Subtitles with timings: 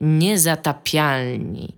[0.00, 1.76] Niezatapialni.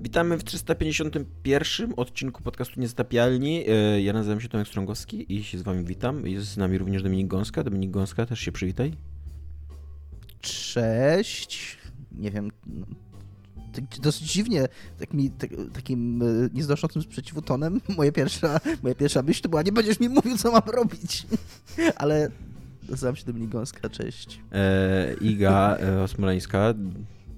[0.00, 3.64] Witamy w 351 odcinku podcastu Niezatapialni.
[3.68, 6.26] E, ja nazywam się Tomek Strągowski i się z wami witam.
[6.26, 7.64] Jest z nami również Dominik Gąska.
[7.64, 8.92] Dominik Gąska, też się przywitaj.
[10.40, 11.78] Cześć.
[12.12, 12.50] Nie wiem,
[14.02, 14.68] dosyć dziwnie,
[14.98, 19.62] tak mi, tak, takim e, nieznoszącym sprzeciwu tonem, moja pierwsza, moja pierwsza myśl to była,
[19.62, 21.26] nie będziesz mi mówił, co mam robić.
[21.96, 22.30] Ale
[22.88, 24.40] nazywam się Dominik Gąska, cześć.
[24.52, 26.74] E, Iga e, Osmoleńska.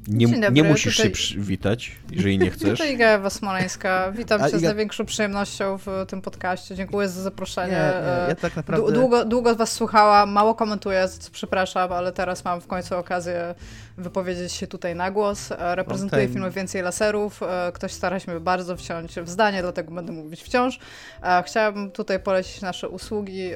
[0.09, 1.07] Nie, nie musisz tutaj...
[1.07, 2.80] się przywitać, jeżeli nie chcesz.
[2.80, 4.12] Iga Ewa Smoleńska.
[4.12, 6.75] Witam cię z największą przyjemnością w tym podcaście.
[6.75, 7.73] Dziękuję za zaproszenie.
[7.73, 8.92] Nie, nie, ja tak naprawdę...
[8.92, 13.55] Długo, długo was słuchałam, mało komentuję, za co przepraszam, ale teraz mam w końcu okazję
[13.98, 15.53] wypowiedzieć się tutaj na głos.
[15.53, 17.42] E, reprezentuję film Więcej Laserów.
[17.42, 20.78] E, ktoś stara się bardzo wciąć w zdanie, dlatego będę mówić wciąż.
[21.23, 23.51] E, chciałabym tutaj polecić nasze usługi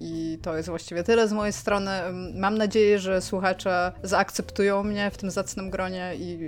[0.00, 1.90] i to jest właściwie tyle z mojej strony.
[2.34, 6.38] Mam nadzieję, że słuchacze zaakceptują mnie w tym zacnym gronie i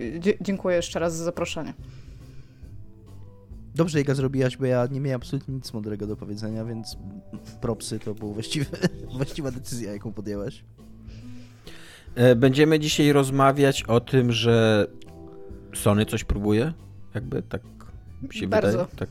[0.40, 1.74] dziękuję jeszcze raz za zaproszenie.
[3.74, 6.96] Dobrze Iga zrobiłaś, bo ja nie miałem absolutnie nic mądrego do powiedzenia, więc
[7.60, 8.34] propsy to była
[9.12, 10.64] właściwa decyzja, jaką podjęłaś.
[12.14, 14.86] E, będziemy dzisiaj rozmawiać o tym, że
[15.74, 16.72] Sony coś próbuje,
[17.14, 17.62] jakby tak
[18.30, 18.70] się Bardzo.
[18.70, 18.86] wydaje.
[18.96, 19.08] Tak.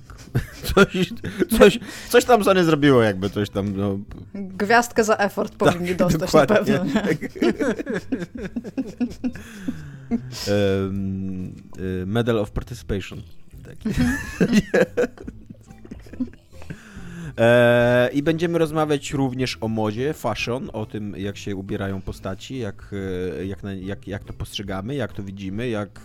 [0.76, 1.14] Coś,
[1.58, 1.80] coś,
[2.10, 3.78] coś tam Sony zrobiło, jakby coś tam.
[3.78, 4.00] No.
[4.34, 6.74] Gwiazdkę za effort tak, powinni dostać dokładnie.
[6.74, 7.02] na pewno.
[10.48, 11.54] um,
[12.16, 13.22] Medal of Participation.
[13.64, 13.90] Taki.
[17.38, 22.92] E, I będziemy rozmawiać również o modzie, fashion, o tym, jak się ubierają postaci, jak,
[23.40, 26.00] e, jak, jak, jak to postrzegamy, jak to widzimy, jak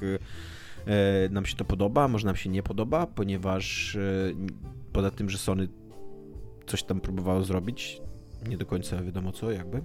[1.31, 3.99] nam się to podoba, może nam się nie podoba, ponieważ
[4.93, 5.69] poza tym, że Sony
[6.67, 8.01] coś tam próbowało zrobić,
[8.49, 9.83] nie do końca wiadomo co, jakby,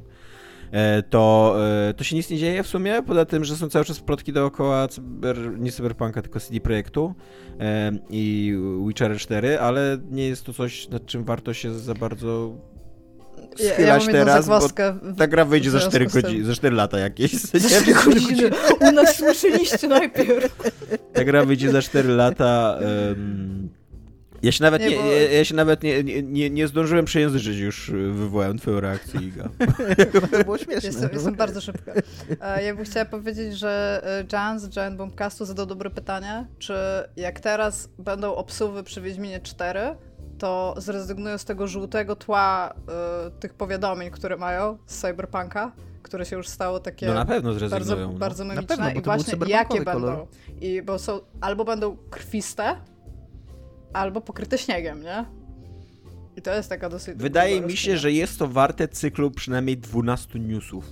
[0.72, 1.56] E, to,
[1.90, 4.34] e, to się nic nie dzieje w sumie, poza tym, że są cały czas plotki
[4.34, 7.16] dookoła cyber, nie Cyberpunka, tylko CD Projektu
[7.60, 8.56] e, i
[8.88, 12.56] Witcher 4, ale nie jest to coś, nad czym warto się za bardzo
[13.56, 14.60] schylać ja, ja teraz, bo
[15.18, 17.32] ta gra wyjdzie za 4 godziny, za 4 lata jakieś.
[17.54, 18.50] Za 4 godziny.
[18.80, 20.56] U nas słyszeliście najpierw.
[21.14, 22.80] Ta gra wyjdzie za 4 lata.
[22.82, 23.70] Um,
[24.42, 25.12] ja się nawet nie, nie bo...
[25.12, 29.50] ja, ja, się nawet nie, nie, nie zdążyłem przejęzyczyć już, wywołałem twoją reakcję, Iga.
[30.32, 30.90] to było śmieszne.
[30.90, 31.94] Jestem, jestem bardzo szybka.
[32.42, 36.74] E, ja bym chciała powiedzieć, że e, Jan z Giant Bombcastu zadał dobre pytanie, czy
[37.16, 39.80] jak teraz będą obsuwy przy Wiedźminie 4,
[40.40, 42.74] to zrezygnują z tego żółtego tła
[43.28, 45.72] y, tych powiadomień, które mają z Cyberpunka,
[46.04, 48.54] które się już stało takie no na pewno zrezygnują, bardzo, no.
[48.54, 50.02] bardzo pewno, i właśnie jakie kolor.
[50.02, 50.28] będą.
[50.62, 52.76] I bo są, albo będą krwiste,
[53.94, 55.26] albo pokryte śniegiem, nie?
[56.38, 57.18] I to jest taka dosyć...
[57.18, 60.86] Wydaje mi się, że jest to warte cyklu przynajmniej 12 newsów.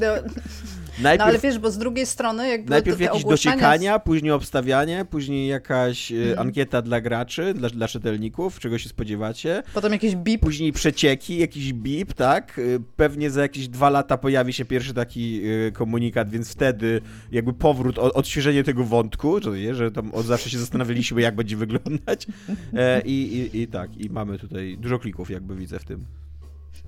[0.00, 0.06] No,
[0.98, 3.54] Najpierw, no ale wiesz, bo z drugiej strony jakby Najpierw jakieś ogłoszenia...
[3.56, 6.38] dociekania, później obstawianie, później jakaś mm.
[6.38, 9.62] ankieta dla graczy, dla, dla czytelników, czego się spodziewacie.
[9.74, 10.40] Potem jakiś bip.
[10.40, 12.58] Później przecieki, jakiś bip, tak?
[12.58, 17.00] Y, pewnie za jakieś dwa lata pojawi się pierwszy taki y, komunikat, więc wtedy
[17.32, 22.26] jakby powrót, odświeżenie tego wątku, nie, że tam od zawsze się zastanawialiśmy, jak będzie wyglądać.
[22.74, 26.04] E, i, i, I tak, i mamy tutaj dużo klików, jakby widzę w tym.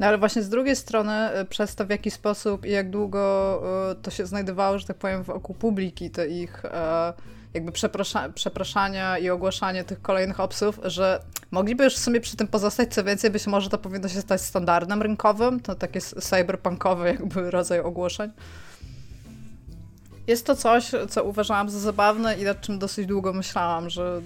[0.00, 3.62] No ale właśnie z drugiej strony, y, przez to w jaki sposób i jak długo
[3.92, 7.12] y, to się znajdowało, że tak powiem, wokół publiki, te ich e,
[7.54, 12.48] jakby przeprasza przepraszania i ogłaszanie tych kolejnych obsów, że mogliby już w sumie przy tym
[12.48, 17.50] pozostać, co więcej, być może to powinno się stać standardem rynkowym, to takie cyberpunkowe jakby
[17.50, 18.30] rodzaj ogłoszeń.
[20.26, 24.22] Jest to coś, co uważałam za zabawne i nad czym dosyć długo myślałam, że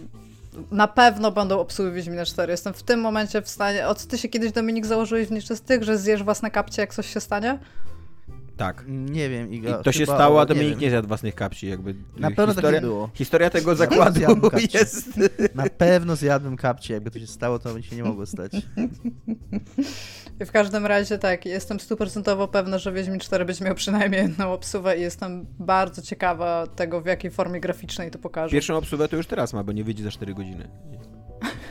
[0.70, 2.50] na pewno będą obsługi Wiedźmina 4.
[2.50, 3.88] Jestem w tym momencie w stanie...
[3.88, 7.12] O co ty się kiedyś, Dominik, założyłeś w nieczystych, że zjesz własne kapcie, jak coś
[7.14, 7.58] się stanie?
[8.56, 8.84] Tak.
[8.88, 9.80] Nie wiem, Iga.
[9.80, 11.94] I to się stało, a Dominik nie, nie zjadł własnych kapci, jakby.
[12.16, 13.10] Na pewno historia, tak nie było.
[13.14, 14.20] Historia tego zakładu
[14.74, 15.20] jest...
[15.54, 18.52] Na pewno zjadłem kapcie, jakby to się stało, to mi się nie mogło stać.
[20.46, 24.98] W każdym razie tak, jestem stuprocentowo pewna, że Wiedźmin 4 będzie miał przynajmniej jedną obsuwę
[24.98, 28.52] i jestem bardzo ciekawa tego, w jakiej formie graficznej to pokaże.
[28.52, 30.68] Pierwszą obsuwę to już teraz ma, bo nie wyjdzie za 4 godziny.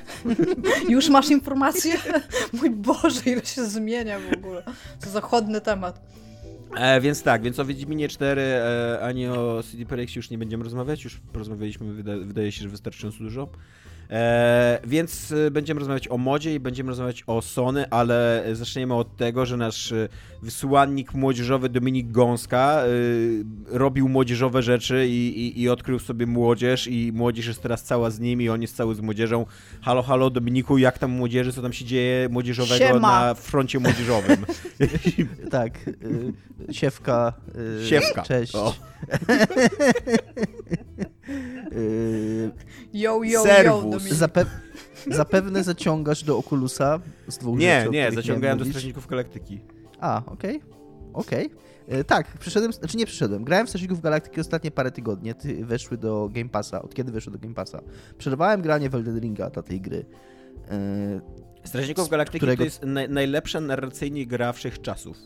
[0.90, 1.94] już masz informację?
[2.62, 4.64] Mój Boże, ile się zmienia w ogóle.
[5.02, 6.02] To zachodny temat.
[6.78, 10.64] E, więc tak, więc o Wiedźminie 4 e, ani o CD Projekcie już nie będziemy
[10.64, 13.50] rozmawiać, już porozmawialiśmy, wyda wydaje się, że wystarczająco dużo.
[14.10, 19.18] E, więc e, będziemy rozmawiać o modzie i będziemy rozmawiać o Sony, ale zaczniemy od
[19.18, 20.10] tego, że nasz e,
[20.42, 27.12] wysłannik młodzieżowy Dominik Gąska y, robił młodzieżowe rzeczy i, i, i, odkrył sobie młodzież i
[27.14, 29.46] młodzież jest teraz cała z nim i on jest cały z młodzieżą.
[29.82, 33.00] Halo, halo Dominiku, jak tam młodzieży, co tam się dzieje młodzieżowego Siema.
[33.00, 34.46] na froncie młodzieżowym?
[35.52, 37.34] tak, y, siewka.
[37.84, 38.22] Y, siewka.
[38.22, 38.54] Cześć.
[42.94, 44.10] yo, yo, Serwus.
[44.10, 44.46] yo, Zape
[45.08, 49.60] zapewne zaciągasz do Okulusa z dwóch Nie, rzeczy, nie, zaciągałem do Strażników Galaktyki.
[50.00, 51.14] A, okej, okay.
[51.14, 51.46] okej.
[51.46, 52.04] Okay.
[52.04, 53.44] Tak, przyszedłem, znaczy nie przyszedłem.
[53.44, 55.36] Grałem w Strażników Galaktyki ostatnie parę tygodni.
[55.36, 56.82] Ty weszły do Game Passa.
[56.82, 57.82] Od kiedy weszły do Game Passa?
[58.18, 60.06] Przerwałem granie w Elden Ringa dla tej gry.
[61.64, 62.58] Strażników Galaktyki którego...
[62.58, 65.18] to jest naj, najlepsza narracyjnie gra wszechczasów.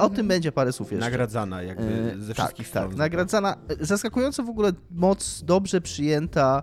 [0.00, 1.06] O tym będzie parę słów jeszcze.
[1.06, 2.88] Nagradzana jakby ze tak, wszystkich tak, stron.
[2.88, 3.56] Tak, nagradzana.
[3.80, 6.62] Zaskakująco w ogóle moc dobrze przyjęta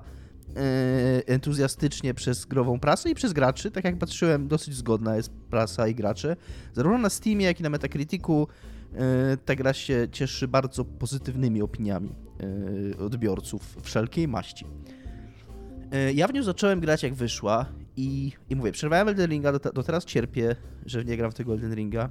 [1.25, 3.71] entuzjastycznie przez grową prasę i przez graczy.
[3.71, 6.35] Tak jak patrzyłem, dosyć zgodna jest prasa i gracze.
[6.73, 8.47] Zarówno na Steamie, jak i na Metacriticu
[9.45, 12.15] ta gra się cieszy bardzo pozytywnymi opiniami
[13.00, 14.65] odbiorców wszelkiej maści.
[16.13, 17.65] Ja w nią zacząłem grać jak wyszła
[17.97, 21.53] i, i mówię, przerwałem Elden Ringa, do, do, teraz cierpię, że nie gram w tego
[21.53, 22.09] Elden Ringa.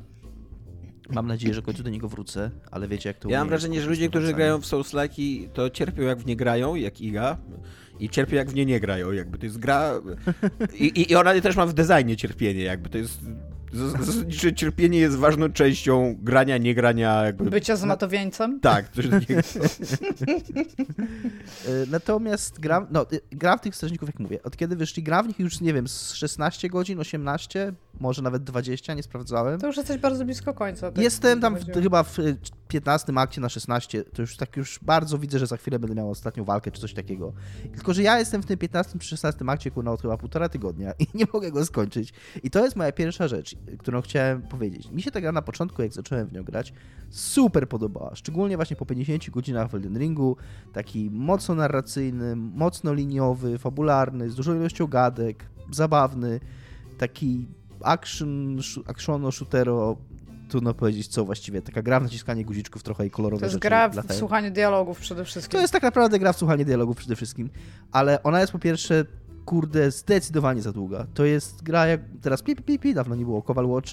[1.11, 3.81] Mam nadzieję, że w końcu do niego wrócę, ale wiecie jak to Ja mam wrażenie,
[3.81, 7.37] że ludzie, którzy grają w Souls-like, to cierpią jak w nie grają, jak Iga,
[8.01, 9.93] i cierpią jak w nie nie grają, jakby to jest gra...
[10.75, 13.21] I, i ona też ma w designie cierpienie, jakby to jest
[13.75, 17.25] Zasadniczo cierpienie jest ważną częścią grania, nie grania.
[17.25, 17.51] Jakby...
[17.51, 18.61] Bycia zmatowieńcem?
[18.61, 19.41] Tak, coś takiego.
[19.41, 19.45] E,
[21.91, 25.29] natomiast gram, no, y, gram w tych strażników, jak mówię, od kiedy wyszli, gram w
[25.29, 29.61] nich już, nie wiem, z 16 godzin, 18, może nawet 20, nie sprawdzałem.
[29.61, 30.93] To już jesteś bardzo blisko końca.
[30.93, 32.17] Tak Jestem tam w, chyba w
[32.69, 36.11] 15 akcie na 16, to już tak już bardzo widzę, że za chwilę będę miał
[36.11, 37.32] ostatnią walkę czy coś takiego.
[37.75, 40.93] Tylko, że ja jestem w tym 15 czy 16 akcie, kurna, od chyba półtora tygodnia
[40.99, 42.12] i nie mogę go skończyć.
[42.43, 44.91] I to jest moja pierwsza rzecz którą chciałem powiedzieć.
[44.91, 46.73] Mi się ta gra na początku, jak zacząłem w nią grać,
[47.11, 48.14] super podobała.
[48.14, 50.37] Szczególnie właśnie po 50 godzinach w Elden Ringu.
[50.73, 56.41] Taki mocno narracyjny, mocno liniowy, fabularny, z dużą ilością gadek, zabawny.
[56.99, 57.46] Taki
[57.85, 59.97] action, actiono, shootero,
[60.49, 61.63] trudno powiedzieć co właściwie.
[61.63, 65.01] Taka gra w naciskanie guziczków trochę i kolorowe To jest rzeczy gra w słuchanie dialogów
[65.01, 65.53] przede wszystkim.
[65.53, 67.51] To jest tak naprawdę gra w słuchanie dialogów przede wszystkim,
[67.93, 69.05] ale ona jest po pierwsze
[69.45, 71.07] kurde, zdecydowanie za długa.
[71.15, 73.93] To jest gra jak, teraz pi, pi, pi, dawno nie było, Kowal Watch.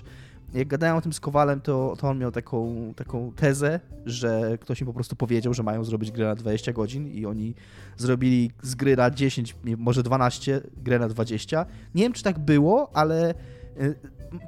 [0.53, 4.81] Jak gadałem o tym z Kowalem, to, to on miał taką, taką tezę, że ktoś
[4.81, 7.55] im po prostu powiedział, że mają zrobić grę na 20 godzin i oni
[7.97, 11.65] zrobili z gry na 10, może 12, grę na 20.
[11.95, 13.33] Nie wiem, czy tak było, ale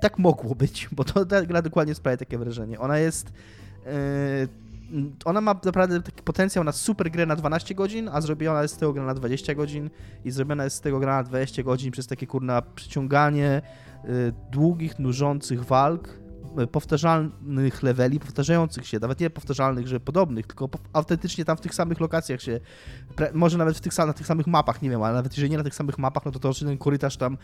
[0.01, 2.79] tak mogło być, bo to ta gra dokładnie sprawia takie wrażenie.
[2.79, 4.63] Ona jest y,
[5.25, 8.77] ona ma naprawdę taki potencjał na super grę na 12 godzin, a zrobiona jest z
[8.77, 9.89] tego gra na 20 godzin
[10.25, 13.61] i zrobiona jest z tego gra na 20 godzin przez takie kurna przyciąganie
[14.05, 16.22] y, długich, nużących walk, y,
[16.71, 21.99] powtarzalnych leveli, powtarzających się, nawet nie powtarzalnych, że podobnych, tylko autentycznie tam w tych samych
[21.99, 22.59] lokacjach się,
[23.33, 25.63] może nawet w tych, na tych samych mapach, nie wiem, ale nawet jeżeli nie na
[25.63, 27.37] tych samych mapach, no to to, czy ten korytarz tam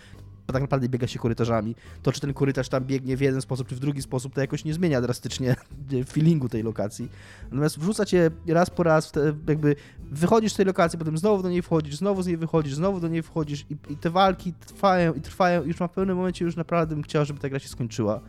[0.53, 1.75] tak naprawdę biega się korytarzami.
[2.03, 4.65] To, czy ten korytarz tam biegnie w jeden sposób, czy w drugi sposób, to jakoś
[4.65, 5.55] nie zmienia drastycznie
[6.13, 7.09] feelingu tej lokacji.
[7.43, 11.49] Natomiast wrzuca cię raz po raz, te, jakby wychodzisz z tej lokacji, potem znowu do
[11.49, 15.13] niej wchodzisz, znowu z niej wychodzisz, znowu do niej wchodzisz i, i te walki trwają
[15.13, 17.69] i trwają i już w pewnym momencie już naprawdę bym chciał, żeby ta gra się
[17.69, 18.21] skończyła.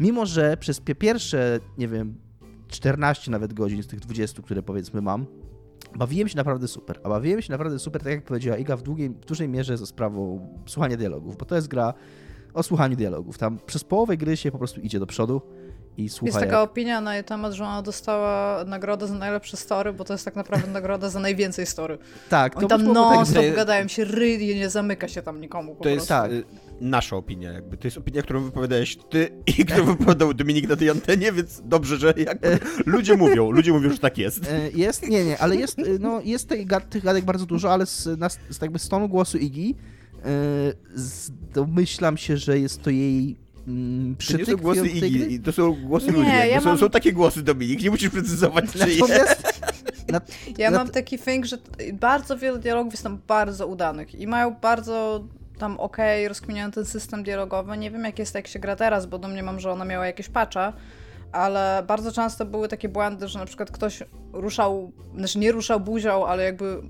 [0.00, 2.14] Mimo, że przez pierwsze, nie wiem,
[2.68, 5.26] 14 nawet godzin z tych 20, które powiedzmy mam,
[5.96, 7.00] bawiłem się naprawdę super.
[7.04, 9.86] A bawiłem się naprawdę super, tak jak powiedziała Iga, w, długiej, w dużej mierze za
[9.86, 11.94] sprawą słuchania dialogów, bo to jest gra
[12.54, 13.38] o słuchaniu dialogów.
[13.38, 15.42] Tam przez połowę gry się po prostu idzie do przodu
[15.96, 16.26] i słucha.
[16.26, 16.70] Jest taka jak...
[16.70, 20.36] opinia na jej temat, że ona dostała nagrodę za najlepsze story, bo to jest tak
[20.36, 21.98] naprawdę nagroda za najwięcej story.
[22.30, 22.56] Tak.
[22.58, 25.76] Oni tam non-stop tak, gadają się ry i nie zamyka się tam nikomu.
[25.82, 26.30] to jest tak.
[26.80, 27.76] Nasza opinia jakby.
[27.76, 31.96] To jest opinia, którą wypowiadałeś ty i którą wypowiadał Dominik na tej antenie, więc dobrze,
[31.96, 32.58] że jakby e.
[32.86, 34.48] ludzie mówią, ludzie mówią, że tak jest.
[34.48, 37.86] E, jest, nie, nie, ale jest, y, no, jest tych, tych gadek bardzo dużo, ale
[37.86, 38.02] z,
[38.50, 39.74] z, jakby z tonu głosu Igi
[40.24, 40.28] e,
[41.54, 46.12] domyślam się, że jest to jej Mm, to nie są głosy Igi, to są głosy
[46.12, 46.30] ludzi.
[46.50, 46.78] Ja są, mam...
[46.78, 49.42] są, takie głosy, Dominik, nie musisz precyzować, czy jest.
[50.58, 51.58] ja mam taki thing, że
[51.92, 55.24] bardzo wiele dialogów jest tam bardzo udanych i mają bardzo
[55.58, 55.96] tam ok,
[56.28, 57.76] rozkminiają ten system dialogowy.
[57.76, 60.06] Nie wiem, jak jest, jak się gra teraz, bo do mnie mam, że ona miała
[60.06, 60.72] jakieś patcha,
[61.32, 66.26] ale bardzo często były takie błędy, że na przykład ktoś ruszał, znaczy nie ruszał buzią,
[66.26, 66.82] ale jakby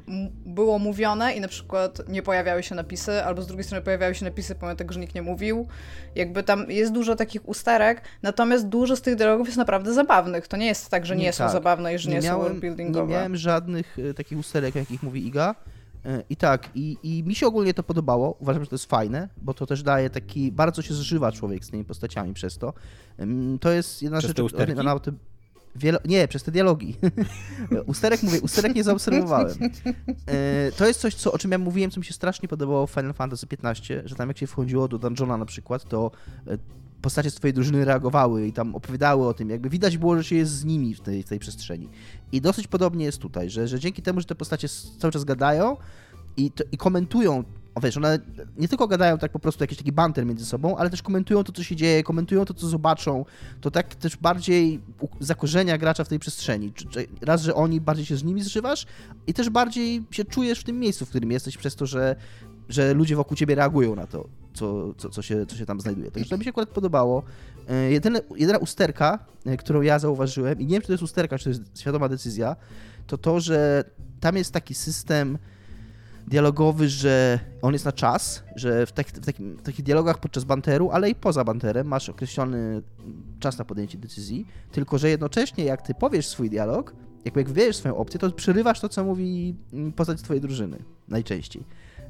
[0.46, 4.24] było mówione i na przykład nie pojawiały się napisy, albo z drugiej strony pojawiały się
[4.24, 5.66] napisy pomimo tego, że nikt nie mówił.
[6.14, 10.48] Jakby tam jest dużo takich usterek, natomiast dużo z tych dialogów jest naprawdę zabawnych.
[10.48, 11.52] To nie jest tak, że nie, nie są tak.
[11.52, 13.06] zabawne i że nie, nie miałem, są worldbuildingowe.
[13.06, 15.54] Nie miałem żadnych y, takich usterek, jakich mówi Iga.
[16.30, 18.36] I tak, i, i mi się ogólnie to podobało.
[18.40, 20.52] Uważam, że to jest fajne, bo to też daje taki.
[20.52, 22.72] Bardzo się zżywa człowiek z tymi postaciami przez to.
[23.60, 24.52] To jest jedna przez rzecz.
[24.52, 25.18] Te na tym,
[25.76, 25.98] Wielo...
[26.04, 26.96] Nie, przez te dialogi.
[27.86, 29.54] usterek mówię, usterek nie zaobserwowałem.
[30.26, 32.90] E, to jest coś, co, o czym ja mówiłem, co mi się strasznie podobało w
[32.90, 36.10] Final Fantasy XV, że tam jak się wchodziło do dungeona na przykład, to
[36.46, 36.58] e,
[37.04, 40.36] postacie z twojej drużyny reagowały i tam opowiadały o tym, jakby widać było, że się
[40.36, 41.88] jest z nimi w tej, w tej przestrzeni.
[42.32, 44.68] I dosyć podobnie jest tutaj, że, że dzięki temu, że te postacie
[44.98, 45.76] cały czas gadają
[46.36, 47.44] i, to, i komentują
[47.74, 48.18] o wiesz, one
[48.56, 51.52] nie tylko gadają tak po prostu jakiś taki banter między sobą, ale też komentują to,
[51.52, 53.24] co się dzieje, komentują to, co zobaczą.
[53.60, 54.80] To tak też bardziej
[55.20, 56.72] zakorzenia gracza w tej przestrzeni.
[57.20, 58.86] Raz, że oni bardziej się z nimi zżywasz
[59.26, 62.16] i też bardziej się czujesz w tym miejscu, w którym jesteś, przez to, że,
[62.68, 66.10] że ludzie wokół ciebie reagują na to, co, co, co, się, co się tam znajduje.
[66.10, 67.22] Także to mi się akurat podobało.
[67.68, 71.38] E, jedyne, jedyna usterka, e, którą ja zauważyłem, i nie wiem, czy to jest usterka,
[71.38, 72.56] czy to jest świadoma decyzja,
[73.06, 73.84] to to, że
[74.20, 75.38] tam jest taki system
[76.26, 80.44] dialogowy, że on jest na czas, że w, tak, w, takim, w takich dialogach podczas
[80.44, 82.82] banteru, ale i poza banterem masz określony
[83.40, 86.94] czas na podjęcie decyzji, tylko że jednocześnie jak ty powiesz swój dialog,
[87.24, 91.64] jak, wybierzesz swoją opcję, to przerywasz to, co mówi mm, postać twojej drużyny najczęściej.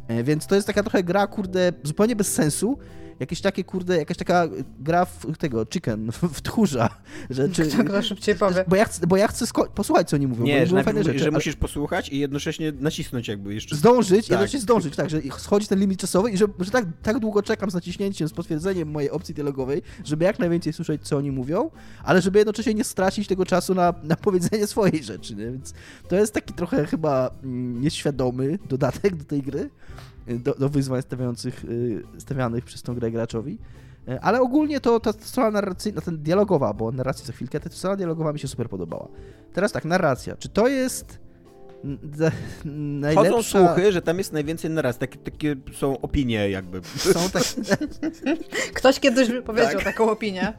[0.08, 2.78] E, więc to jest taka trochę gra, kurde, zupełnie bez sensu,
[3.21, 4.49] jakieś takie, kurde, jakaś taka
[4.80, 6.88] gra w tego, chicken, w tchórza.
[7.30, 8.64] Że, czy, Kto to szybciej powie.
[8.68, 10.44] Bo ja chcę, bo ja chcę posłuchać, co oni mówią.
[10.44, 11.33] Nie, że, fajne rzeczy, że ale...
[11.33, 13.76] musisz posłuchać i jednocześnie nacisnąć jakby jeszcze.
[13.76, 14.30] Zdążyć, tak.
[14.30, 17.71] jednocześnie zdążyć, tak, że schodzi ten limit czasowy i że, że tak, tak długo czekam
[17.71, 21.71] z naciśnięciem, z potwierdzeniem mojej opcji dialogowej, żeby jak najwięcej słyszeć, co oni mówią,
[22.04, 25.44] ale żeby jednocześnie nie stracić tego czasu na, na powiedzenie swojej rzeczy, nie?
[25.44, 25.75] Więc
[26.09, 29.71] to jest taki trochę chyba mm, nieświadomy dodatek do tej gry
[30.26, 33.59] do, do wyzwań stawiających, y, stawianych przez tą grę graczowi.
[34.09, 37.97] E, ale ogólnie to ta strona narracyjna, ten dialogowa, bo narracja za chwilkę, ta strona
[37.97, 39.09] dialogowa mi się super podobała.
[39.52, 40.37] Teraz tak, narracja.
[40.37, 41.19] Czy to jest
[42.64, 43.31] najlepsza...
[43.31, 45.00] Chodzą słuchy, że tam jest najwięcej narracji.
[45.00, 46.81] Takie, takie są opinie jakby.
[46.97, 47.43] Są tak...
[48.75, 49.85] Ktoś kiedyś powiedział tak.
[49.85, 50.52] taką opinię,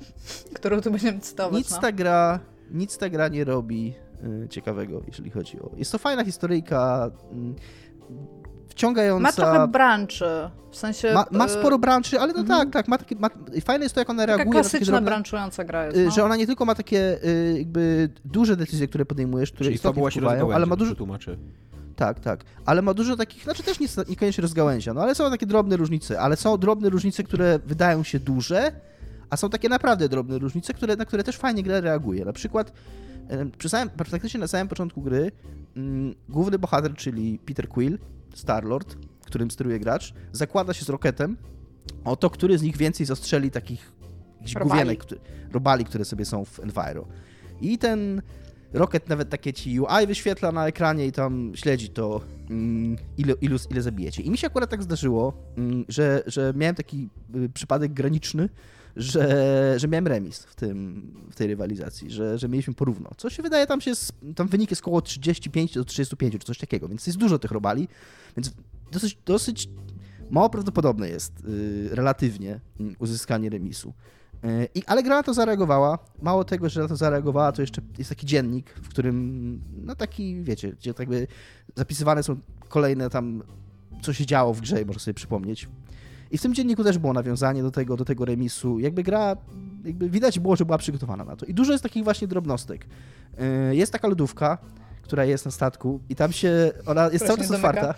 [0.53, 1.57] którą tu będziemy cytować.
[1.57, 1.81] Nic no.
[1.81, 2.39] ta gra,
[2.71, 3.93] nic ta gra nie robi
[4.43, 5.71] y, ciekawego, jeżeli chodzi o...
[5.77, 8.44] Jest to fajna historyjka, y,
[8.75, 9.23] wciągająca.
[9.23, 10.25] Ma trochę branczy,
[10.71, 11.13] w sensie...
[11.13, 12.59] Ma, ma y, sporo branczy, ale no mhm.
[12.59, 13.29] tak, tak, ma takie, ma,
[13.65, 14.61] fajne jest to, jak ona Taka reaguje.
[14.61, 16.11] klasyczna drobne, branczująca gra jest, y, no.
[16.11, 20.09] Że ona nie tylko ma takie y, jakby duże decyzje, które podejmujesz, które Czyli istotnie
[20.09, 20.95] wpływają, ale ma dużo...
[20.95, 21.37] Tłumaczy.
[21.95, 22.43] Tak, tak.
[22.65, 26.19] Ale ma dużo takich, znaczy też nie, niekoniecznie rozgałęzia, no ale są takie drobne różnice,
[26.19, 28.71] ale są drobne różnice, które wydają się duże,
[29.29, 32.25] a są takie naprawdę drobne różnice, które, na które też fajnie gra reaguje.
[32.25, 32.71] Na przykład
[33.57, 35.31] przy samym, praktycznie na samym początku gry
[35.75, 37.97] mm, główny bohater, czyli Peter Quill,
[38.35, 41.37] Starlord, którym steruje gracz, zakłada się z Rocketem
[42.03, 43.91] o to, który z nich więcej zastrzeli takich
[44.61, 45.03] główienek,
[45.51, 47.07] robali, które sobie są w Enviro.
[47.61, 48.21] I ten
[48.73, 53.57] Rocket nawet takie ci UI wyświetla na ekranie i tam śledzi to, mm, ile, ilu,
[53.69, 54.23] ile zabijecie.
[54.23, 58.49] I mi się akurat tak zdarzyło, mm, że, że miałem taki y, przypadek graniczny,
[58.95, 63.09] że, że miałem remis w, tym, w tej rywalizacji, że, że mieliśmy porówno.
[63.17, 63.91] Co się wydaje, tam, się,
[64.35, 67.87] tam wynik jest około 35 do 35 czy coś takiego, więc jest dużo tych robali,
[68.37, 68.51] więc
[68.91, 69.69] dosyć, dosyć
[70.29, 73.93] mało prawdopodobne jest yy, relatywnie yy, uzyskanie remisu.
[74.43, 75.99] Yy, I, ale gra na to zareagowała.
[76.21, 80.43] Mało tego, że na to zareagowała, to jeszcze jest taki dziennik, w którym, no taki,
[80.43, 81.27] wiecie, gdzie tak by
[81.75, 82.37] zapisywane są
[82.69, 83.43] kolejne tam,
[84.01, 85.67] co się działo w grze, można sobie przypomnieć.
[86.35, 88.79] I w tym dzienniku też było nawiązanie do tego, do tego remisu.
[88.79, 89.37] Jakby gra,
[89.85, 91.45] jakby widać było, że była przygotowana na to.
[91.45, 92.85] I dużo jest takich właśnie drobnostek.
[93.69, 94.57] Yy, jest taka lodówka,
[95.01, 97.93] która jest na statku i tam się, ona jest cały czas otwarta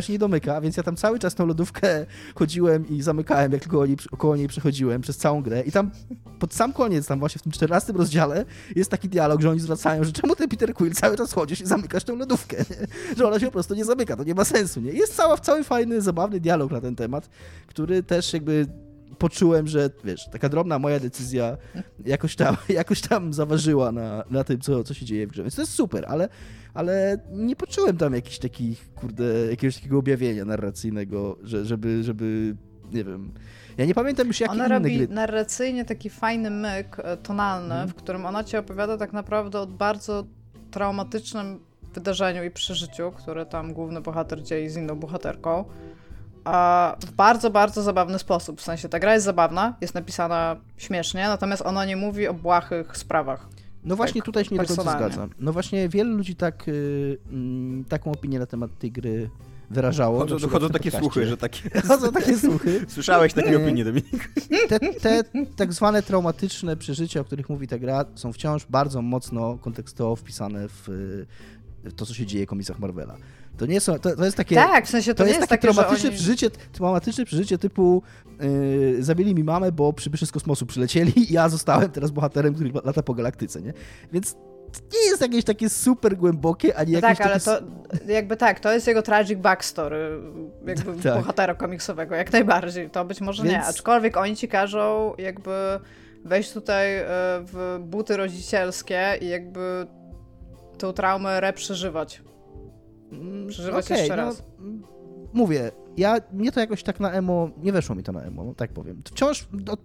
[0.00, 3.84] się nie domyka, więc ja tam cały czas tą lodówkę chodziłem i zamykałem, jak tylko
[4.10, 5.90] około niej przechodziłem przez całą grę i tam
[6.38, 8.44] pod sam koniec, tam właśnie w tym 14 rozdziale
[8.76, 11.66] jest taki dialog, że oni zwracają, że czemu ty Peter Quill cały czas chodzisz i
[11.66, 12.64] zamykasz tę lodówkę,
[13.16, 14.92] że ona się po prostu nie zamyka, to nie ma sensu, nie?
[14.92, 17.30] Jest cała, cały fajny, zabawny dialog na ten temat,
[17.66, 18.66] który też jakby
[19.18, 21.56] poczułem, że wiesz, taka drobna moja decyzja
[22.04, 25.42] jakoś tam, jakoś tam zaważyła na, na tym, co, co się dzieje w grze.
[25.42, 26.28] Więc to jest super, ale,
[26.74, 32.56] ale nie poczułem tam jakichś takich, kurde, jakiegoś takiego objawienia narracyjnego, że, żeby, żeby,
[32.92, 33.32] nie wiem.
[33.78, 35.08] Ja nie pamiętam już jakie Ona robi gry...
[35.08, 37.88] narracyjnie taki fajny myk e, tonalny, hmm.
[37.88, 40.24] w którym ona ci opowiada tak naprawdę o bardzo
[40.70, 41.60] traumatycznym
[41.94, 45.64] wydarzeniu i przeżyciu, które tam główny bohater dzieje z inną bohaterką
[47.06, 48.60] w bardzo, bardzo zabawny sposób.
[48.60, 52.96] W sensie ta gra jest zabawna, jest napisana śmiesznie, natomiast ona nie mówi o błahych
[52.96, 53.48] sprawach.
[53.84, 55.30] No właśnie tak, tutaj się nie do końca zgadzam.
[55.38, 59.30] No właśnie wiele ludzi tak, y, mm, taką opinię na temat tej gry
[59.70, 60.18] wyrażało.
[60.18, 61.80] Chodzą, chodzą takie słuchy, że takie...
[61.80, 62.86] Chodzą takie słuchy.
[62.88, 64.30] Słyszałeś takie opinie, Dominik?
[64.68, 65.22] Te, te
[65.56, 70.68] tak zwane traumatyczne przeżycia, o których mówi ta gra, są wciąż bardzo mocno kontekstowo wpisane
[70.68, 70.88] w
[71.96, 73.16] to, co się dzieje w komiksach Marvela.
[73.56, 74.54] To nie są, to, to jest takie...
[74.54, 76.18] Tak, w sensie to, to nie jest, jest takie takie, traumatyczne, oni...
[76.18, 78.02] przeżycie, traumatyczne przeżycie typu
[78.40, 82.72] yy, zabili mi mamę, bo przybysze z kosmosu przylecieli i ja zostałem teraz bohaterem, który
[82.84, 83.72] lata po galaktyce, nie?
[84.12, 84.36] Więc
[84.92, 87.66] nie jest jakieś takie super głębokie, ani no jakieś Tak, ale takie...
[88.06, 90.20] to jakby tak, to jest jego tragic backstory,
[90.66, 91.14] jakby Tak.
[91.14, 92.90] bohatera komiksowego, jak najbardziej.
[92.90, 95.80] To być może nie, Więc- aczkolwiek oni ci każą jakby
[96.24, 97.04] wejść tutaj e,
[97.44, 99.86] w buty rodzicielskie i jakby
[100.80, 102.22] tą traumę reprzeżywać.
[103.12, 104.42] Mm, przeżywać okej, jeszcze no, raz.
[104.58, 104.82] mm,
[105.32, 108.54] Mówię, ja, mnie to jakoś tak na emo, nie weszło mi to na emo, no
[108.54, 109.02] tak powiem.
[109.04, 109.76] Wciąż, no,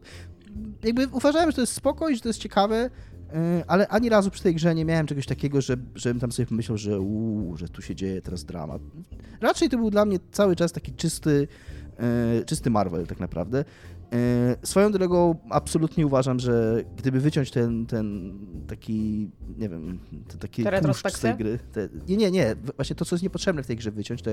[0.84, 2.90] jakby uważałem, że to jest spoko i że to jest ciekawe,
[3.34, 6.46] yy, ale ani razu przy tej grze nie miałem czegoś takiego, że, żebym tam sobie
[6.48, 8.82] pomyślał, że uuu, że tu się dzieje teraz dramat.
[9.42, 11.48] Raczej to był dla mnie cały czas taki czysty,
[12.38, 13.66] yy, czysty Marvel tak naprawdę.
[14.12, 14.18] Yy,
[14.64, 18.34] Swoją drogą absolutnie uważam, że gdyby wyciąć ten, ten
[18.68, 20.64] taki, nie wiem, ten taki
[21.10, 21.60] z tej gry.
[21.72, 22.56] Te, nie, nie, nie.
[22.76, 24.32] Właśnie to, co jest niepotrzebne w tej grze wyciąć, to,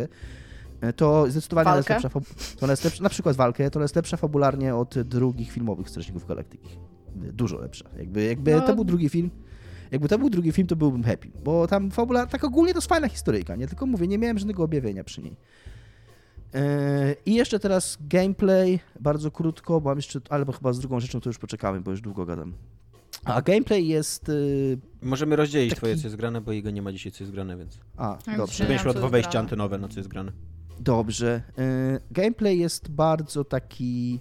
[0.97, 1.95] to zdecydowanie Walkę?
[1.95, 2.11] lepsza,
[2.59, 6.69] to lepsza, na przykład walkę, to jest lepsza fabularnie od drugich filmowych Strażników Galaktyki.
[7.17, 7.89] Dużo lepsza.
[7.99, 8.61] Jakby, jakby No.
[8.61, 9.31] to był drugi film,
[9.91, 12.89] jakby to był drugi film, to byłbym happy, bo tam fabula, tak ogólnie to jest
[12.89, 13.67] fajna historyjka, nie?
[13.67, 15.37] Tylko mówię, nie miałem żadnego objawienia przy niej.
[16.55, 16.61] Yy,
[17.27, 21.29] I jeszcze teraz gameplay, bardzo krótko, bo mam jeszcze, albo chyba z drugą rzeczą to
[21.29, 22.53] już poczekamy, bo już długo gadam.
[23.25, 24.29] A gameplay jest...
[24.29, 27.33] yy, Możemy rozdzielić Taki- twoje, co jest grane, bo jego nie ma dzisiaj, co jest
[27.33, 27.79] grane, więc...
[27.97, 28.65] A, dobrze.
[28.65, 30.33] Będziesz miał dwa wejścia antenowe, na co jest grane.
[30.81, 31.43] Dobrze.
[31.59, 31.65] Yy,
[32.11, 34.21] Gameplay jest bardzo taki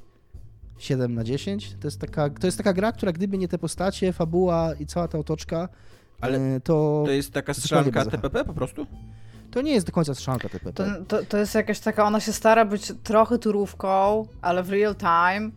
[0.78, 1.76] 7 na 10.
[1.80, 5.08] To jest taka, to jest taka gra, która gdyby nie te postacie, fabuła i cała
[5.08, 5.70] ta otoczka,
[6.22, 8.06] Ale yy, to, To jest taka strzelanka.
[8.06, 8.88] TPP po prostu?
[9.52, 10.74] To nie jest do końca strzelanka TPP.
[10.74, 14.96] To, to, to jest jakaś taka, ona się stara być trochę turówką, ale w real
[14.96, 15.52] time,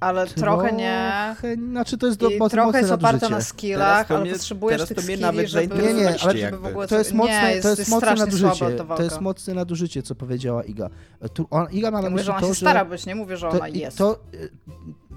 [0.00, 1.12] ale trochę nie.
[1.34, 3.34] Trochę, Znaczy to jest do, mocne trochę jest oparta nadużycie.
[3.34, 6.18] na skillach, to ale mnie- potrzebujesz teraz tych to skilli, nawet żeby, Nie, nie, ale
[6.18, 8.70] żeby w ogóle To jest coś- mocne, nie, jest, to jest jest mocne nadużycie.
[8.96, 10.88] To jest mocne nadużycie, co powiedziała Iga.
[11.34, 12.60] Tu, ona, Iga ma na Ja mówię, myśli że ona to, się że...
[12.60, 13.98] stara być, nie mówię, że to, ona i jest.
[13.98, 14.18] to,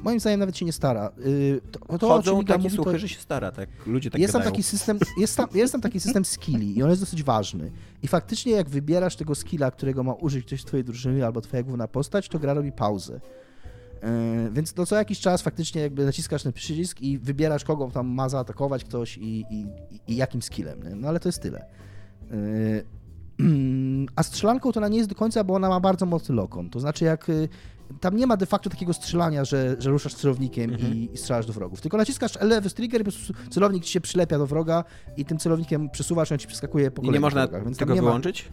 [0.06, 1.12] moim zdaniem nawet się nie stara.
[1.26, 3.70] Y, To, to, Chodzą takie mówi, to- słuchy, że się stara, tak?
[3.86, 6.90] Ludzie tak jest tam taki system, jest tam, jest tam taki system skilli i on
[6.90, 7.72] jest dosyć ważny.
[8.04, 11.64] I faktycznie jak wybierasz tego skilla, którego ma użyć ktoś z twojej drużyny albo twoja
[11.64, 13.20] główna postać, to gra robi pauzę.
[14.04, 18.08] Yy, Więc no co jakiś czas faktycznie jakby naciskasz ten przycisk i wybierasz kogo tam
[18.08, 19.66] ma zaatakować ktoś i, i,
[20.08, 20.84] i jakim skillem.
[20.84, 20.96] Nie?
[20.96, 21.66] No ale to jest tyle.
[22.32, 22.86] Yy,
[24.16, 26.70] A strzelanką to ona nie jest do końca, bo ona ma bardzo mocny lokon.
[26.70, 27.50] To znaczy jak y,
[28.02, 30.94] tam nie ma de facto takiego strzelania, że, że ruszasz celownikiem Mhm.
[30.94, 31.82] i, i strzelasz do wrogów.
[31.82, 34.84] Tylko naciskasz lewy trigger i po prostu celownik ci się przylepia do wroga
[35.18, 37.76] i tym celownikiem przesuwasz on ci przeskakuje po I nie można wrogach.
[37.78, 38.50] Tego wyłączyć?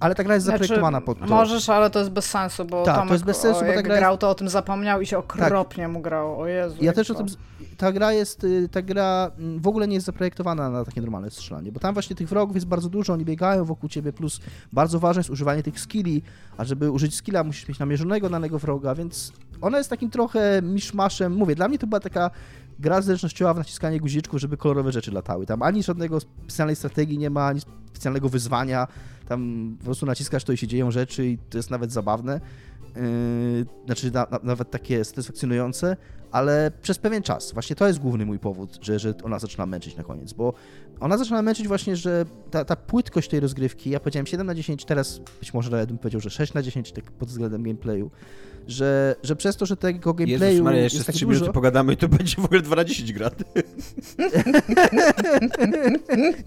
[0.00, 1.26] Ale ta gra jest zaprojektowana pod to.
[1.26, 3.64] Znaczy, Możesz, ale to jest bez sensu, bo Tak, to Tomek, jest bez sensu, o,
[3.64, 6.38] bo ta gra jest- grał, to o tym zapomniał i się okropnie mu grało.
[6.38, 6.76] O Jezu.
[6.80, 7.28] Ja też o to- tym.
[7.28, 7.36] z-
[7.76, 8.44] Ta gra jest.
[8.44, 11.94] y, Ta gra mm, w ogóle nie jest zaprojektowana na takie normalne strzelanie, bo tam
[11.94, 14.40] właśnie tych wrogów jest bardzo dużo, oni biegają wokół ciebie, plus
[14.72, 16.22] bardzo ważne jest używanie tych skilli,
[16.56, 21.34] a żeby użyć skilla musisz mieć namierzonego danego wroga, więc ona jest takim trochę miszmaszem.
[21.34, 22.30] Mówię, dla mnie to była taka
[22.80, 25.46] gra zręcznościowa w naciskanie guziczków, żeby kolorowe rzeczy latały.
[25.46, 28.86] Tam ani żadnego specjalnej strategii nie ma, ani specjalnego wyzwania.
[29.28, 32.40] Tam po prostu naciskasz to i się dzieją rzeczy i to jest nawet zabawne.
[32.96, 35.96] Yy, znaczy na, na, nawet takie satysfakcjonujące,
[36.32, 37.52] ale przez pewien czas.
[37.52, 40.54] Właśnie to jest główny mój powód, że, że ona zaczyna męczyć na koniec, bo
[41.00, 44.84] ona zaczyna męczyć właśnie, że ta, ta płytkość tej rozgrywki, ja powiedziałem 7 na 10,
[44.84, 48.10] teraz być może nawet bym powiedział, że 6 na 10 tak pod względem gameplayu,
[48.68, 51.40] że, że przez to, że tego gameplayu Jezus Maria, jeszcze jest z tak 3 dużo,
[51.40, 53.30] minuty pogadamy i to będzie w ogóle 2 na 10 gra.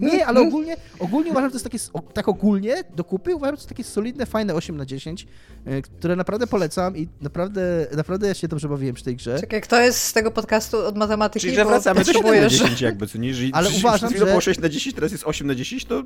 [0.00, 3.56] Nie, ale ogólnie, ogólnie uważam, że to jest takie, tak ogólnie do kupy uważam, że
[3.56, 5.26] to jest takie solidne, fajne 8 na 10,
[5.66, 9.40] y, które naprawdę polecam i naprawdę, naprawdę ja się dobrze bawiłem przy tej grze.
[9.40, 11.40] Czekaj, kto jest z tego podcastu od matematyki?
[11.40, 13.32] Czyli, że wracamy do 7 na potrzebujesz- 10 jakby, co nie?
[13.52, 16.02] Ale uważam, że- było 6 na 10, teraz jest 8 na 10, to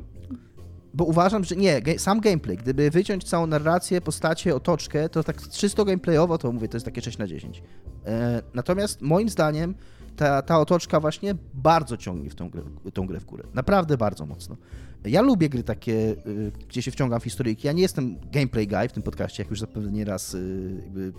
[0.94, 5.84] Bo uważam, że nie, sam gameplay, gdyby wyciąć całą narrację, postacie, otoczkę, to tak czysto
[5.84, 7.62] gameplayowo, to mówię, to jest takie 6 na 10.
[8.06, 9.74] E, natomiast moim zdaniem
[10.16, 12.62] ta, ta otoczka właśnie bardzo ciągnie w tą grę,
[12.94, 13.44] tą grę w górę.
[13.54, 14.56] Naprawdę bardzo mocno.
[15.04, 17.66] Ja lubię gry takie, y, gdzie się wciągam w historyjki.
[17.66, 21.12] Ja nie jestem gameplay guy w tym podcaście, jak już zapewne nieraz y, jakby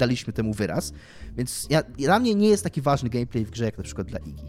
[0.00, 0.92] daliśmy temu wyraz.
[1.36, 4.18] Więc ja, dla mnie nie jest taki ważny gameplay w grze, jak na przykład dla
[4.18, 4.44] Igi.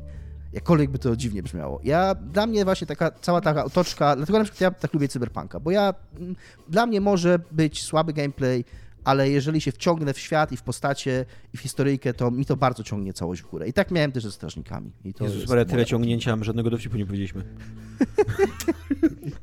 [0.53, 1.79] Jakkolwiek by to dziwnie brzmiało.
[1.83, 5.59] Ja, dla mnie właśnie taka, cała taka otoczka, dlatego na przykład ja tak lubię Cyberpunka,
[5.59, 6.35] bo ja, mm,
[6.69, 8.65] dla mnie może być słaby gameplay,
[9.03, 12.57] ale jeżeli się wciągnę w świat i w postacie i w historyjkę, to mi to
[12.57, 13.67] bardzo ciągnie całość w górę.
[13.67, 14.91] I tak miałem też ze Strażnikami.
[15.05, 17.43] I to Jezus Maria, tyle ciągnięcia, żadnego dowcipu nie powiedzieliśmy.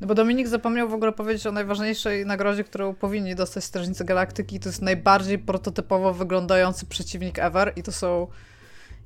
[0.00, 4.60] No bo Dominik zapomniał w ogóle powiedzieć o najważniejszej nagrodzie, którą powinni dostać Strażnicy Galaktyki.
[4.60, 8.26] To jest najbardziej prototypowo wyglądający przeciwnik ever i to są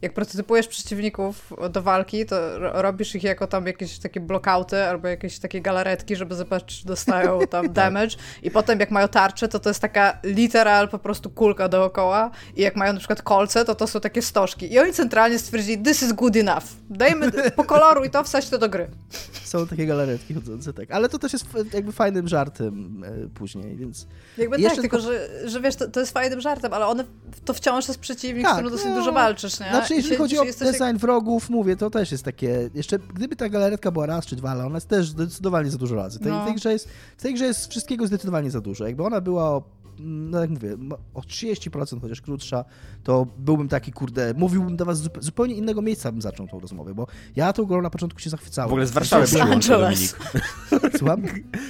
[0.02, 5.38] jak prototypujesz przeciwników do walki, to robisz ich jako tam jakieś takie blokauty albo jakieś
[5.38, 7.72] takie galaretki, żeby zobaczyć, czy dostają tam tak.
[7.72, 12.30] damage i potem jak mają tarczę, to to jest taka literal po prostu kulka dookoła
[12.56, 14.72] i jak mają na przykład kolce, to to są takie stożki.
[14.72, 16.64] I oni centralnie stwierdzili, this is good enough.
[16.90, 18.88] Dajmy po koloru i to wstać to do gry.
[19.52, 20.90] Są takie galaretki chodzące, tak.
[20.90, 24.06] Ale to też jest jakby fajnym żartem e, później, więc...
[24.38, 27.04] Jakby tak, tylko, że, że wiesz, to, to jest fajnym żartem, ale one,
[27.44, 29.70] to wciąż jest przeciwnik, tak, z którym dosyć no, dużo walczysz, nie?
[29.70, 30.96] Znaczy, jeśli chodzi o design jak...
[30.98, 34.66] wrogów, mówię, to też jest takie, jeszcze gdyby ta galaretka była raz czy dwa, ale
[34.66, 36.18] ona jest też zdecydowanie za dużo razy.
[36.22, 36.42] No.
[36.42, 38.86] W tej grze jest, w tej grze jest wszystkiego zdecydowanie za dużo.
[38.86, 39.62] Jakby ona była o
[40.04, 40.76] no jak mówię,
[41.14, 42.64] o 30% chociaż krótsza,
[43.02, 46.94] to byłbym taki, kurde, mówiłbym do was z zupełnie innego miejsca bym zaczął tą rozmowę,
[46.94, 48.68] bo ja tą grą na początku się zachwycałem.
[48.68, 50.18] W ogóle z Warszawy byś się łączył, Dominik.
[50.98, 51.22] Słucham?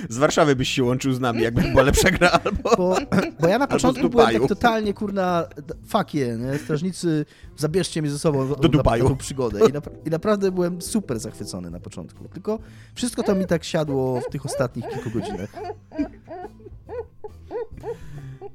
[0.08, 2.76] Z Warszawy byś się łączył z nami, jakby była lepsza gra, albo...
[2.76, 2.96] Bo,
[3.40, 5.44] bo ja na początku byłem tak totalnie, kurna,
[5.86, 6.58] fuck yeah, nie?
[6.58, 7.24] Strażnicy,
[7.56, 9.02] zabierzcie mnie ze sobą do Dubaju.
[9.02, 9.68] Na, na tą przygodę.
[9.68, 12.28] I, na, I naprawdę byłem super zachwycony na początku.
[12.28, 12.58] Tylko
[12.94, 15.50] wszystko to mi tak siadło w tych ostatnich kilku godzinach.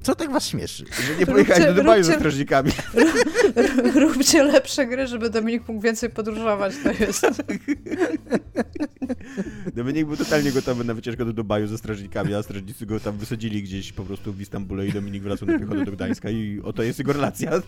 [0.01, 0.85] Co tak was śmieszy?
[1.07, 2.71] Że nie pojechałeś do Dubaju ze strażnikami.
[3.95, 7.25] Róbcie lepsze gry, żeby Dominik mógł więcej podróżować, to jest.
[9.75, 13.63] Dominik był totalnie gotowy na wycieczkę do Dubaju ze strażnikami, a strażnicy go tam wysadzili
[13.63, 16.99] gdzieś po prostu w Istambule i Dominik wracał na piechotę do Gdańska i oto jest
[16.99, 17.51] jego relacja.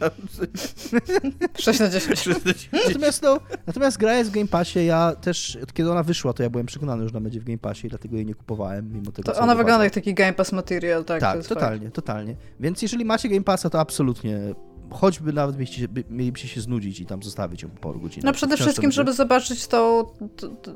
[1.60, 2.20] 6 na 10.
[2.20, 2.70] 6 na 10.
[2.88, 6.50] Natomiast, no, natomiast gra jest w Game Passie, ja też, kiedy ona wyszła, to ja
[6.50, 9.32] byłem przekonany, że ona będzie w Game Passie i dlatego jej nie kupowałem, mimo tego,
[9.32, 11.22] to Ona wygląda jak taki Game Pass material, tak?
[11.22, 11.96] Tak, totalnie, fakt.
[11.96, 12.19] totalnie.
[12.60, 14.40] Więc jeżeli macie Game Passa, to absolutnie
[14.92, 18.26] choćby nawet mielibyście, mielibyście się znudzić i tam zostawić ją po paru godzinach.
[18.26, 20.06] No przede wszystkim, żeby zobaczyć tą,
[20.36, 20.74] tą, tą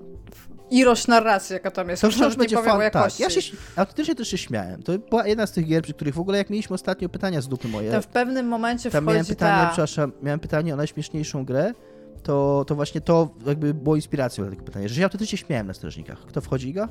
[0.71, 2.01] ilość narracji, jaka tam jest.
[2.01, 3.19] To wciąż będzie fan, tak.
[3.19, 3.41] Ja się,
[3.75, 4.83] autentycznie też się śmiałem.
[4.83, 7.47] To była jedna z tych gier, przy których w ogóle jak mieliśmy ostatnio pytania z
[7.47, 7.91] dupy moje.
[7.91, 9.67] To w pewnym momencie tam wchodzi miałem pytanie, ta...
[9.67, 11.73] przepraszam, miałem pytanie o najśmieszniejszą grę,
[12.23, 15.73] to, to właśnie to jakby było inspiracją dla tego pytania, że ja autentycznie śmiałem na
[15.73, 16.19] strażnikach.
[16.19, 16.89] Kto wchodzi, Iga?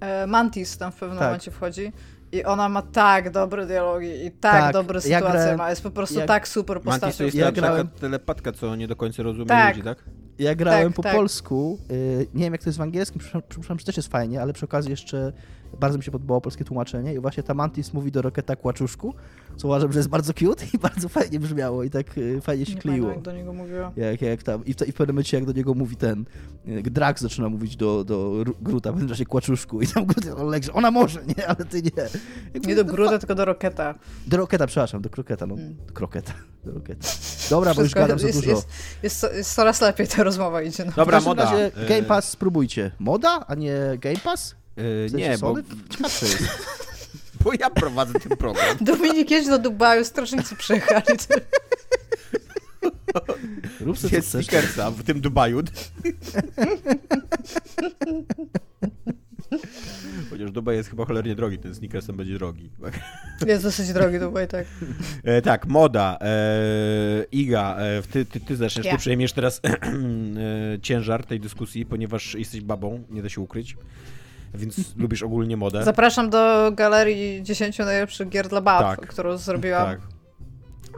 [0.00, 1.28] E, Mantis tam w pewnym tak.
[1.28, 1.92] momencie wchodzi.
[2.32, 5.70] I ona ma tak dobre dialogi i tak, tak dobre sytuacje ma.
[5.70, 7.00] Jest po prostu jak, tak super postacią.
[7.00, 7.88] Mantis to jest ja grałem...
[7.88, 9.76] taka telepatka, co nie do końca rozumie tak.
[9.76, 10.04] ludzi, tak?
[10.38, 11.14] Ja grałem tak, po tak.
[11.14, 14.52] polsku, y, nie wiem jak to jest w angielskim, przepraszam, czy też jest fajnie, ale
[14.52, 15.32] przy okazji jeszcze
[15.80, 19.14] bardzo mi się podobało polskie tłumaczenie i właśnie ta Mantis mówi do Roketa Kłaczuszku,
[19.56, 22.74] co uważam, że jest bardzo cute i bardzo fajnie brzmiało i tak y, fajnie się
[22.74, 23.08] nie kleiło.
[23.08, 23.92] jak do niego mówiła.
[23.96, 26.24] Jak, jak tam, i w, i w pewnym momencie jak do niego mówi ten,
[26.68, 30.26] y, Drax zaczyna mówić do, do Gruta, w razie Kłaczuszku i tam Grut
[30.72, 31.90] ona może, nie, ale ty nie.
[32.54, 33.94] Jakby, nie do Gruta, tylko do Roketa.
[34.26, 35.76] Do Roketa, przepraszam, do Kroketa, no, hmm.
[35.86, 36.32] do Kroketa,
[36.64, 37.08] do Roketa.
[37.50, 38.50] Dobra, Wszystko bo już gadam za dużo.
[38.50, 38.68] Jest,
[39.02, 40.84] jest, jest, coraz lepiej ta rozmowa idzie.
[40.84, 40.92] No.
[40.96, 41.44] Dobra, moda.
[41.44, 42.90] Razie Game Pass spróbujcie.
[42.98, 44.61] Moda, a nie Game Pass?
[44.76, 45.54] Yy, nie, bo...
[47.44, 48.76] bo ja prowadzę ten program.
[48.80, 51.04] Dominik, jedź do Dubaju, strażnicy przyjechali.
[53.80, 55.62] Rób sobie Jest stickersa w tym Dubaju.
[60.30, 62.70] Chociaż Dubaj jest chyba cholernie drogi, ten sneakersem będzie drogi.
[63.46, 64.66] Jest dosyć drogi Dubaj, tak.
[65.24, 66.18] E, tak, moda.
[66.20, 68.92] E, Iga, e, ty, ty, ty zaczniesz, ja.
[68.92, 73.76] ty przejmiesz teraz e, ciężar tej dyskusji, ponieważ jesteś babą, nie da się ukryć
[74.54, 75.84] więc lubisz ogólnie modę.
[75.84, 79.86] Zapraszam do galerii 10 najlepszych gier dla bab, tak, którą zrobiłam.
[79.86, 80.00] Tak.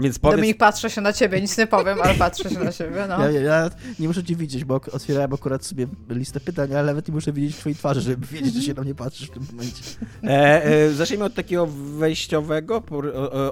[0.01, 0.37] Więc powiedz...
[0.37, 3.31] Dominik, patrzę się na ciebie, nic nie powiem, ale patrzę się na ciebie, no.
[3.31, 7.15] Ja, ja nie muszę cię widzieć, bo otwierałem akurat sobie listę pytań, ale nawet nie
[7.15, 9.83] muszę widzieć twojej twarzy, żeby wiedzieć, że się na mnie patrzysz w tym momencie.
[10.25, 11.67] E, e, zacznijmy od takiego
[11.99, 12.83] wejściowego,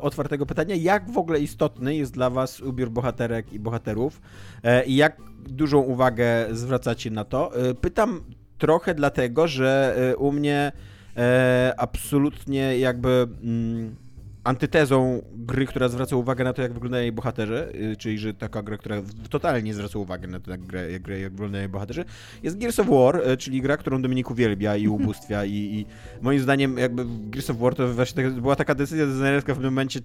[0.01, 0.75] otwartego pytania.
[0.75, 4.21] Jak w ogóle istotny jest dla was ubiór bohaterek i bohaterów
[4.62, 5.17] e, i jak
[5.49, 7.69] dużą uwagę zwracacie na to?
[7.71, 8.21] E, pytam
[8.62, 10.72] trochę dlatego, że e, u mnie
[11.16, 13.96] e, absolutnie jakby mm,
[14.44, 18.62] antytezą gry, która zwraca uwagę na to, jak wyglądają jej bohaterzy, y, czyli że taka
[18.62, 18.96] gra, która
[19.31, 22.05] totalnie zwraca uwagę na to, jak, gra, jak, gra, jak wyglądają jej bohaterzy,
[22.42, 25.87] jest Gears of War, y, czyli gra, którą Dominik uwielbia i ubóstwia i, i
[26.20, 30.01] moim zdaniem jakby Gears of War to właśnie była taka decyzja designerska w pewnym momencie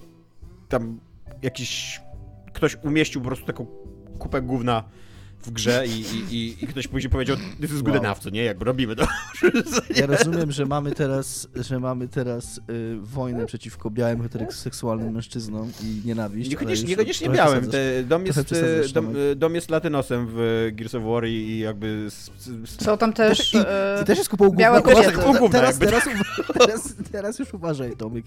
[0.69, 0.99] tam
[1.41, 2.01] jakiś
[2.53, 3.65] ktoś umieścił po prostu taką
[4.19, 4.83] kupę gówna
[5.43, 8.03] w grze i, i, i, ktoś później powiedział, this is good wow.
[8.03, 8.43] enough, co nie?
[8.43, 9.07] Jakby robimy to.
[9.95, 16.01] Ja rozumiem, że mamy teraz, że mamy teraz y, wojnę przeciwko białym heteroseksualnym mężczyznom i
[16.05, 16.49] nienawiść.
[16.49, 17.69] Niekoniecznie, niekoniecznie białym.
[17.69, 22.07] Te, dom, jest, y, dom, y, dom jest latynosem w Gears of War i jakby...
[22.65, 23.53] Są tam też...
[23.53, 23.57] I,
[24.01, 25.17] i też jest kupą białe kobiety.
[25.51, 26.03] Teraz, teraz,
[26.59, 28.25] teraz, teraz, już uważaj, Tomek,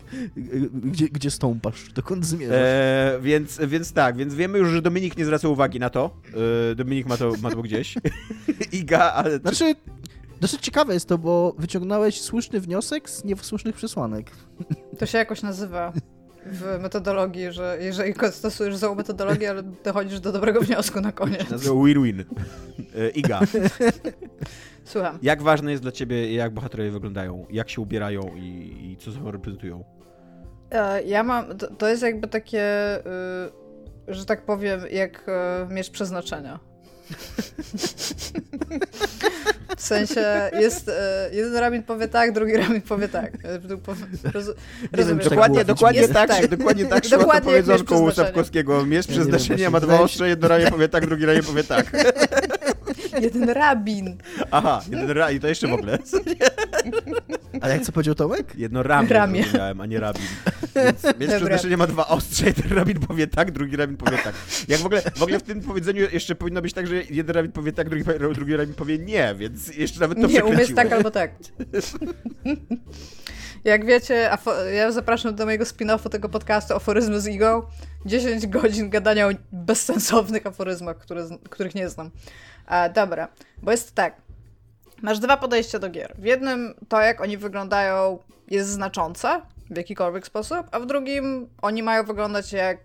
[0.74, 2.56] gdzie, gdzie stąpasz, dokąd zmierzasz.
[2.56, 6.10] E, więc, więc tak, więc wiemy już, że Dominik nie zwraca uwagi na to.
[6.70, 7.94] E, Dominik ma to, ma to gdzieś.
[8.72, 9.38] Iga, ale...
[9.38, 9.74] Znaczy,
[10.40, 14.30] dosyć ciekawe jest to, bo wyciągnąłeś słuszny wniosek z niesłusznych przesłanek.
[14.98, 15.92] To się jakoś nazywa.
[16.46, 21.50] w metodologii, że jeżeli stosujesz złą metodologię, ale dochodzisz do dobrego wniosku na koniec.
[21.50, 22.24] Nazywa win-win.
[22.96, 23.40] E, Iga.
[24.84, 25.18] Słucham.
[25.22, 29.30] Jak ważne jest dla ciebie, jak bohaterowie wyglądają, jak się ubierają i, i co sobą
[29.30, 29.84] reprezentują?
[30.70, 32.96] E, ja mam, to, to jest jakby takie,
[34.08, 35.28] y, że tak powiem, jak
[35.70, 36.69] y, miecz przeznaczenia.
[39.76, 43.32] W sensie jest, e, jeden rabin powie tak, drugi rabin powie tak.
[44.34, 44.44] Roz,
[44.92, 45.28] rozumiesz?
[45.28, 48.86] Dokładnie, dokładnie tak, tak, dokładnie tak szło dokładnie to powiedzonko u Sapkowskiego.
[48.86, 51.92] Miecz ja przeznaczenia ma dwa ostrze, jedno ramię powie tak, drugi ramię powie tak.
[53.22, 54.16] Jeden rabin.
[54.50, 55.98] Aha, jeden rabin, i to jeszcze w ogóle.
[57.60, 58.52] A jak co powiedział Tomek?
[58.56, 59.44] Jedno ramię, ramię.
[59.80, 60.22] a nie rabin.
[60.74, 64.34] Więc, więc przeznaczenie ma dwa ostrze, jeden rabin powie tak, drugi rabin powie tak.
[64.68, 67.52] Jak w ogóle, w ogóle w tym powiedzeniu jeszcze powinno być tak, że jeden rabin
[67.52, 68.04] powie tak, drugi,
[68.34, 71.30] drugi rabin powie nie, więc jeszcze nawet to Nie, umiesz tak albo tak.
[73.64, 74.30] Jak wiecie,
[74.74, 77.62] ja zapraszam do mojego spin-offu tego podcastu Aforyzmy z Igą.
[78.06, 82.10] 10 godzin gadania o bezsensownych aforyzmach, które, których nie znam.
[82.66, 83.28] A, dobra,
[83.62, 84.16] bo jest tak.
[85.02, 86.14] Masz dwa podejścia do gier.
[86.18, 91.82] W jednym to, jak oni wyglądają, jest znaczące w jakikolwiek sposób, a w drugim oni
[91.82, 92.78] mają wyglądać jak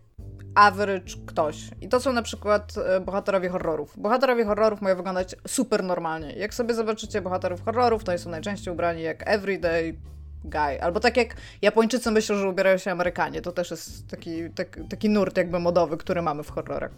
[0.55, 1.57] average ktoś.
[1.81, 3.99] I to są na przykład e, bohaterowie horrorów.
[3.99, 6.33] Bohaterowie horrorów mają wyglądać super normalnie.
[6.33, 9.97] Jak sobie zobaczycie bohaterów horrorów, to oni są najczęściej ubrani jak everyday
[10.43, 10.81] guy.
[10.81, 13.41] Albo tak jak Japończycy myślą, że ubierają się Amerykanie.
[13.41, 16.91] To też jest taki, tak, taki nurt jakby modowy, który mamy w horrorach.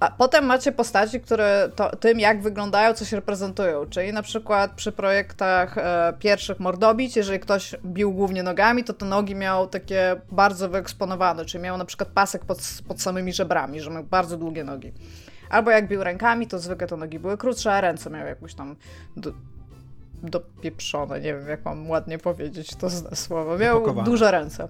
[0.00, 3.86] A potem macie postaci, które to, tym, jak wyglądają, coś reprezentują.
[3.86, 9.06] Czyli na przykład przy projektach e, pierwszych Mordobić, jeżeli ktoś bił głównie nogami, to te
[9.06, 12.58] nogi miał takie bardzo wyeksponowane, czyli miał na przykład pasek pod,
[12.88, 14.92] pod samymi żebrami, że miał bardzo długie nogi.
[15.50, 18.76] Albo jak bił rękami, to zwykle te nogi były krótsze, a ręce miały jakąś tam
[20.22, 23.58] dopieprzone, nie wiem jak mam ładnie powiedzieć to słowo.
[23.58, 24.68] Miał duże ręce.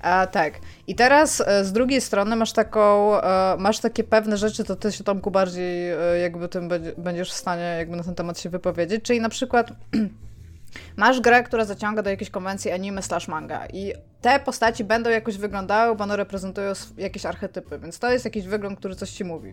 [0.00, 0.54] A, tak.
[0.86, 4.92] I teraz e, z drugiej strony masz taką, e, masz takie pewne rzeczy, to ty
[4.92, 9.04] się Tomku bardziej e, jakby tym będziesz w stanie jakby na ten temat się wypowiedzieć,
[9.04, 9.72] czyli na przykład
[10.96, 15.38] masz grę, która zaciąga do jakiejś konwencji anime slash manga i te postaci będą jakoś
[15.38, 19.52] wyglądały, bo one reprezentują jakieś archetypy, więc to jest jakiś wygląd, który coś ci mówi.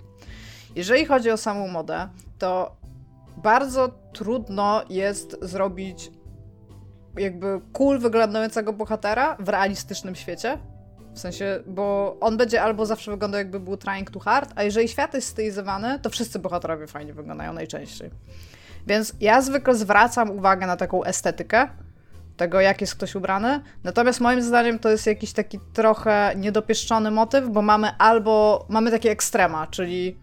[0.75, 2.07] Jeżeli chodzi o samą modę,
[2.39, 2.75] to
[3.37, 6.11] bardzo trudno jest zrobić
[7.17, 10.57] jakby cool wyglądającego bohatera w realistycznym świecie.
[11.13, 14.87] W sensie, bo on będzie albo zawsze wyglądał jakby był trying to hard, a jeżeli
[14.87, 18.11] świat jest stylizowany, to wszyscy bohaterowie fajnie wyglądają najczęściej.
[18.87, 21.67] Więc ja zwykle zwracam uwagę na taką estetykę
[22.37, 23.61] tego, jak jest ktoś ubrany.
[23.83, 29.11] Natomiast moim zdaniem to jest jakiś taki trochę niedopieszczony motyw, bo mamy albo mamy takie
[29.11, 30.19] ekstrema, czyli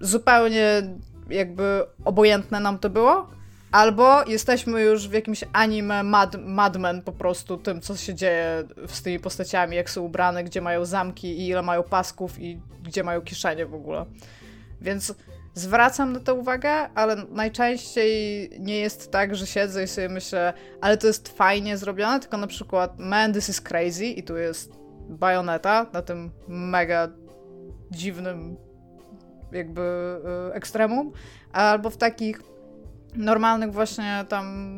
[0.00, 0.82] zupełnie
[1.30, 3.30] jakby obojętne nam to było,
[3.72, 9.02] albo jesteśmy już w jakimś anime mad, madmen po prostu tym, co się dzieje z
[9.02, 13.20] tymi postaciami, jak są ubrane, gdzie mają zamki i ile mają pasków i gdzie mają
[13.20, 14.06] kieszenie w ogóle.
[14.80, 15.14] Więc
[15.54, 20.96] zwracam na to uwagę, ale najczęściej nie jest tak, że siedzę i sobie myślę, ale
[20.96, 24.72] to jest fajnie zrobione, tylko na przykład man, this is crazy i tu jest
[25.08, 27.08] bajoneta na tym mega
[27.90, 28.56] dziwnym
[29.52, 29.80] jakby
[30.50, 31.12] y, ekstremum,
[31.52, 32.42] albo w takich
[33.16, 34.76] normalnych właśnie tam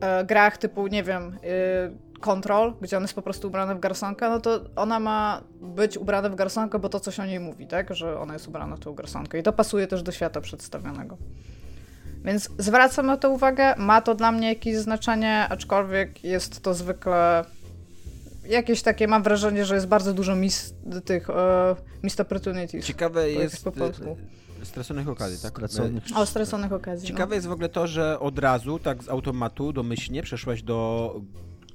[0.00, 4.28] e, grach typu, nie wiem, y, Control, gdzie on jest po prostu ubrany w garsonkę,
[4.28, 7.94] no to ona ma być ubrana w garsonkę, bo to coś o niej mówi, tak?
[7.94, 9.38] Że ona jest ubrana w tą garsonkę.
[9.38, 11.16] I to pasuje też do świata przedstawionego.
[12.24, 17.44] Więc zwracam na to uwagę, ma to dla mnie jakieś znaczenie, aczkolwiek jest to zwykle
[18.48, 21.34] jakieś takie, mam wrażenie, że jest bardzo dużo mis, tych uh,
[22.02, 22.84] missed opportunities.
[22.84, 23.64] Ciekawe jest...
[23.64, 24.16] Po polsku.
[24.62, 25.52] E, straconych okazji, tak?
[25.52, 26.04] Straconych.
[26.14, 27.08] O, straconych okazji.
[27.08, 27.34] Ciekawe no.
[27.34, 31.20] jest w ogóle to, że od razu, tak z automatu, domyślnie przeszłaś do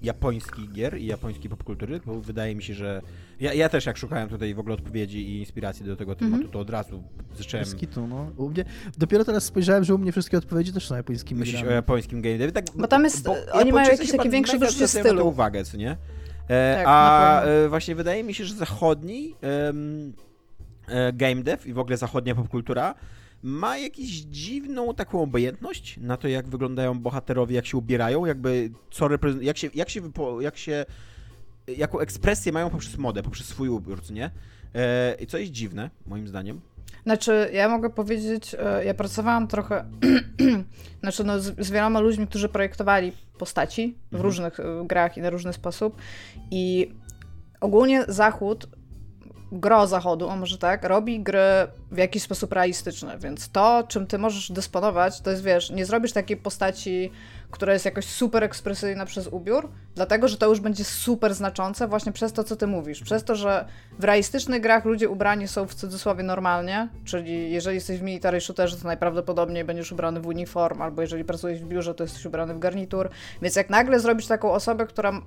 [0.02, 3.02] japońskich gier i japońskiej popkultury, bo wydaje mi się, że
[3.40, 6.48] ja, ja też jak szukałem tutaj w ogóle odpowiedzi i inspiracji do tego tematu, mm
[6.48, 6.54] -hmm.
[6.54, 7.04] to od razu
[7.38, 7.66] zacząłem...
[7.66, 8.32] Skitu, no.
[8.38, 8.66] U mnie...
[8.98, 12.52] Dopiero teraz spojrzałem, że u mnie wszystkie odpowiedzi też są japońskim Myślisz o japońskim game
[12.52, 15.28] Tak, bo tam jest, bo oni mają jakiś taki większy wyczucie stylu.
[15.28, 15.98] uwagę, co nie?
[16.50, 19.36] E, tak, a e, właśnie wydaje mi się, że zachodni
[20.88, 22.96] e, game dev i w ogóle zachodnia popkultura
[23.44, 29.08] ma jakąś dziwną taką obojętność na to, jak wyglądają bohaterowie, jak się ubierają, jakby co
[29.08, 30.86] reprezentują, jak się, jak się, wypo, jak się
[31.78, 34.32] jaką ekspresję mają poprzez modę, poprzez swój ubiór, co nie?
[34.74, 36.62] E, co jest dziwne, moim zdaniem.
[37.04, 39.86] Znaczy, ja mogę powiedzieć, e, ja pracowałam trochę,
[41.02, 44.24] znaczy no, z, z, wieloma ludźmi, którzy projektowali postaci w mhm.
[44.24, 45.98] różnych e, grach i na różny sposób
[46.52, 46.94] i
[47.62, 48.68] ogólnie Zachód
[49.52, 54.18] gro zachodu, o może tak, robi gry w jakiś sposób realistyczny, więc to, czym ty
[54.18, 57.12] możesz dysponować, to jest, wiesz, nie zrobisz takiej postaci,
[57.52, 62.12] która jest jakoś super ekspresyjna przez ubiór, dlatego, że to już będzie super znaczące właśnie
[62.12, 63.04] przez to, co ty mówisz.
[63.04, 63.66] Przez to, że
[64.00, 68.78] w realistycznych grach ludzie ubrani są w cudzysłowie normalnie, czyli jeżeli jesteś w military shooterze,
[68.78, 72.60] to najprawdopodobniej będziesz ubrany w uniform, albo jeżeli pracujesz w biurze, to jesteś ubrany w
[72.60, 73.10] garnitur,
[73.42, 75.22] więc jak nagle zrobić taką osobę, która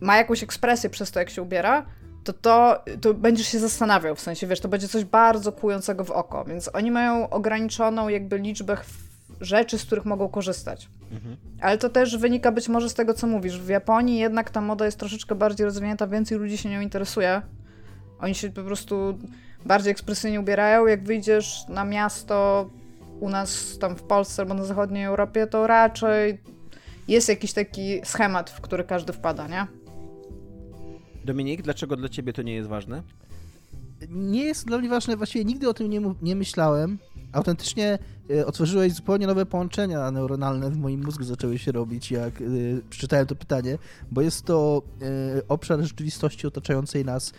[0.00, 1.86] ma jakąś ekspresję przez to, jak się ubiera,
[2.24, 6.10] to, to, to będziesz się zastanawiał, w sensie, wiesz, to będzie coś bardzo kłującego w
[6.10, 8.76] oko, więc oni mają ograniczoną jakby liczbę
[9.40, 10.88] rzeczy, z których mogą korzystać.
[11.12, 11.36] Mhm.
[11.60, 13.60] Ale to też wynika być może z tego, co mówisz.
[13.60, 17.42] W Japonii jednak ta moda jest troszeczkę bardziej rozwinięta, więcej ludzi się nią interesuje.
[18.18, 19.18] Oni się po prostu
[19.64, 20.86] bardziej ekspresyjnie ubierają.
[20.86, 22.70] Jak wyjdziesz na miasto
[23.20, 26.38] u nas tam w Polsce albo na zachodniej Europie, to raczej
[27.08, 29.66] jest jakiś taki schemat, w który każdy wpada, nie?
[31.24, 33.02] Dominik, dlaczego dla ciebie to nie jest ważne?
[34.08, 36.98] Nie jest dla mnie ważne, właściwie nigdy o tym nie, nie myślałem.
[37.34, 37.98] Autentycznie
[38.30, 43.26] y, otworzyłeś zupełnie nowe połączenia neuronalne w moim mózgu zaczęły się robić, jak y, przeczytałem
[43.26, 43.78] to pytanie,
[44.10, 44.82] bo jest to
[45.38, 47.32] y, obszar rzeczywistości otaczającej nas,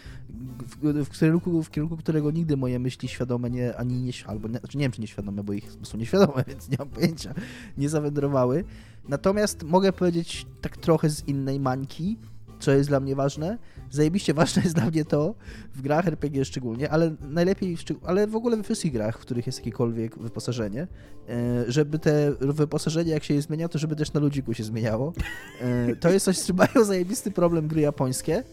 [0.82, 4.60] w, w, kierunku, w kierunku którego nigdy moje myśli świadome nie, ani nie, albo nie,
[4.60, 7.34] znaczy nie wiem, czy nieświadome, bo ich są nieświadome, więc nie mam pojęcia,
[7.78, 8.64] nie zawędrowały.
[9.10, 12.18] Natomiast mogę powiedzieć tak trochę z innej mańki,
[12.60, 13.58] co jest dla mnie ważne.
[13.92, 15.36] Zajebiście ważne jest dla mnie to,
[15.76, 19.60] w grach RPG szczególnie, ale najlepiej, ale w ogóle we wszystkich grach, w których jest
[19.60, 20.88] jakiekolwiek wyposażenie,
[21.30, 25.14] e, żeby te wyposażenie, jak się je zmienia, to żeby też na ludziku się zmieniało.
[25.62, 28.44] E, to jest coś, z czym mają zajebisty problem gry japońskie, e,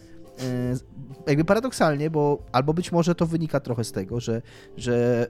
[1.27, 4.41] jakby paradoksalnie, bo albo być może to wynika trochę z tego, że,
[4.77, 5.27] że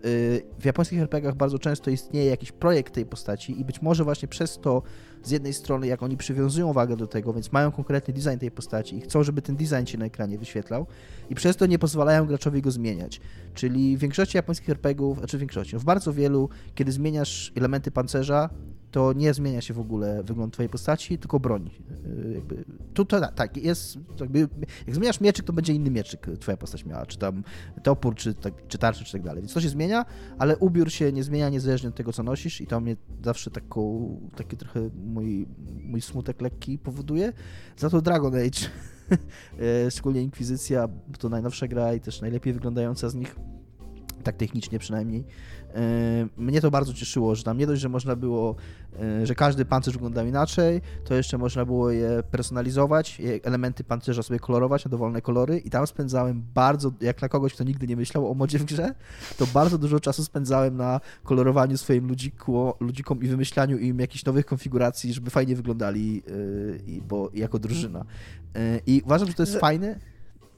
[0.60, 4.60] w japońskich RPGach bardzo często istnieje jakiś projekt tej postaci i być może właśnie przez
[4.60, 4.84] to
[5.24, 8.98] z jednej strony, jak oni przywiązują wagę do tego, więc mają konkretny design tej postaci
[8.98, 10.88] i chcą, żeby ten design się na ekranie wyświetlał
[11.30, 13.22] i przez to nie pozwalają graczowi go zmieniać.
[13.54, 18.50] Czyli w większości japońskich RPGów, znaczy w większości, w bardzo wielu, kiedy zmieniasz elementy pancerza,
[18.94, 21.70] to nie zmienia się w ogóle wygląd twojej postaci, tylko broń.
[22.08, 24.40] Y, jakby, tu to tak, jest, jakby,
[24.88, 27.44] jak zmieniasz mieczyk, to będzie inny mieczyk twoja postać miała, czy tam
[27.84, 29.42] topór, czy, tak, czy tarczy, czy tak dalej.
[29.42, 30.06] Więc to się zmienia,
[30.38, 34.16] ale ubiór się nie zmienia niezależnie od tego, co nosisz i to mnie zawsze taką,
[34.36, 35.48] taki trochę mój,
[35.84, 37.34] mój smutek lekki powoduje.
[37.78, 38.70] Za to Dragon Age,
[39.88, 40.88] e, szczególnie Inkwizycja,
[41.20, 43.36] to najnowsza gra i też najlepiej wyglądająca z nich,
[44.24, 45.26] tak technicznie przynajmniej,
[46.38, 48.56] mnie to bardzo cieszyło, że tam nie dość, że można było,
[49.00, 54.40] e, że każdy pancerz wyglądał inaczej, to jeszcze można było je personalizować, elementy pancerza sobie
[54.40, 58.32] kolorować na dowolne kolory i tam spędzałem bardzo, jak na kogoś, kto nigdy nie myślał
[58.32, 58.96] o modzie w grze,
[59.38, 64.46] to bardzo dużo czasu spędzałem na kolorowaniu swoim ludziku, ludzikom i wymyślaniu im jakichś nowych
[64.46, 66.24] konfiguracji, żeby fajnie wyglądali,
[66.98, 68.06] e, bo jako drużyna.
[68.88, 70.00] I uważam, że to jest fajne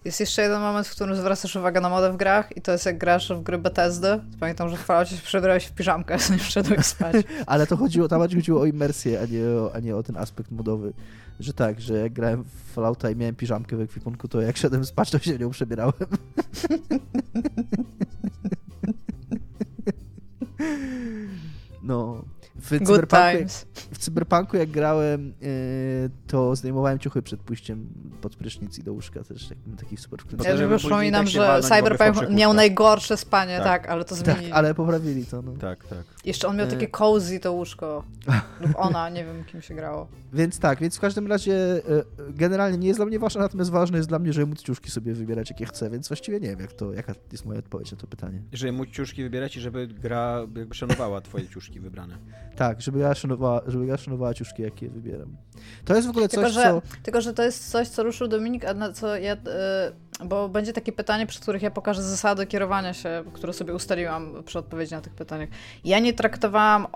[0.06, 2.86] jest jeszcze jeden moment, w którym zwracasz uwagę na modę w grach i to jest
[2.86, 4.20] jak grasz w gry Bethesdy.
[4.40, 7.16] Pamiętam, że w Falloutie się przebrałeś w piżamkę, zanim wszedłeś spać.
[7.48, 10.52] Ale to chodziło, tam chodziło o imersję, a nie o, a nie o ten aspekt
[10.52, 10.94] modowy.
[11.40, 14.86] Że tak, że jak grałem w Fallouta i miałem piżamkę w ekwipunku, to jak szedłem
[14.86, 15.94] spać, to się nią przebierałem.
[21.84, 22.24] No,
[22.66, 23.48] w cyberpunku, jak,
[23.92, 27.88] w cyberpunku jak grałem, yy, to zdejmowałem ciuchy przed pójściem
[28.22, 29.50] pod prysznic i do łóżka też.
[29.80, 30.44] taki super wkręt.
[30.44, 34.46] Ja już przypominam, tak że Cyberpunk miał najgorsze spanie, tak, tak ale to tak, zmienili.
[34.46, 35.42] Tak, ale poprawili to.
[35.42, 35.52] No.
[35.52, 36.04] Tak, tak.
[36.26, 38.04] Jeszcze on miał takie cozy to łóżko.
[38.62, 40.08] lub ona, nie wiem kim się grało.
[40.34, 41.82] Więc tak, więc w każdym razie e,
[42.30, 45.14] generalnie nie jest dla mnie ważne, natomiast ważne jest dla mnie, żeby móc ciuszki sobie
[45.14, 48.08] wybierać jakie chcę, więc właściwie nie wiem, jak to, jaka jest moja odpowiedź na to
[48.08, 48.42] pytanie.
[48.54, 52.18] Żeby móc ciuszki wybierać i żeby gra jakby szanowała twoje ciuszki wybrane.
[52.56, 55.38] Tak, żeby gra szanowała, żeby gra szanowała ciuszki, jakie wybieram.
[55.86, 56.82] To jest w ogóle coś, tylko, że, co...
[57.04, 59.34] Tylko, że to jest coś, co ruszył Dominik, a na co ja...
[59.34, 64.44] Yy, bo będzie takie pytanie, przy których ja pokażę zasady kierowania się, które sobie ustaliłam
[64.46, 65.50] przy odpowiedzi na tych pytaniach.
[65.84, 66.88] Ja nie traktowałam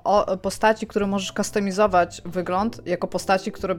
[0.41, 3.75] postaci, które możesz kustomizować wygląd, jako postaci, które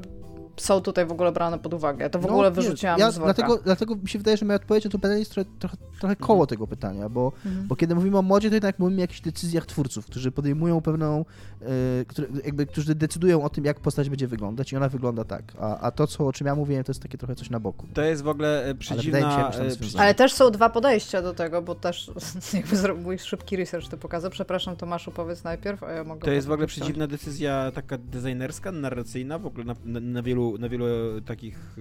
[0.57, 2.03] są tutaj w ogóle brane pod uwagę.
[2.03, 3.35] Ja to w no, ogóle wyrzuciłam ja, z worka.
[3.35, 6.17] Dlatego, dlatego mi się wydaje, że moja odpowiedź na to pytanie jest trochę, trochę, trochę
[6.17, 6.49] koło mhm.
[6.49, 7.69] tego pytania, bo, mhm.
[7.69, 11.25] bo kiedy mówimy o modzie, to jednak mówimy o jakichś decyzjach twórców, którzy podejmują pewną,
[11.61, 11.65] e,
[12.05, 15.43] które, jakby, którzy decydują o tym, jak postać będzie wyglądać i ona wygląda tak.
[15.61, 17.87] A, a to, co, o czym ja mówiłem, to jest takie trochę coś na boku.
[17.95, 19.37] To jest w ogóle e, przedziwna...
[19.37, 22.11] Ale, się, Ale też są dwa podejścia do tego, bo też
[22.55, 24.31] jakby zrobiłeś szybki research to pokazał.
[24.31, 26.21] Przepraszam, Tomaszu, powiedz najpierw, a ja mogę...
[26.21, 30.40] To jest w ogóle przedziwna decyzja taka designerska, narracyjna, w ogóle na, na, na wielu,
[30.59, 30.87] na wielu
[31.27, 31.77] takich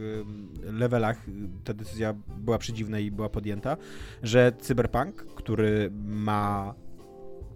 [0.63, 1.25] levelach
[1.63, 3.77] ta decyzja była przedziwna i była podjęta,
[4.23, 6.73] że Cyberpunk, który ma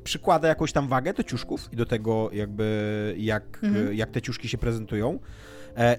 [0.04, 3.94] przykłada jakąś tam wagę do ciuszków i do tego jakby jak, mhm.
[3.94, 5.43] jak te ciuszki się prezentują, E,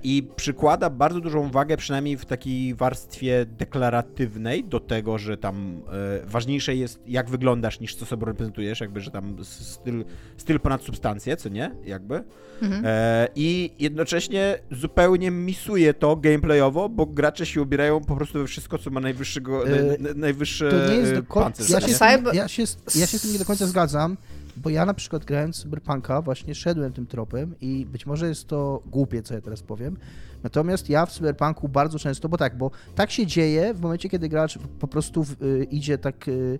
[0.02, 5.82] I przykłada bardzo dużą wagę, przynajmniej w takiej warstwie deklaratywnej, do tego, że tam
[6.22, 10.04] e, ważniejsze jest, jak wyglądasz, niż co sobie reprezentujesz, jakby, że tam styl,
[10.36, 11.70] styl ponad substancję, co nie?
[11.84, 12.24] Jakby.
[12.62, 12.82] Mhm.
[12.86, 18.78] E, I jednocześnie zupełnie misuje to gameplayowo, bo gracze się ubierają po prostu we wszystko,
[18.78, 21.62] co ma najwyższego, e, na, najwyższe to nie jest do końca.
[21.68, 21.94] Ja się,
[22.32, 22.62] ja, się,
[22.94, 24.16] ja się z tym nie do końca zgadzam.
[24.56, 28.82] Bo ja na przykład grając Cyberpunka właśnie szedłem tym tropem i być może jest to
[28.86, 29.96] głupie, co ja teraz powiem,
[30.42, 34.28] natomiast ja w Cyberpunku bardzo często, bo tak, bo tak się dzieje w momencie, kiedy
[34.28, 36.58] gracz po prostu w, y, idzie tak y,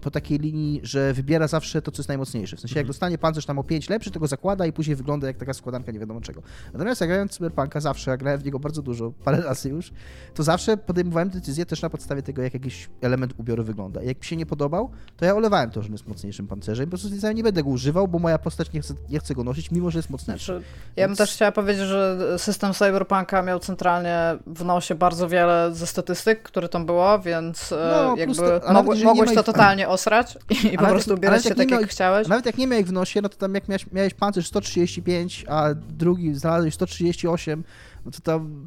[0.00, 2.56] po takiej linii, że wybiera zawsze to, co jest najmocniejsze.
[2.56, 2.86] W sensie, jak mhm.
[2.86, 5.92] dostanie pancerz tam o 5 lepszy, to go zakłada i później wygląda jak taka składanka
[5.92, 6.42] nie wiadomo czego.
[6.72, 9.92] Natomiast jak grałem Cyberpunka zawsze, a grałem w niego bardzo dużo, parę razy już,
[10.34, 14.02] to zawsze podejmowałem decyzję też na podstawie tego, jak jakiś element ubioru wygląda.
[14.02, 16.90] I jak mi się nie podobał, to ja olewałem to, że jest mocniejszym pancerzem i
[16.90, 19.70] po prostu nie będę go używał, bo moja postać nie chce, nie chce go nosić,
[19.70, 20.44] mimo że jest mocniejszy.
[20.44, 20.64] Znaczy,
[20.96, 25.86] ja bym też chciała powiedzieć, że system Cyberpunka miał centralnie w nosie bardzo wiele ze
[25.86, 28.72] statystyk, które tam było, więc e, no, jakby to,
[29.04, 32.28] mogłeś to totalnie osrać i, i po prostu ubierać się tak, jak, jak chciałeś.
[32.28, 35.68] Nawet jak nie miałeś w nosie, no to tam jak miałeś, miałeś pancerz 135, a
[35.74, 37.64] drugi znalazłeś 138,
[38.04, 38.66] no to tam...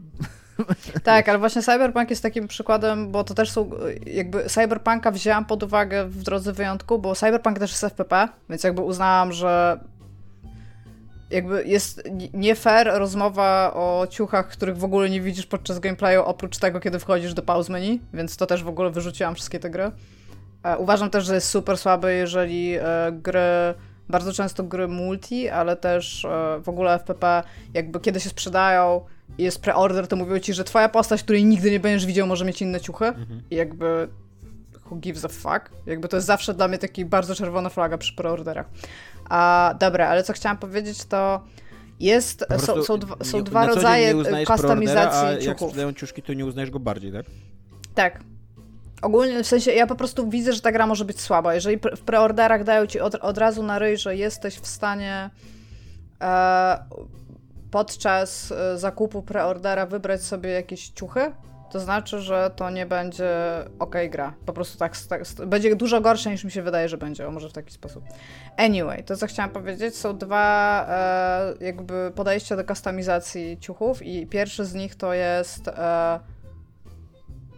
[1.04, 3.70] Tak, ale właśnie Cyberpunk jest takim przykładem, bo to też są,
[4.06, 8.82] jakby Cyberpunka wzięłam pod uwagę w drodze wyjątku, bo Cyberpunk też jest FPP, więc jakby
[8.82, 9.80] uznałam, że
[11.30, 12.04] jakby jest
[12.34, 17.00] nie fair rozmowa o ciuchach, których w ogóle nie widzisz podczas gameplayu, oprócz tego, kiedy
[17.00, 19.92] wchodzisz do pause menu, więc to też w ogóle wyrzuciłam wszystkie te gry.
[20.64, 23.74] E, uważam też, że jest super słaby, jeżeli e, gry,
[24.10, 27.44] bardzo często gry multi, ale też e, w ogóle FPP,
[27.74, 29.02] jakby kiedy się sprzedają
[29.38, 32.46] i jest preorder, to mówią ci, że twoja postać, której nigdy nie będziesz widział, może
[32.46, 33.42] mieć inne ciuchy mhm.
[33.52, 34.08] i jakby
[34.92, 35.72] who gives a fuck?
[35.86, 38.70] Jakby to jest zawsze dla mnie taki bardzo czerwona flaga przy preorderach.
[39.30, 41.44] A dobra, ale co chciałam powiedzieć, to
[42.00, 44.14] jest, są, są, dwa, są dwa rodzaje
[44.46, 45.46] kustomizacji ciuchów.
[45.46, 47.26] jak sprzedają ciuszki, to nie uznajesz go bardziej, tak?
[47.96, 48.20] Tak.
[49.02, 51.56] Ogólnie, w sensie, ja po prostu widzę, że ta gra może być słaba.
[51.56, 55.30] Jeżeli w preorderach dają ci od, od razu na ryj, że jesteś w stanie
[56.22, 56.80] e,
[57.72, 61.32] podczas e, zakupu preordera wybrać sobie jakieś ciuchy,
[61.72, 63.30] to znaczy, że to nie będzie
[63.80, 64.34] ok gra.
[64.46, 67.50] Po prostu tak, tak, będzie dużo gorsze niż mi się wydaje, że będzie, o może
[67.50, 68.04] w taki sposób.
[68.58, 74.66] Anyway, to co chciałam powiedzieć, są dwa e, jakby podejścia do kustomizacji ciuchów i pierwszy
[74.66, 76.20] z nich to jest e,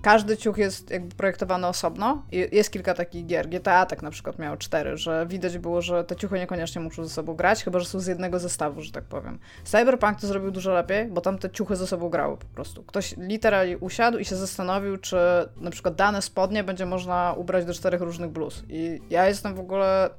[0.02, 2.24] każdy ciuch jest jakby projektowany osobno.
[2.32, 3.50] I jest kilka takich gier.
[3.50, 7.10] GTA tak na przykład miało cztery, że widać było, że te ciuchy niekoniecznie muszą ze
[7.10, 9.40] sobą grać, chyba że są z jednego zestawu, że tak powiem.
[9.64, 12.84] Cyberpunk to zrobił dużo lepiej, bo tam te ciuchy ze sobą grały po prostu.
[12.84, 15.18] Ktoś literalnie usiadł i się zastanowił, czy
[15.58, 18.64] na przykład dane spodnie będzie można ubrać do czterech różnych bluz.
[18.70, 20.10] I ja jestem w ogóle.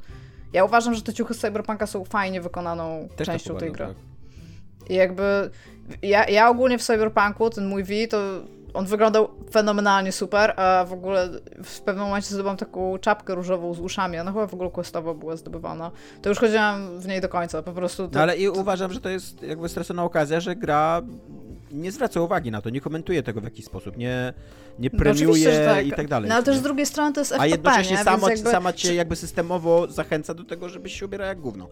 [0.52, 3.86] Ja uważam, że te ciuchy z Cyberpunka są fajnie wykonaną Też tak częścią tej gry.
[3.86, 3.96] Tak.
[4.90, 5.50] I jakby.
[6.02, 8.18] Ja, ja ogólnie w Cyberpunku, ten mój V, to
[8.74, 11.28] on wyglądał fenomenalnie super, a w ogóle
[11.64, 15.36] w pewnym momencie zdobyłam taką czapkę różową z uszami, ona chyba w ogóle questowo była
[15.36, 15.90] zdobywana.
[16.22, 18.08] To już chodziłam w niej do końca, po prostu...
[18.08, 21.02] To, no ale i uważam, że to jest jakby stracona okazja, że gra
[21.72, 24.32] nie zwraca uwagi na to, nie komentuje tego w jakiś sposób, nie,
[24.78, 25.86] nie no premiuje no tak.
[25.86, 26.28] i tak dalej.
[26.28, 28.04] No ale też z drugiej strony to jest FPP, A jednocześnie nie?
[28.04, 28.50] Samo, jakby...
[28.50, 31.68] sama cię jakby systemowo zachęca do tego, żebyś się ubierał jak gówno.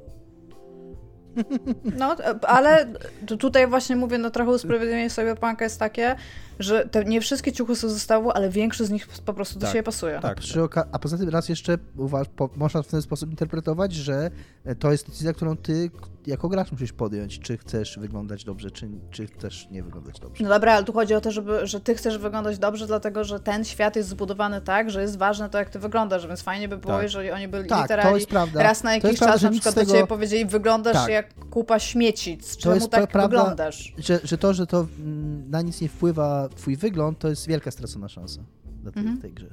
[1.99, 2.93] No, ale
[3.39, 6.17] tutaj właśnie mówię, no trochę usprawiedliwienie Cyberpunka jest takie,
[6.61, 9.73] że te, nie wszystkie ciuchy są zestawu, ale większość z nich po prostu do tak,
[9.73, 10.21] siebie pasuje.
[10.23, 10.41] Tak,
[10.75, 10.89] tak.
[10.93, 14.31] a poza tym raz jeszcze uważ, po, można w ten sposób interpretować, że
[14.79, 15.91] to jest decyzja, którą ty
[16.27, 20.45] jako gracz musisz podjąć, czy chcesz wyglądać dobrze, czy, czy chcesz nie wyglądać dobrze.
[20.45, 23.41] No dobra, ale tu chodzi o to, żeby, że ty chcesz wyglądać dobrze, dlatego że
[23.41, 26.79] ten świat jest zbudowany tak, że jest ważne to, jak ty wyglądasz, więc fajnie by
[26.79, 27.03] było, tak.
[27.03, 29.87] jeżeli oni byli tak, literalnie raz na jakiś czas na przykład tego...
[29.87, 31.11] do ciebie powiedzieli, wyglądaać tak.
[31.11, 33.95] jak kupa śmieci, czemu tak prawda, wyglądasz.
[33.99, 37.71] Że, że to, że to mm, na nic nie wpływa twój wygląd, to jest wielka
[37.71, 38.45] stracona szansa
[38.83, 39.21] dla tej, mhm.
[39.21, 39.49] tej grze.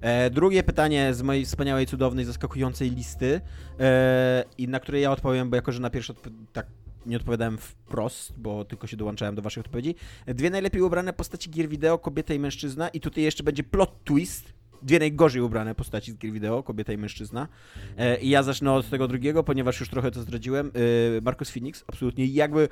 [0.00, 3.40] E, drugie pytanie z mojej wspaniałej, cudownej, zaskakującej listy
[3.80, 6.14] e, i na które ja odpowiem, bo jako, że na pierwsze
[6.52, 6.66] tak
[7.06, 9.94] nie odpowiadałem wprost, bo tylko się dołączałem do waszych odpowiedzi.
[10.26, 14.52] Dwie najlepiej ubrane postaci gier wideo, kobieta i mężczyzna i tutaj jeszcze będzie plot twist,
[14.82, 17.48] dwie najgorzej ubrane postaci z gier wideo, kobieta i mężczyzna.
[17.98, 20.72] E, I ja zacznę od tego drugiego, ponieważ już trochę to zdradziłem.
[21.18, 22.68] E, Marcus Phoenix, absolutnie jakby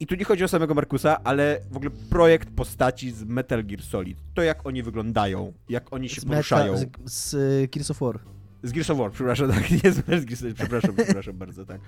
[0.00, 3.82] i tu nie chodzi o samego Markusa, ale w ogóle projekt postaci z Metal Gear
[3.82, 4.18] Solid.
[4.34, 6.72] To jak oni wyglądają, jak oni się z poruszają.
[6.72, 8.18] Meta, z, z Gears of War.
[8.62, 11.80] Z Gears of War, przepraszam, tak, nie z Gears of War, przepraszam, przepraszam bardzo, tak.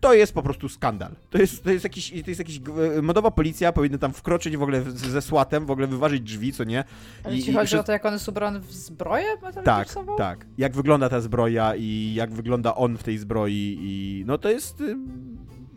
[0.00, 1.10] To jest po prostu skandal.
[1.30, 2.60] To jest, to jest jakiś, to jest jakiś,
[3.02, 6.84] modowa policja powinna tam wkroczyć w ogóle ze słatem, w ogóle wyważyć drzwi, co nie.
[7.24, 9.88] Ale ci chodzi i, o to, jak on jest ubrany w zbroję Metal Tak,
[10.18, 10.46] tak.
[10.58, 14.82] Jak wygląda ta zbroja i jak wygląda on w tej zbroi i no to jest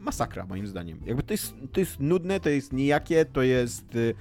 [0.06, 1.00] masakra moim zdaniem.
[1.06, 4.16] Jakby to jest, to jest nudne, to jest nijakie, to jest y,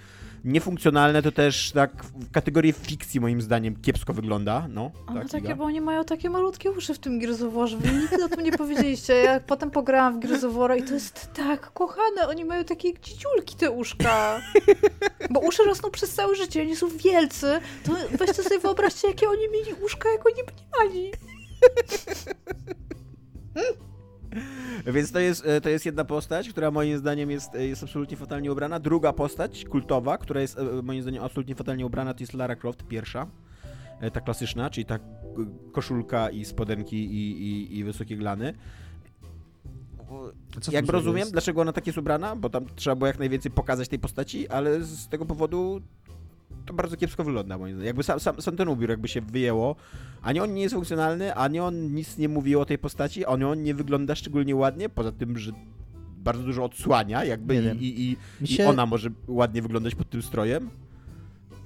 [0.44, 4.90] niefunkcjonalne, to też tak w kategorii fikcji moim zdaniem kiepsko wygląda, no.
[5.06, 5.56] Ale tak, takie, Iga?
[5.56, 7.76] bo oni mają takie malutkie uszy w tym Gears of Warze.
[7.76, 9.14] Wy nigdy o tym nie powiedzieliście.
[9.14, 12.28] Ja potem pograłam w Gears of War i to jest tak kochane.
[12.28, 14.40] Oni mają takie dzidziulki te uszka.
[15.30, 17.60] Bo uszy rosną przez całe życie, oni są wielcy.
[17.84, 21.12] To weźcie sobie wyobraźcie, jakie oni mieli uszka, jak oni mniemali.
[24.94, 28.16] Więc to jest, e, to jest jedna postać, która moim zdaniem jest, e, jest absolutnie
[28.16, 28.80] fatalnie ubrana.
[28.80, 32.82] Druga postać, kultowa, która jest e, moim zdaniem absolutnie fatalnie ubrana, to jest Lara Croft,
[32.82, 33.26] pierwsza.
[34.12, 34.98] Ta klasyczna, czyli ta
[35.72, 38.54] koszulka i spodenki i, i, i wysokie glany.
[40.60, 41.32] Co tam rozumiem, jest?
[41.32, 44.84] dlaczego ona tak jest ubrana, bo tam trzeba było jak najwięcej pokazać tej postaci, ale
[44.84, 45.80] z tego powodu
[46.66, 47.86] to bardzo kiepsko wygląda moim zdaniem.
[47.86, 49.76] Jakby sam, sam, sam ten ubiór jakby się wyjęło,
[50.22, 53.62] ani on nie jest funkcjonalny, ani on nic nie mówi o tej postaci, ani on
[53.62, 55.52] nie wygląda szczególnie ładnie, poza tym, że
[56.18, 60.10] bardzo dużo odsłania jakby i, i, i, Mi i się- ona może ładnie wyglądać pod
[60.10, 60.70] tym strojem.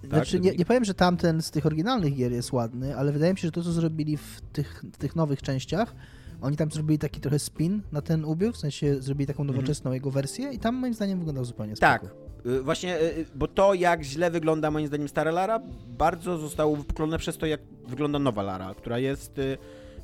[0.08, 0.42] Znaczy, tak?
[0.42, 3.48] nie, nie powiem, że tamten z tych oryginalnych gier jest ładny, ale wydaje mi się,
[3.48, 5.94] że to, co zrobili w tych, w tych nowych częściach,
[6.40, 10.10] oni tam zrobili taki trochę spin na ten ubiór, w sensie zrobili taką nowoczesną jego
[10.10, 11.92] wersję i tam moim zdaniem wyglądał zupełnie spoko.
[11.92, 12.27] Tak.
[12.48, 15.60] Y, Właśnie, y, bo to jak źle wygląda moim zdaniem stara Lara,
[15.98, 19.58] bardzo zostało wypklone przez to, jak wygląda nowa Lara, która jest, y,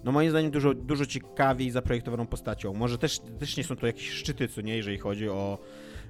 [0.05, 2.75] no moim zdaniem, dużo, dużo ciekawiej zaprojektowaną postacią.
[2.75, 5.59] Może też, też nie są to jakieś szczyty, co nie, jeżeli chodzi o,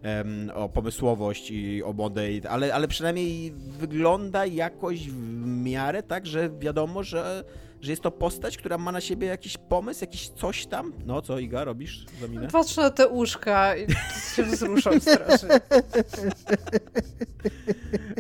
[0.02, 6.50] em, o pomysłowość i o modę, ale, ale przynajmniej wygląda jakoś w miarę tak, że
[6.58, 7.44] wiadomo, że,
[7.84, 10.92] że jest to postać, która ma na siebie jakiś pomysł, jakiś coś tam.
[11.06, 12.48] No co, Iga, robisz za minę?
[12.48, 13.86] Patrzę na te uszka i
[14.36, 15.48] się wzruszam strasznie.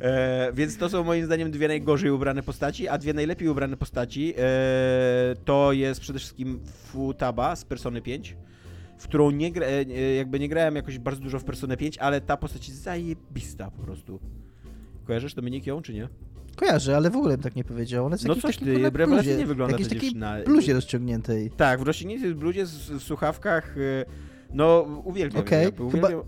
[0.02, 4.34] E, więc to są moim zdaniem dwie najgorzej ubrane postaci, a dwie najlepiej ubrane postaci
[4.38, 4.42] e,
[5.44, 8.36] to jest przede wszystkim Futaba z Persony 5,
[8.98, 12.20] w którą nie gra, e, jakby nie grałem jakoś bardzo dużo w Personę 5, ale
[12.20, 14.20] ta postać jest zajebista po prostu.
[15.04, 16.08] Kojarzysz Dominik ją, czy nie?
[16.56, 18.06] Kojarzę, ale w ogóle bym tak nie powiedział.
[18.06, 20.36] Ona jest No coś taki, ty, kurde, rewelacyjnie bluzie, wygląda jakiejś ta takiej dziewczyna.
[20.46, 21.50] bluzie rozciągniętej.
[21.50, 24.04] Tak, w roślinnicy bluzie, z- w słuchawkach, e,
[24.54, 26.08] no uwielbiam Okej, jakby, chyba-.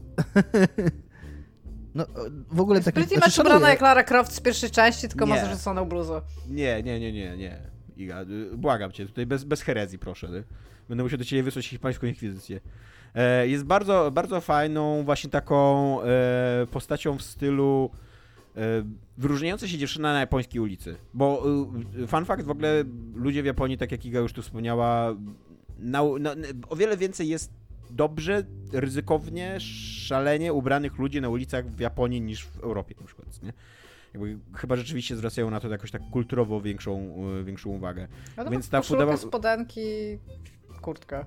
[1.95, 2.07] No,
[2.51, 3.55] w ogóle tak Pretty nie much szanuję.
[3.57, 5.41] ubrana jak Lara Croft z pierwszej części, tylko ma Nie.
[5.41, 6.23] zarzuconą bluzę.
[6.49, 7.59] Nie, nie, nie, nie, nie.
[7.97, 10.27] Iga, y, błagam cię, tutaj bez, bez herezji, proszę.
[10.27, 10.45] y.
[10.89, 12.61] Będę musiał do ciebie wysłać hiszpańską inkwizycję.
[13.15, 17.91] E, jest bardzo, bardzo fajną, właśnie taką e, postacią w stylu
[19.19, 20.97] wyróżniająca się dziewczyna na japońskiej ulicy.
[21.15, 21.45] Bo
[22.03, 22.85] y, fun fact, w ogóle
[23.15, 25.15] ludzie w Japonii, tak jak Iga już tu wspomniała,
[25.79, 26.35] na, na,
[26.69, 27.53] o wiele więcej jest
[27.91, 33.53] dobrze, ryzykownie, szalenie ubranych ludzi na ulicach w Japonii niż w Europie na przykład, nie?
[34.15, 38.09] Jakby, chyba rzeczywiście zwracają na to jakoś tak kulturowo większą, większą uwagę.
[38.37, 39.81] No to Więc ta Futaba- spodenki,
[40.81, 41.25] kurtkę.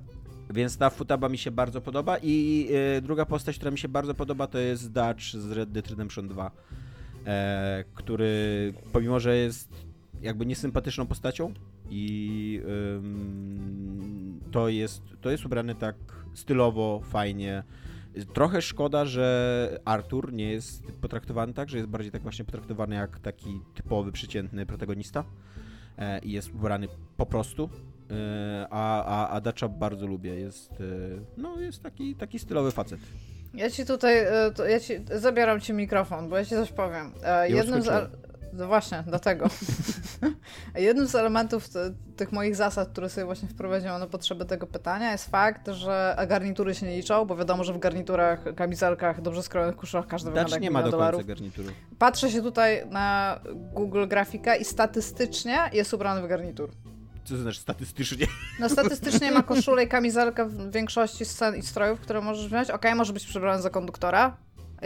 [0.50, 2.68] Więc ta Futaba mi się bardzo podoba i
[2.98, 6.28] y, druga postać, która mi się bardzo podoba to jest Dutch z Red Dead Redemption
[6.28, 6.52] 2,
[7.26, 9.70] e, który pomimo, że jest
[10.22, 11.54] jakby niesympatyczną postacią
[11.90, 12.62] i
[12.96, 15.96] ym, to, jest, to jest ubrany tak
[16.34, 17.64] stylowo, fajnie.
[18.34, 23.20] Trochę szkoda, że Arthur nie jest potraktowany tak, że jest bardziej tak właśnie potraktowany jak
[23.20, 25.24] taki typowy, przeciętny protagonista
[25.98, 27.70] e, i jest ubrany po prostu.
[28.12, 30.36] E, a, a, a Dacza bardzo lubię.
[30.36, 30.86] Jest, e,
[31.38, 33.00] no, jest taki, taki stylowy facet.
[33.54, 37.12] Ja ci tutaj, e, ja ci, zabieram ci mikrofon, bo ja ci coś powiem.
[37.24, 37.90] E, Jednym z,
[38.54, 39.48] no właśnie, dlatego.
[40.76, 41.70] Jednym z elementów
[42.16, 46.76] tych moich zasad, które sobie właśnie wprowadziłam na potrzeby tego pytania, jest fakt, że garnitury
[46.76, 50.54] się nie liczą, bo wiadomo, że w garniturach, kamizelkach, dobrze skrojonych koszulach każdy wygląda Dacz
[50.54, 51.28] jak nie ma do milion końca dolarów.
[51.28, 51.70] garnituru.
[52.00, 53.40] Patrzę się tutaj na
[53.74, 56.70] Google Grafika i statystycznie jest ubrany w garnitur.
[57.30, 58.28] Co to znaczy statystycznie?
[58.60, 62.70] No statystycznie ma koszulę i kamizelkę w większości scen i strojów, które możesz wziąć.
[62.70, 64.38] Okej, może być przebrany za konduktora.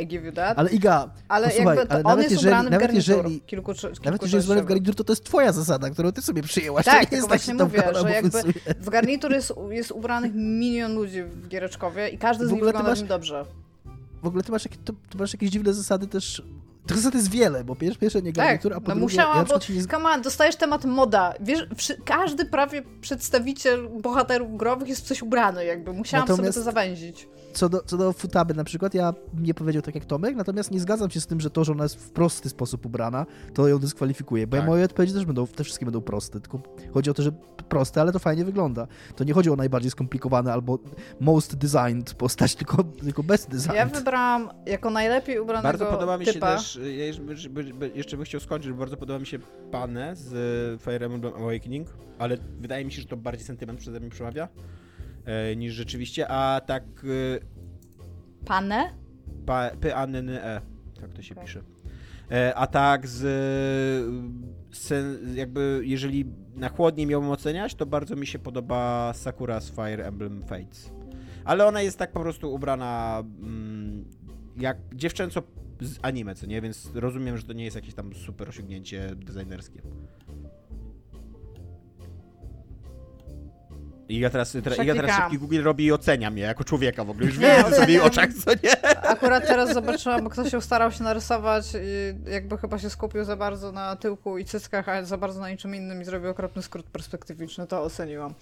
[0.01, 0.59] I give you that.
[0.59, 3.15] Ale Iga, Ale posłuchaj, jakby to ale on nawet jest jeżeli, ubrany w nawet garnitur.
[3.15, 6.11] jeżeli, kilku, kilku nawet jeżeli jest ubrany w garnitur, to to jest twoja zasada, którą
[6.11, 6.85] ty sobie przyjęłaś.
[6.85, 8.39] Tak, to tylko jest właśnie tak, mówię, że, to że jakby
[8.79, 12.97] w garnitur jest, jest ubranych milion ludzi w Giereczkowie i każdy z nich wygląda masz-
[12.99, 13.45] w nim dobrze.
[14.23, 16.41] W ogóle ty masz, jakie- to, ty masz jakieś dziwne zasady też.
[16.87, 19.37] Tych zasad jest wiele, bo pierwsze, pierwsze nie Tak, garnitur, a po no drugie, musiałam,
[19.37, 21.33] ja bo nie on, dostajesz temat moda.
[21.39, 21.67] Wiesz,
[22.05, 25.93] każdy prawie przedstawiciel bohaterów growych jest w coś ubrany jakby.
[25.93, 27.27] Musiałam Natomiast- sobie to zawęzić.
[27.53, 30.79] Co, do, co do futaby na przykład, ja nie powiedział tak jak Tomek, natomiast nie
[30.79, 33.79] zgadzam się z tym, że to, że ona jest w prosty sposób ubrana, to ją
[33.79, 34.65] dyskwalifikuje, bo Tak.
[34.65, 36.59] moje odpowiedzi też będą, te wszystkie będą proste, tylko
[36.93, 37.31] chodzi o to, że
[37.69, 38.87] proste, ale to fajnie wygląda.
[39.15, 40.79] To nie chodzi o najbardziej skomplikowane albo
[41.19, 43.75] most designed postać, tylko, tylko best designed.
[43.77, 46.55] Ja wybrałam jako najlepiej ubranego Bardzo podoba mi się typa.
[46.55, 49.39] też, y, ja jeszcze, by- by- jeszcze bym chciał skończyć, że bardzo podoba mi się
[49.71, 51.87] Pane z y, Fire Emblem Awakening,
[52.19, 54.47] ale wydaje mi się, że to bardziej sentyment przeze mnie przemawia.
[55.25, 56.83] E, niż rzeczywiście, a tak...
[56.83, 58.93] E, Pane?
[59.45, 60.61] pa, p a n n e
[61.01, 61.45] tak to się okay.
[61.45, 61.61] pisze.
[62.31, 63.19] E, a tak z,
[64.71, 70.41] z, jakby jeżeli na chłodnie miałbym oceniać, to bardzo mi się podoba Sakura's Fire Emblem
[70.41, 70.91] Fates.
[71.45, 74.05] Ale ona jest tak po prostu ubrana mm,
[74.57, 75.43] jak dziewczęco
[75.81, 76.61] z anime, co nie?
[76.61, 79.81] Więc rozumiem, że to nie jest jakieś tam super osiągnięcie designerskie.
[84.09, 87.09] I ja teraz, tra, ja teraz szybki Google robi i ocenia mnie jako człowieka w
[87.09, 87.25] ogóle.
[87.25, 88.85] Już wiem, co w jej oczach, co nie?
[89.07, 93.35] Akurat teraz zobaczyłam, bo ktoś się starał się narysować i jakby chyba się skupił za
[93.35, 96.85] bardzo na tyłku i cyckach, a za bardzo na niczym innym i zrobił okropny skrót
[96.85, 97.67] perspektywiczny.
[97.67, 98.33] To oceniłam.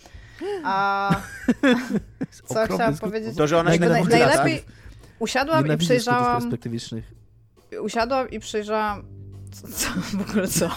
[0.63, 1.15] A
[2.45, 3.37] co chciałam powiedzieć?
[3.37, 4.63] To, że ona jakby naj, najlepiej
[5.19, 6.41] usiadłam i przejrzałam...
[6.41, 7.11] perspektywicznych.
[7.81, 9.20] Usiadłam i przejrzałam
[9.51, 10.69] co, w ogóle co?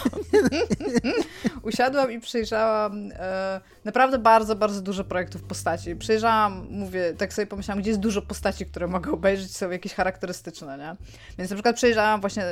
[1.69, 5.95] Usiadłam i przejrzałam e, naprawdę bardzo, bardzo dużo projektów postaci.
[5.95, 10.77] Przejrzałam, mówię, tak sobie pomyślałam, gdzie jest dużo postaci, które mogę obejrzeć, są jakieś charakterystyczne,
[10.77, 10.95] nie?
[11.37, 12.43] Więc na przykład przejrzałam właśnie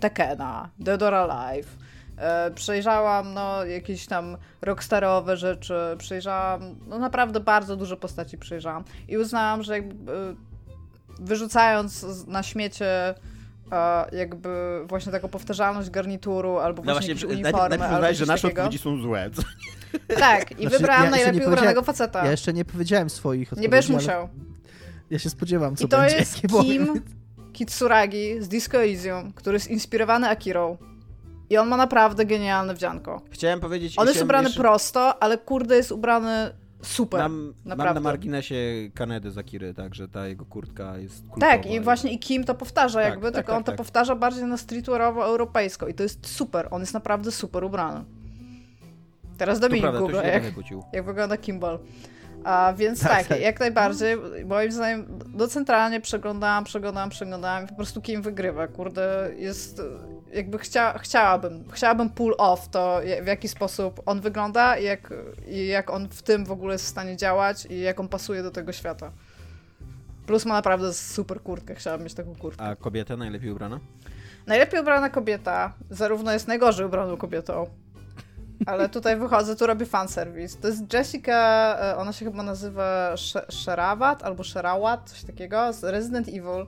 [0.00, 1.76] Tekena, Dead or Alive,
[2.16, 9.18] e, przejrzałam no, jakieś tam rockstarowe rzeczy, przejrzałam, no naprawdę bardzo dużo postaci przejrzałam i
[9.18, 10.34] uznałam, że jakby, e,
[11.18, 13.14] wyrzucając na śmiecie
[13.70, 18.48] a jakby właśnie taką powtarzalność garnituru, albo no właśnie, właśnie uniformy, najpierw albo że nasze
[18.48, 19.30] odpowiedzi są złe.
[20.18, 22.24] Tak, i znaczy, wybrałam ja najlepiej ubranego faceta.
[22.24, 23.62] Ja jeszcze nie powiedziałem swoich odpowiedzi.
[23.62, 24.28] Nie będziesz musiał.
[25.10, 26.16] Ja się spodziewam, co I to będzie.
[26.16, 27.02] jest Kim
[27.52, 30.76] Kitsuragi z Disco Elysium, który jest inspirowany Akirą.
[31.50, 33.22] I on ma naprawdę genialne wdzianko.
[33.30, 33.94] Chciałem powiedzieć...
[33.96, 34.60] On jest ubrany jeszcze...
[34.60, 36.50] prosto, ale kurde jest ubrany
[36.82, 37.20] super.
[37.20, 37.94] Mam, naprawdę.
[37.94, 41.52] mam na marginesie Kanedy Zakiry, także ta jego kurtka jest kultowa.
[41.52, 43.76] Tak, i właśnie i Kim to powtarza tak, jakby, tak, tylko tak, on to tak.
[43.76, 48.04] powtarza bardziej na streetwearowo europejsko i to jest super, on jest naprawdę super ubrany.
[49.38, 50.42] Teraz Dominik Google, jak,
[50.92, 51.78] jak wygląda Kimball.
[52.44, 54.16] A więc tak, tak, tak, jak najbardziej.
[54.44, 58.68] Moim zdaniem, no centralnie przeglądałam, przeglądałam, przeglądałam i po prostu kim wygrywa.
[58.68, 59.82] Kurde, jest
[60.32, 65.14] jakby chcia, chciałabym, chciałabym pull off to, w jaki sposób on wygląda i jak,
[65.48, 68.42] i jak on w tym w ogóle jest w stanie działać i jak on pasuje
[68.42, 69.12] do tego świata.
[70.26, 72.64] Plus ma naprawdę super kurtkę, chciałabym mieć taką kurtkę.
[72.64, 73.80] A kobieta najlepiej ubrana?
[74.46, 77.66] Najlepiej ubrana kobieta zarówno jest najgorzej ubraną kobietą,
[78.66, 80.58] ale tutaj wychodzę, tu robię fanservice.
[80.58, 83.14] To jest Jessica, e, ona się chyba nazywa
[83.48, 86.66] Sherawat albo Sherawat, coś takiego, z Resident Evil.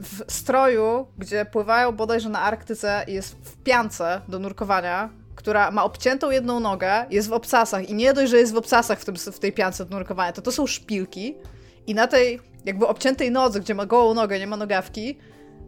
[0.00, 5.84] W stroju, gdzie pływają bodajże na Arktyce i jest w piance do nurkowania, która ma
[5.84, 9.16] obciętą jedną nogę, jest w obcasach i nie dość, że jest w obcasach w, tym,
[9.16, 11.34] w tej piance do nurkowania, to to są szpilki
[11.86, 15.18] i na tej jakby obciętej nodze, gdzie ma gołą nogę, nie ma nogawki,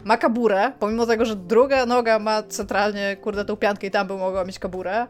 [0.04, 4.16] ma kaburę, pomimo tego, że druga noga ma centralnie, kurde, tą piankę i tam by
[4.16, 5.06] mogła mieć kaburę.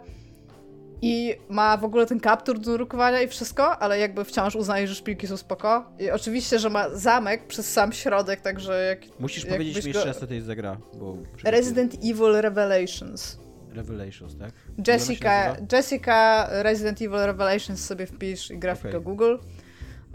[1.02, 4.94] I ma w ogóle ten kaptur do drukowania i wszystko, ale jakby wciąż uznaje, że
[4.94, 5.92] szpilki są spoko.
[5.98, 9.20] I oczywiście, że ma zamek przez sam środek, także jak...
[9.20, 11.16] Musisz jak powiedzieć mi jeszcze raz, co to jest za gra, bo...
[11.44, 13.38] Resident Evil Revelations.
[13.72, 14.52] Revelations, tak?
[14.86, 19.00] Jessica, Jessica Resident Evil Revelations sobie wpisz i grafika okay.
[19.00, 19.36] Google.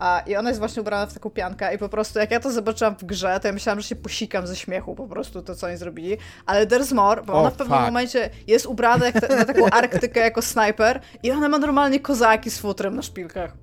[0.04, 2.52] A, I ona jest właśnie ubrana w taką piankę i po prostu jak ja to
[2.52, 5.68] zobaczyłam w grze, to ja myślałam, że się posikam ze śmiechu po prostu to, co
[5.68, 6.18] oni zrobili.
[6.46, 7.86] Ale there's more, bo ona w pewnym fuck.
[7.86, 12.52] momencie jest ubrana jak ta, na taką Arktykę jako snajper i ona ma normalnie kozaki
[12.52, 13.54] z futrem na szpilkach.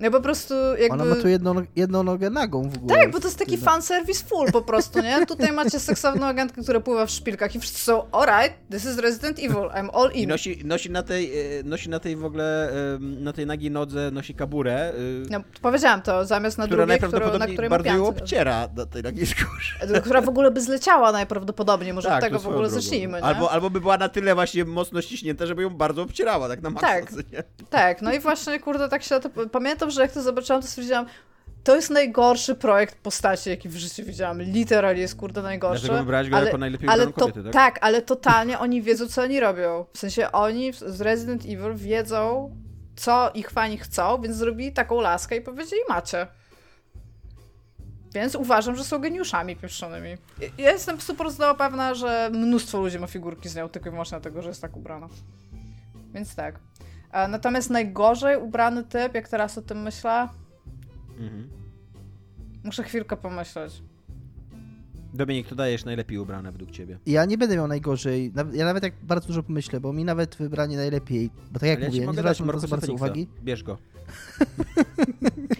[0.00, 1.02] Ja po prostu jakby...
[1.02, 3.00] Ona ma tu jedną, jedną nogę nagą w ogóle.
[3.00, 5.26] Tak, bo to jest taki fan service full po prostu, nie?
[5.26, 9.38] Tutaj macie seksowną agentkę, która pływa w szpilkach i wszyscy są alright, this is Resident
[9.38, 10.22] Evil, I'm all in.
[10.22, 14.10] I nosi, nosi, na tej, e, nosi na tej w ogóle, na tej nagiej nodze
[14.10, 14.88] nosi kaburę.
[14.88, 14.92] E,
[15.30, 19.26] no, powiedziałam to, zamiast na drugiej, która, na której bardzo ją obciera na tej nagiej
[19.26, 20.00] skórze.
[20.00, 22.82] Która w ogóle by zleciała najprawdopodobniej, może tak, od tego w ogóle drogą.
[22.82, 23.24] zacznijmy, nie?
[23.24, 26.70] Albo, albo by była na tyle właśnie mocno ściśnięta, żeby ją bardzo obcierała, tak na
[26.70, 26.86] maksa.
[26.86, 27.04] Tak,
[27.70, 29.30] tak, no i właśnie, kurde, tak się to...
[29.52, 31.06] Pamiętam, że jak to zobaczyłam, to stwierdziłam,
[31.64, 34.42] to jest najgorszy projekt postaci, jaki w życiu widziałam.
[34.42, 35.80] Literalnie jest kurde najgorszy.
[35.80, 37.52] Dlatego wybrałeś go ale, jako najlepiej ale to, kobiety, tak?
[37.52, 39.84] Tak, ale totalnie oni wiedzą, co oni robią.
[39.92, 42.50] W sensie oni z Resident Evil wiedzą,
[42.96, 46.26] co ich fani chcą, więc zrobili taką laskę i powiedzieli macie.
[48.14, 50.16] Więc uważam, że są geniuszami pieprzonymi.
[50.58, 51.26] Ja jestem super
[51.58, 54.76] pewna, że mnóstwo ludzi ma figurki z nią, tylko i wyłącznie dlatego, że jest tak
[54.76, 55.08] ubrana.
[56.14, 56.54] Więc tak.
[57.12, 60.28] Natomiast najgorzej ubrany typ, jak teraz o tym myślę,
[61.18, 61.50] Mhm.
[62.64, 63.82] Muszę chwilkę pomyśleć.
[65.14, 66.98] Dominik, to dajesz najlepiej ubrane według ciebie?
[67.06, 68.32] Ja nie będę miał najgorzej.
[68.52, 71.86] Ja nawet jak bardzo dużo pomyślę, bo mi nawet wybranie najlepiej, bo tak jak ja
[71.86, 73.28] mówię, nie zwracam na to bardzo uwagi.
[73.44, 73.78] Bierz go.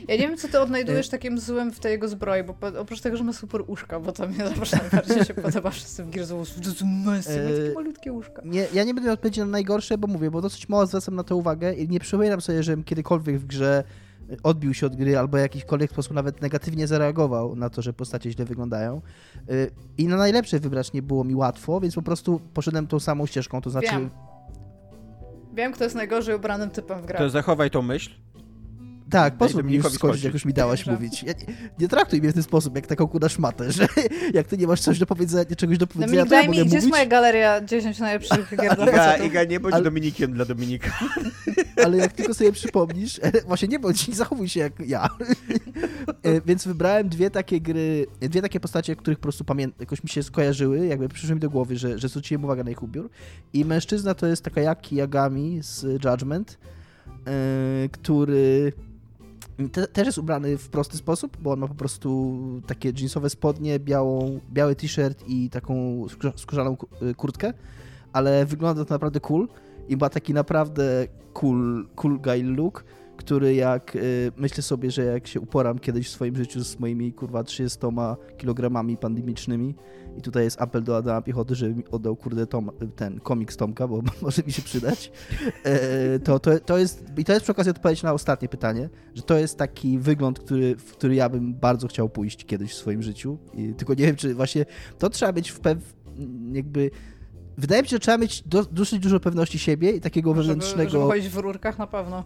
[0.08, 3.16] Ja nie wiem, co ty odnajdujesz takim złym w tej jego zbroi, bo oprócz tego,
[3.16, 6.48] że ma super uszka, bo to mnie zawsze najbardziej się podoba wszyscy w Gears of
[6.48, 8.42] War, to są męsy, takie malutkie uszka.
[8.44, 11.36] Nie, ja nie będę odpowiedzieć na najgorsze, bo mówię, bo dosyć mało zwracam na to
[11.36, 13.84] uwagę i nie przypominam sobie, żebym kiedykolwiek w grze
[14.42, 18.30] odbił się od gry albo w jakikolwiek sposób nawet negatywnie zareagował na to, że postacie
[18.30, 19.02] źle wyglądają.
[19.50, 23.26] Y, I na najlepsze wybrać nie było mi łatwo, więc po prostu poszedłem tą samą
[23.26, 23.90] ścieżką, to znaczy...
[23.90, 24.10] Wiem.
[25.54, 27.18] Wiem, kto jest najgorzej ubranym typem w grach.
[27.18, 28.10] To zachowaj tą myśl.
[29.10, 30.92] Tak, pozwól mi już skończyć, jak już mi dałaś Dobrze.
[30.92, 31.22] mówić.
[31.22, 33.86] Ja, nie, nie traktuj mnie w ten sposób, jak taką kudasz matę, że
[34.34, 36.56] jak ty nie masz coś do powiedzenia, czegoś do powiedzenia, Dominik, to ja daj mi,
[36.58, 39.16] mogę gdzie jest mówić, moja galeria 10 najlepszych gier dla Iga?
[39.16, 40.90] Iga, nie bądź Ale- Dominikiem dla Dominika.
[41.84, 45.08] ale jak tylko sobie przypomnisz, właśnie nie bądź, nie zachowuj się jak ja.
[46.22, 50.08] E, Więc wybrałem dwie takie gry, dwie takie postacie, których po prostu pamiętam, jakoś mi
[50.08, 53.10] się skojarzyły, jakby przyszły mi do głowy, że, że zwróciłem uwagę na ich ubiór.
[53.52, 56.58] I mężczyzna to jest Takayaki Yagami z Judgment,
[57.26, 58.72] e, który
[59.72, 63.78] te, też jest ubrany w prosty sposób, bo on ma po prostu takie jeansowe spodnie,
[63.78, 67.52] białą, biały t-shirt i taką skórza- skórzaną y, kurtkę,
[68.12, 69.48] ale wygląda to naprawdę cool
[69.88, 72.84] i ma taki naprawdę cool, cool guy look,
[73.26, 77.12] który jak y, myślę sobie, że jak się uporam kiedyś w swoim życiu z moimi
[77.12, 77.88] kurwa 300
[78.38, 79.74] kilogramami pandemicznymi
[80.18, 83.88] i tutaj jest apel do Adama Piechoty, żeby mi oddał kurde Tom, ten komiks Tomka,
[83.88, 85.12] bo może mi się przydać,
[85.64, 89.22] e, to, to, to jest i to jest przy okazji odpowiedź na ostatnie pytanie, że
[89.22, 93.02] to jest taki wygląd, który, w który ja bym bardzo chciał pójść kiedyś w swoim
[93.02, 94.66] życiu, I, tylko nie wiem, czy właśnie
[94.98, 95.78] to trzeba mieć w pew,
[96.52, 96.90] jakby
[97.58, 100.90] Wydaje mi się, że trzeba mieć do, dosyć dużo pewności siebie i takiego Żeby, wewnętrznego
[100.90, 102.24] żeby chodzić w rurkach na pewno.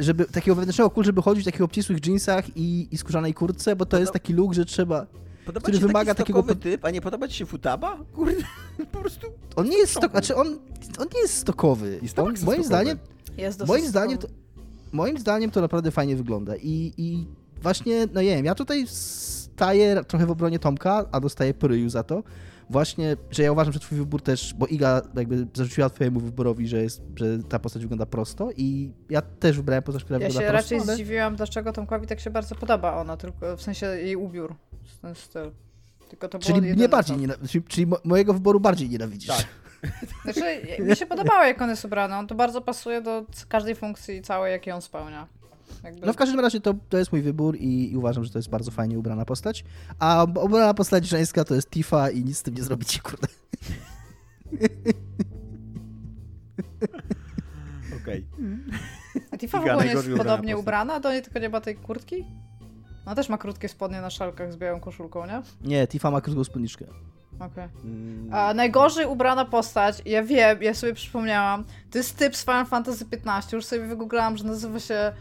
[0.00, 3.86] Żeby takiego wewnętrznego cool, żeby chodzić w takich obcisłych jeansach i, i skórzanej kurtce, bo
[3.86, 5.06] to jest taki look, że trzeba...
[5.46, 7.46] Podoba Który ci się wymaga taki takiego stokowy pod- typ, a nie podoba ci się
[7.46, 7.98] futaba?
[8.14, 8.42] Kurde,
[8.92, 9.26] po prostu...
[9.56, 10.10] On nie jest stok...
[10.10, 10.46] znaczy on,
[10.98, 11.98] on nie jest stokowy.
[12.02, 12.44] Jest on, stokowy.
[12.46, 12.98] moim zdaniem,
[13.36, 14.40] Jest dosyć moim zdaniem, to, stokowy.
[14.92, 17.26] moim zdaniem to naprawdę fajnie wygląda i, i
[17.62, 22.02] właśnie, no nie wiem, ja tutaj staję trochę w obronie Tomka, a dostaję pryju za
[22.02, 22.22] to.
[22.70, 26.82] Właśnie, że ja uważam, że twój wybór też, bo Iga jakby zarzuciła twojemu wyborowi, że,
[26.82, 30.52] jest, że ta postać wygląda prosto i ja też wybrałem postać, która Ja wygląda się
[30.52, 30.94] prosto, raczej ale...
[30.94, 34.54] zdziwiłam, dlaczego Tomkowi tak się bardzo podoba ona, tylko w sensie jej ubiór,
[35.02, 35.50] ten styl.
[36.08, 37.16] Tylko to Czyli mnie bardziej
[37.48, 39.28] czyli, czyli mo- mojego wyboru bardziej nienawidzisz.
[39.28, 39.46] Tak.
[40.22, 42.14] Znaczy, mi się podobało, jak on jest ubrany.
[42.14, 45.26] On to bardzo pasuje do każdej funkcji całej, jakiej on spełnia.
[45.84, 46.06] Jakby...
[46.06, 48.50] No w każdym razie to, to jest mój wybór i, i uważam, że to jest
[48.50, 49.64] bardzo fajnie ubrana postać.
[49.98, 53.28] A ubrana postać żeńska to jest Tifa i nic z tym nie zrobicie, kurde.
[58.02, 58.26] Okej.
[59.32, 60.62] A Tifa w ogóle nie jest ubrana podobnie postać.
[60.62, 62.24] ubrana, do niej tylko nie ma tej kurtki?
[63.06, 65.42] No też ma krótkie spodnie na szalkach z białą koszulką, nie?
[65.60, 66.84] Nie, Tifa ma krótką spódniczkę.
[67.40, 67.68] Okej.
[67.84, 72.66] Mm, A najgorzej ubrana postać, ja wiem, ja sobie przypomniałam, to jest typ z Final
[72.66, 75.12] Fantasy XV, już sobie wygooglałam, że nazywa się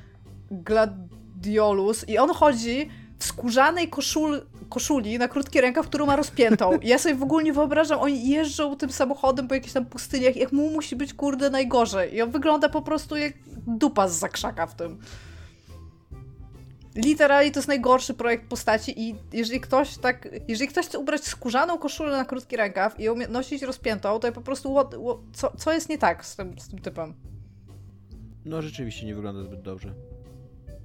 [0.53, 2.89] Gladiolus i on chodzi
[3.19, 6.77] w skórzanej koszul, koszuli na krótki rękaw, którą ma rozpiętą.
[6.77, 10.35] I ja sobie w ogóle nie wyobrażam, oni jeżdżą tym samochodem po jakichś tam pustyniach,
[10.35, 12.15] jak mu musi być kurde najgorzej.
[12.15, 13.33] I on wygląda po prostu jak
[13.67, 14.99] dupa z zakrzaka w tym.
[16.95, 21.77] Literalnie to jest najgorszy projekt postaci i jeżeli ktoś tak, jeżeli ktoś chce ubrać skórzaną
[21.77, 25.57] koszulę na krótki rękaw i ją nosić rozpiętą, to ja po prostu, what, what, co,
[25.57, 27.13] co jest nie tak z tym, z tym typem?
[28.45, 29.93] No rzeczywiście nie wygląda zbyt dobrze.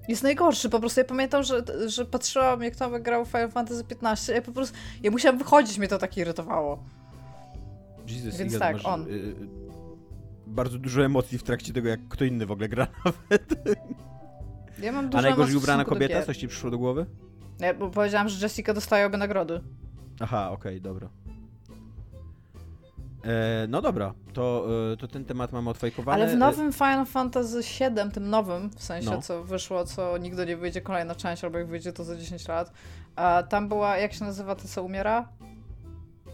[0.08, 3.84] Jest najgorszy, po prostu ja pamiętam, że, że patrzyłam jak Tomek grał w Final Fantasy
[4.02, 6.84] XV, ja po prostu, ja musiałam wychodzić, mnie to tak irytowało.
[8.06, 9.02] Jesus, Więc tak, masz, on.
[9.02, 9.34] y, y,
[10.46, 12.86] bardzo dużo emocji w trakcie tego, jak kto inny w ogóle gra.
[14.82, 16.22] Ja mam A dużo najgorzej emocji w ubrana kobieta?
[16.22, 17.06] Coś ci przyszło do głowy?
[17.60, 19.60] Nie, bo powiedziałam, że Jessica dostaje obie nagrody.
[20.20, 21.08] Aha, okej, dobra.
[23.24, 26.22] E, no dobra, to, e, to ten temat mamy odfajkowany.
[26.22, 29.22] Ale w nowym Final Fantasy VII, tym nowym, w sensie No.
[29.22, 32.72] co wyszło, co nigdy nie wyjdzie kolejna część, albo jak wyjdzie to za 10 lat,
[33.16, 35.28] a tam była, jak się nazywa to, co umiera?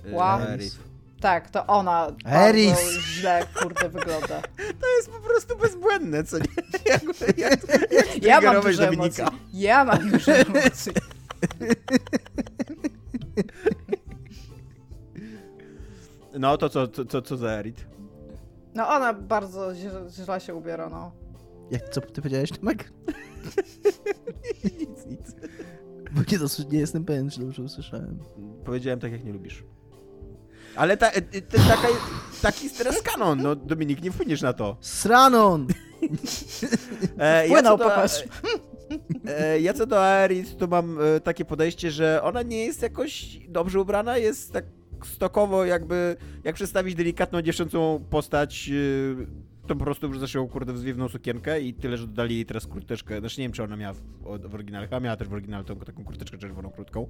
[0.07, 0.41] E, Wow.
[0.41, 0.77] Aerith.
[1.21, 2.73] Tak, to ona Eris.
[2.75, 4.43] bardzo źle, kurde, wygląda.
[4.81, 6.45] To jest po prostu bezbłędne, co nie?
[6.93, 7.03] Jak,
[7.39, 7.61] jak,
[7.93, 9.23] jak Ja mam dużo Dominika.
[9.23, 9.25] emocji.
[9.53, 10.93] Ja mam dużo emocji.
[16.45, 17.87] No to co, co, co, co za Aerith?
[18.75, 21.13] No ona bardzo źle, źle się ubiera, no.
[21.71, 22.93] Jak, co ty powiedziałeś, Tomek?
[24.81, 25.35] Nic, nic.
[26.13, 28.19] Bo nie, nie jestem pewien, czy dobrze usłyszałem.
[28.65, 29.65] Powiedziałem tak, jak nie lubisz.
[30.77, 31.89] Ale ta, e, e, te, taka,
[32.43, 34.77] taki jest teraz kanon, no Dominik, nie wpłyniesz na to.
[34.81, 35.67] Sranon!
[37.19, 38.25] E, Wpłynął, do, popatrz.
[39.27, 43.39] e, ja co do Aerith, to mam e, takie podejście, że ona nie jest jakoś
[43.49, 44.65] dobrze ubrana, jest tak
[45.07, 48.71] stokowo jakby, jak przedstawić delikatną dziewczęcą postać,
[49.23, 52.47] e, to po prostu wrzucasz ją kurde w zwiewną sukienkę i tyle, że dodali jej
[52.47, 54.01] teraz kurteczkę, znaczy nie wiem, czy ona miała w,
[54.49, 57.09] w, oryginale, chyba miała też w oryginale tą, taką kurteczkę czerwoną krótką,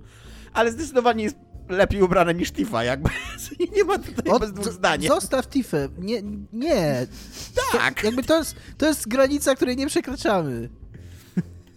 [0.53, 1.36] ale zdecydowanie jest
[1.68, 3.11] lepiej ubrana niż Tifa, jakby
[3.76, 5.03] nie ma tutaj bez dwóch z- zdań.
[5.03, 5.88] Zostaw Tifę.
[5.99, 6.22] Nie,
[6.53, 7.07] nie.
[7.72, 8.01] Tak!
[8.01, 10.68] To, jakby to jest, to jest granica, której nie przekraczamy.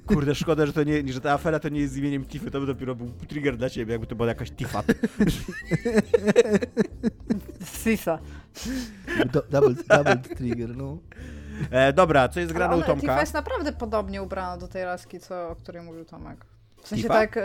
[0.08, 2.60] Kurde, szkoda, że, to nie, że ta afera to nie jest z imieniem Tiffy, to
[2.60, 4.84] by dopiero był trigger dla ciebie, jakby to była jakaś Tifa.
[7.84, 8.20] Sisa.
[9.52, 10.98] double, double trigger, no.
[11.72, 13.02] E, dobra, co jest grane u Tomka?
[13.02, 16.46] Tifa jest naprawdę podobnie ubrana do tej laski, co, o której mówił Tomek.
[16.84, 17.14] W sensie Tifa?
[17.14, 17.42] tak, y,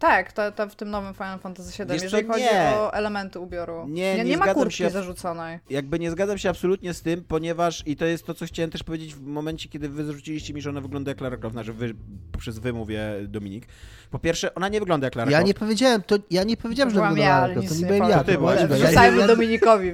[0.00, 2.70] tak, ta, ta w tym nowym Final Fantasy VII, Wiesz jeżeli chodzi nie.
[2.74, 3.86] o elementy ubioru.
[3.88, 4.90] Nie, nie, nie ma zgadzam kurtki się.
[4.90, 5.58] zarzuconej.
[5.70, 8.82] Jakby nie zgadzam się absolutnie z tym, ponieważ i to jest to, co chciałem też
[8.82, 11.94] powiedzieć w momencie, kiedy wy zarzuciliście mi, że ona wygląda jak Lara Croft, znaczy wy,
[12.32, 13.66] poprzez wy mówię Dominik.
[14.10, 15.46] Po pierwsze, ona nie wygląda jak Lara Ja Croft.
[15.48, 17.86] nie powiedziałem, to ja nie powiedziałem, To że byłam wygląda ja, to, to nie nie
[17.86, 18.18] byłem ja.
[18.18, 18.60] To ty byłeś.
[18.62, 18.76] Iga.
[18.92, 19.92] Ja, ja, Dominikowi.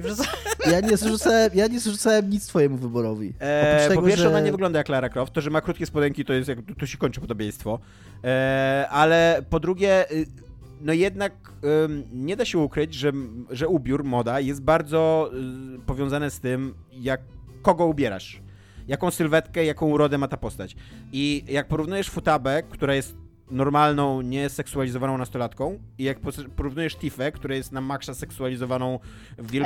[0.71, 3.33] ja, nie zrzucałem, ja nie zrzucałem nic twojemu wyborowi.
[3.41, 5.33] E, Oprócz po tego, pierwsze, że- ona nie wygląda jak Lara Croft.
[5.33, 7.79] To, że ma krótkie spodenki, to jest jak, to się kończy podobieństwo.
[8.23, 10.25] E, ale po drugie, y,
[10.81, 11.33] no jednak
[12.13, 13.11] nie da się ukryć, że,
[13.49, 15.31] że ubiór, moda jest bardzo
[15.75, 17.21] y, powiązane z tym, jak
[17.61, 18.41] kogo ubierasz.
[18.87, 20.75] Jaką sylwetkę, jaką urodę ma ta postać.
[21.11, 23.15] I jak porównujesz Futabę, która jest
[23.51, 26.17] normalną, nieseksualizowaną nastolatką i jak
[26.55, 28.99] porównujesz Tifę, która jest na maksa seksualizowaną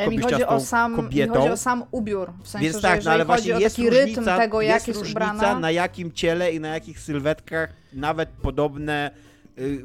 [0.10, 1.34] mi o sam, mi kobietą.
[1.34, 2.32] chodzi o sam ubiór.
[2.44, 5.60] W sensie, Więc tak, no ale właśnie jest różnica, tego, jak jest jest różnica ubrana.
[5.60, 9.12] na jakim ciele i na jakich sylwetkach nawet podobne
[9.58, 9.84] y,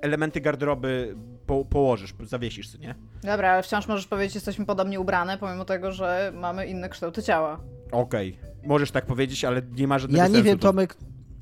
[0.00, 1.16] elementy garderoby
[1.46, 2.94] po, położysz, zawiesisz, nie?
[3.22, 7.22] Dobra, ale wciąż możesz powiedzieć, że jesteśmy podobnie ubrane, pomimo tego, że mamy inne kształty
[7.22, 7.60] ciała.
[7.92, 10.94] Okej, możesz tak powiedzieć, ale nie ma żadnego Ja nie sensu wiem, to, Tomek,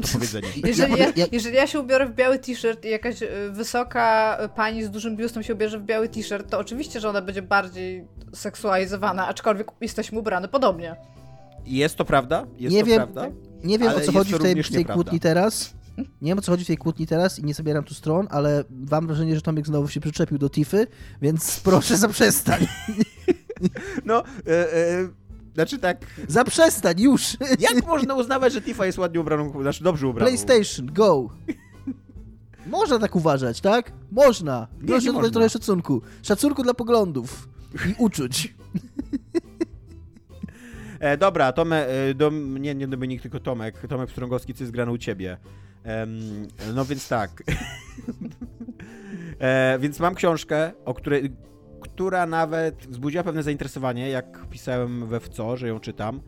[0.03, 0.49] to powiedzenie.
[0.65, 4.39] Jeżeli Ja- ja, ja- jeżeli ja się ubiorę w biały t-shirt i jakaś y, wysoka
[4.57, 8.07] pani z dużym biustem się ubierze w biały t-shirt, to oczywiście, że ona będzie bardziej
[8.35, 10.97] seksualizowana, aczkolwiek jesteśmy ubrane podobnie.
[11.67, 12.47] Jest to prawda?
[12.59, 13.29] Jest Nie to wiem, prawda?
[13.65, 15.75] nie wiem o co chodzi w tej, w tej kłótni teraz.
[16.23, 18.65] Nie wiem o co chodzi w tej kłótni teraz i nie zabieram tu stron, ale
[18.91, 20.87] mam wrażenie, że Tomek znowu się przyczepił do Tify,
[21.23, 22.67] więc proszę zaprzestań.
[24.05, 25.09] No, e, e,
[25.55, 27.37] znaczy tak, Zaprzestań już!
[27.59, 30.31] jak można uznawać, że Tifa jest ładnie ubraną, znaczy dobrze ubraną?
[30.31, 31.29] PlayStation, go!
[32.67, 33.93] Można tak uważać, tak?
[34.11, 34.69] Można.
[34.87, 36.03] Proszę nie trochę szacunku.
[36.23, 37.49] Szacunku dla poglądów
[37.89, 38.55] i uczuć.
[41.03, 43.87] E, dobra, Tomek, e, dom, nie, nie Dominik, tylko Tomek.
[43.89, 45.37] Tomek Strągowski, co jest grany u ciebie.
[45.85, 47.31] Em, no więc tak.
[49.39, 51.33] e, więc mam książkę, o której,
[51.81, 56.21] która nawet wzbudziła pewne zainteresowanie, jak pisałem we WCO, że ją czytam.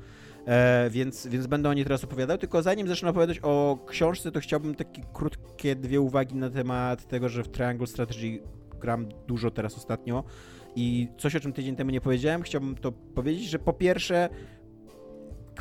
[0.47, 2.39] E, więc, więc będę o niej teraz opowiadał.
[2.39, 7.29] Tylko zanim zacznę opowiadać o książce, to chciałbym takie krótkie dwie uwagi na temat tego,
[7.29, 8.43] że w Triangle Strategy
[8.81, 10.25] gram dużo teraz ostatnio.
[10.77, 14.29] I coś, o czym tydzień temu nie powiedziałem, chciałbym to powiedzieć, że po pierwsze,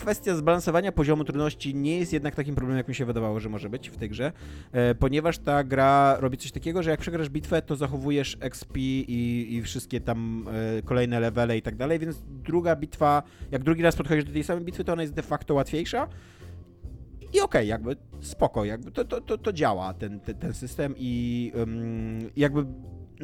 [0.03, 3.69] kwestia zbalansowania poziomu trudności nie jest jednak takim problemem, jak mi się wydawało, że może
[3.69, 4.31] być w tej grze,
[4.71, 9.47] e, ponieważ ta gra robi coś takiego, że jak przegrasz bitwę, to zachowujesz XP i,
[9.49, 10.47] i wszystkie tam
[10.77, 14.43] e, kolejne levele i tak dalej, więc druga bitwa, jak drugi raz podchodzisz do tej
[14.43, 16.07] samej bitwy, to ona jest de facto łatwiejsza.
[17.33, 21.51] I okej, jakby spoko, jakby to, to, to, to działa, ten, ten, ten system i
[21.55, 22.65] ym, jakby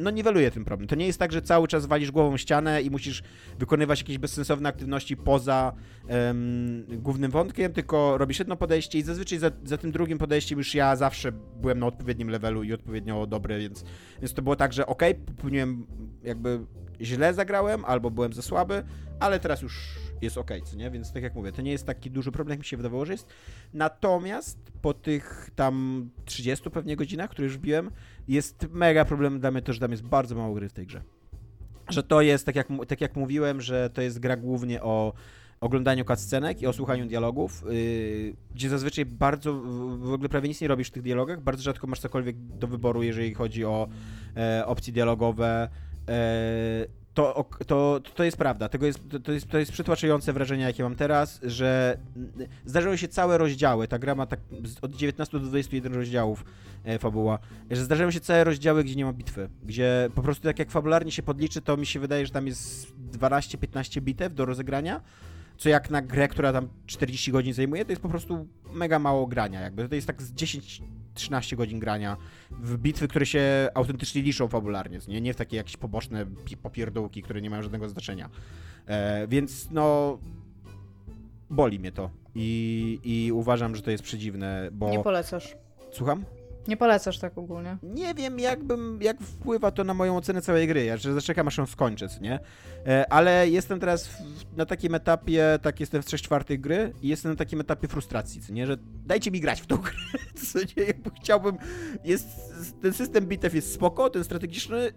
[0.02, 0.88] no niweluje ten problem.
[0.88, 3.22] To nie jest tak, że cały czas walisz głową ścianę i musisz
[3.58, 5.72] wykonywać jakieś bezsensowne aktywności poza
[6.08, 10.74] em, głównym wątkiem, tylko robisz jedno podejście i zazwyczaj za, za tym drugim podejściem już
[10.74, 13.84] ja zawsze byłem na odpowiednim levelu i odpowiednio dobry, więc,
[14.18, 15.86] więc to było tak, że okej, popełniłem
[16.24, 16.60] jakby
[17.00, 18.82] źle zagrałem albo byłem za słaby,
[19.20, 19.88] ale teraz już
[20.22, 20.90] jest okej, co nie?
[20.90, 23.12] Więc tak jak mówię, to nie jest taki duży problem, jak mi się wydawało, że
[23.12, 23.26] jest.
[23.74, 27.90] Natomiast po tych tam 30 pewnie godzinach, które już biłem,
[28.28, 31.02] jest mega problem dla mnie to, że tam jest bardzo mało gry w tej grze.
[31.88, 35.12] Że to jest, tak jak, tak jak mówiłem, że to jest gra głównie o
[35.60, 39.54] oglądaniu cutscenek i o słuchaniu dialogów, yy, gdzie zazwyczaj bardzo,
[39.98, 43.02] w ogóle prawie nic nie robisz w tych dialogach, bardzo rzadko masz cokolwiek do wyboru,
[43.02, 43.88] jeżeli chodzi o
[44.36, 45.68] e, opcje dialogowe.
[47.20, 48.68] To, to, to jest prawda.
[48.68, 51.98] Tego jest, to- jest, to jest przytłaczające wrażenie, jakie mam teraz, że
[52.64, 53.88] zdarzają się całe rozdziały.
[53.88, 54.40] Ta gra ma tak
[54.82, 56.44] od 19 do 21 rozdziałów
[56.84, 57.38] e, fabuła.
[57.70, 59.48] Że zdarzają się całe rozdziały, gdzie nie ma bitwy.
[59.64, 62.92] Gdzie po prostu tak jak fabularnie się podliczy, to mi się wydaje, że tam jest
[63.12, 65.00] 12-15 bitew do rozegrania.
[65.56, 69.26] Co jak na grę, która tam 40 godzin zajmuje, to jest po prostu mega mało
[69.26, 69.60] grania.
[69.60, 70.32] Jakby to jest tak z
[71.28, 72.16] 10-13 godzin grania
[72.50, 77.22] w bitwy, które się autentycznie liczą fabularnie, nie, nie w takie jakieś poboczne pi- popierdółki,
[77.22, 78.30] które nie mają żadnego znaczenia.
[78.86, 80.18] E, więc no
[81.50, 84.90] boli mnie to i, i uważam, że to jest przedziwne, bo...
[84.90, 85.56] Nie polecasz.
[85.92, 86.24] Słucham?
[86.68, 87.76] Nie polecasz tak ogólnie.
[87.82, 90.84] Nie wiem, jakbym, jak wpływa to na moją ocenę całej gry.
[90.84, 92.40] Ja że zaczekam, aż ją skończę, co nie?
[92.86, 94.16] E, ale jestem teraz w,
[94.56, 98.40] na takim etapie, tak jestem w 3 czwartych gry i jestem na takim etapie frustracji,
[98.40, 98.66] co nie?
[98.66, 99.92] Że dajcie mi grać w tą grę,
[100.34, 100.82] co nie?
[100.86, 101.56] Jakby chciałbym...
[102.04, 102.28] Jest,
[102.82, 104.92] ten system bitew jest spoko, ten strategiczny.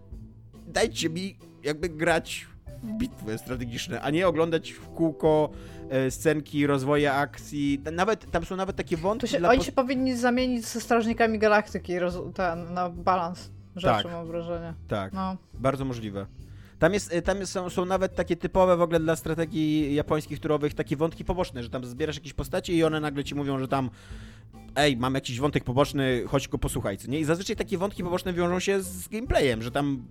[0.67, 2.47] Dajcie mi jakby grać
[2.83, 5.49] bitwy strategiczne, a nie oglądać w kółko
[5.89, 7.81] e, scenki rozwoju akcji.
[7.91, 9.47] Nawet, tam są nawet takie wątki się.
[9.47, 14.11] Oni się powinni zamienić ze Strażnikami Galaktyki roz, ten, na balans rzeczy, tak.
[14.11, 14.73] mam wrażenie.
[14.87, 15.37] Tak, no.
[15.53, 16.25] bardzo możliwe.
[16.79, 20.73] Tam, jest, e, tam są, są nawet takie typowe w ogóle dla strategii japońskich turowych
[20.73, 23.89] takie wątki poboczne, że tam zbierasz jakieś postacie i one nagle ci mówią, że tam
[24.75, 27.19] ej, mam jakiś wątek poboczny, chodź go posłuchaj, co nie?
[27.19, 30.05] I zazwyczaj takie wątki poboczne wiążą się z gameplayem, że tam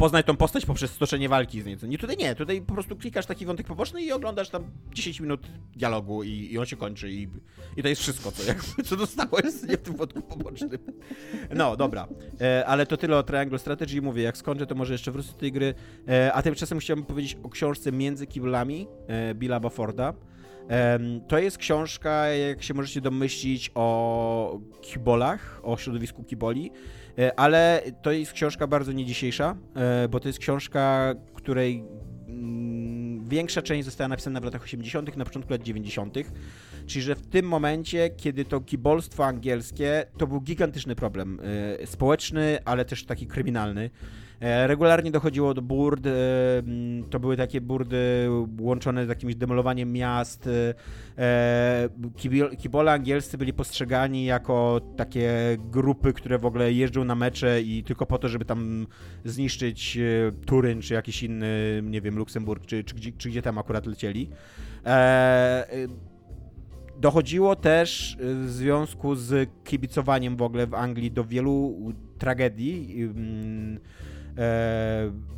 [0.00, 1.76] poznaj tą postać poprzez stoczenie walki z niej.
[1.82, 5.46] Nie, tutaj nie, tutaj po prostu klikasz taki wątek poboczny i oglądasz tam 10 minut
[5.76, 7.28] dialogu i, i on się kończy i,
[7.76, 10.70] i to jest wszystko, co, jakby, co dostałeś nie w tym wątku pobocznym.
[11.54, 12.08] No, dobra,
[12.40, 15.38] e, ale to tyle o Triangle Strategy, mówię, jak skończę, to może jeszcze wrócę do
[15.38, 15.74] tej gry,
[16.08, 20.14] e, a tymczasem chciałbym powiedzieć o książce Między Kiblami e, Billa Bufforda.
[21.28, 26.70] To jest książka, jak się możecie domyślić, o kibolach, o środowisku kiboli,
[27.36, 31.84] ale to jest książka bardzo nie dzisiejsza, e, bo to jest książka, której
[32.28, 36.14] mm, większa część została napisana w latach 80., na początku lat 90.,
[36.86, 41.40] czyli że w tym momencie, kiedy to kibolstwo angielskie, to był gigantyczny problem
[41.80, 43.90] e, społeczny, ale też taki kryminalny.
[44.40, 46.10] E, regularnie dochodziło do burd, e,
[47.10, 48.28] to były takie burdy
[48.60, 50.48] łączone z jakimś demolowaniem miast.
[51.18, 51.88] E,
[52.58, 58.06] kibole angielscy byli postrzegani jako takie grupy, które w ogóle jeżdżą na mecze i tylko
[58.06, 58.86] po to, żeby tam
[59.24, 59.98] zniszczyć
[60.46, 64.30] Turyn, czy jakiś inny, nie wiem, Luksemburg, czy, czy, czy, czy gdzie tam akurat lecieli.
[67.00, 71.76] Dochodziło też w związku z kibicowaniem w ogóle w Anglii do wielu
[72.18, 74.09] tragedii e,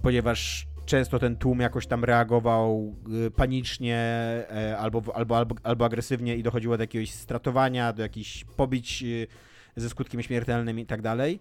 [0.02, 2.94] ponieważ często ten tłum jakoś tam reagował
[3.26, 8.44] e, panicznie e, albo, albo, albo, albo agresywnie i dochodziło do jakiegoś stratowania, do jakichś
[8.44, 11.40] pobić e, ze skutkiem śmiertelnym i tak dalej.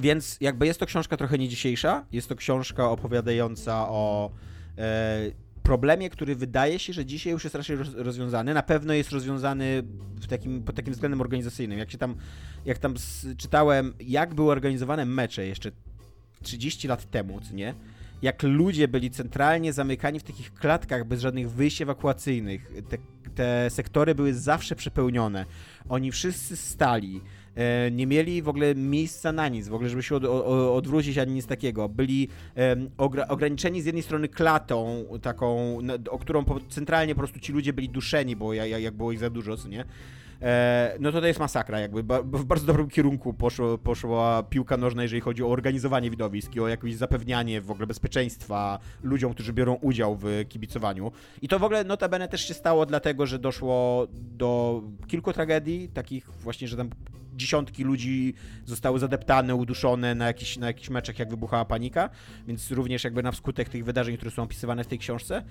[0.00, 4.30] Więc jakby jest to książka trochę nie dzisiejsza, jest to książka opowiadająca o
[5.62, 8.54] problemie, który wydaje się, że dzisiaj już jest raczej rozwiązany.
[8.54, 9.82] Na pewno jest rozwiązany
[10.20, 11.78] w takim, pod takim względem organizacyjnym.
[11.78, 12.14] Jak się tam,
[12.64, 12.94] jak tam
[13.36, 15.70] czytałem, jak były organizowane mecze jeszcze
[16.42, 17.74] 30 lat temu, co nie?
[18.22, 22.72] Jak ludzie byli centralnie zamykani w takich klatkach bez żadnych wyjść ewakuacyjnych.
[22.88, 22.98] Te,
[23.34, 25.46] te sektory były zawsze przepełnione.
[25.88, 27.20] Oni wszyscy stali
[27.90, 30.46] nie mieli w ogóle miejsca na nic, w ogóle, żeby się od, od,
[30.76, 31.88] odwrócić ani nic takiego.
[31.88, 32.28] Byli
[33.28, 35.78] ograniczeni z jednej strony klatą, taką,
[36.10, 39.30] o którą centralnie po prostu ci ludzie byli duszeni, bo jak, jak było ich za
[39.30, 39.84] dużo, co nie?
[40.42, 45.02] E, no to to jest masakra, jakby w bardzo dobrym kierunku poszło, poszła piłka nożna,
[45.02, 49.74] jeżeli chodzi o organizowanie widowisk i o jakieś zapewnianie w ogóle bezpieczeństwa ludziom, którzy biorą
[49.74, 51.12] udział w kibicowaniu.
[51.42, 56.30] I to w ogóle notabene też się stało dlatego, że doszło do kilku tragedii, takich
[56.30, 56.90] właśnie, że tam
[57.32, 62.10] dziesiątki ludzi zostały zadeptane, uduszone na, jakiś, na jakichś meczach, jak wybuchała panika,
[62.46, 65.42] więc również jakby na wskutek tych wydarzeń, które są opisywane w tej książce,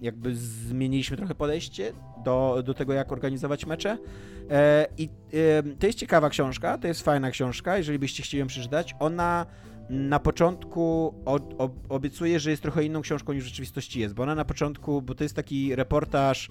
[0.00, 1.92] jakby zmieniliśmy trochę podejście
[2.24, 3.98] do, do tego, jak organizować mecze.
[4.50, 5.08] E, I
[5.78, 8.94] to jest ciekawa książka, to jest fajna książka, jeżeli byście chcieli ją przeczytać.
[8.98, 9.46] Ona
[9.90, 11.14] na początku
[11.88, 15.14] obiecuje, że jest trochę inną książką niż w rzeczywistości jest, bo ona na początku, bo
[15.14, 16.48] to jest taki reportaż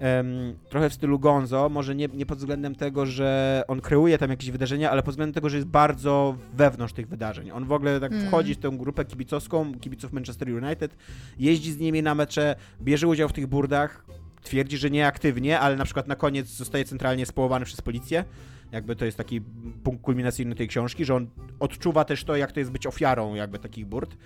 [0.00, 4.30] um, trochę w stylu Gonzo, może nie, nie pod względem tego, że on kreuje tam
[4.30, 7.50] jakieś wydarzenia, ale pod względem tego, że jest bardzo wewnątrz tych wydarzeń.
[7.50, 8.26] On w ogóle tak mm.
[8.26, 10.96] wchodzi w tę grupę kibicowską, kibiców Manchester United,
[11.38, 14.04] jeździ z nimi na mecze, bierze udział w tych burdach,
[14.42, 18.24] twierdzi, że nie aktywnie, ale na przykład na koniec zostaje centralnie społowany przez policję.
[18.72, 19.40] Jakby to jest taki
[19.84, 21.26] punkt kulminacyjny tej książki, że on
[21.60, 24.16] odczuwa też to, jak to jest być ofiarą jakby takich burd.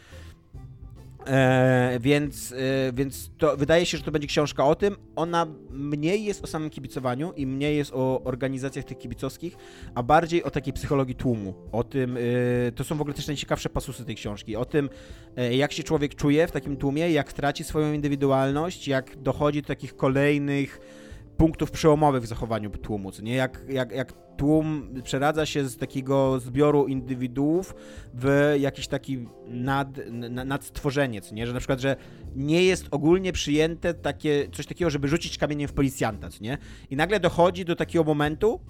[1.26, 4.96] E, więc, e, więc to wydaje się, że to będzie książka o tym.
[5.16, 9.56] Ona mniej jest o samym kibicowaniu i mniej jest o organizacjach tych kibicowskich,
[9.94, 11.54] a bardziej o takiej psychologii tłumu.
[11.72, 14.56] O tym, e, to są w ogóle też najciekawsze pasusy tej książki.
[14.56, 14.88] O tym,
[15.36, 19.68] e, jak się człowiek czuje w takim tłumie, jak traci swoją indywidualność, jak dochodzi do
[19.68, 20.80] takich kolejnych
[21.36, 23.34] punktów przełomowych w zachowaniu tłumu, nie?
[23.34, 27.74] Jak, jak, jak tłum przeradza się z takiego zbioru indywiduów
[28.14, 29.88] w jakiś taki nad,
[30.30, 31.46] nadstworzenie, nie?
[31.46, 31.96] Że na przykład, że
[32.36, 36.58] nie jest ogólnie przyjęte takie, coś takiego, żeby rzucić kamieniem w policjanta, nie?
[36.90, 38.60] I nagle dochodzi do takiego momentu,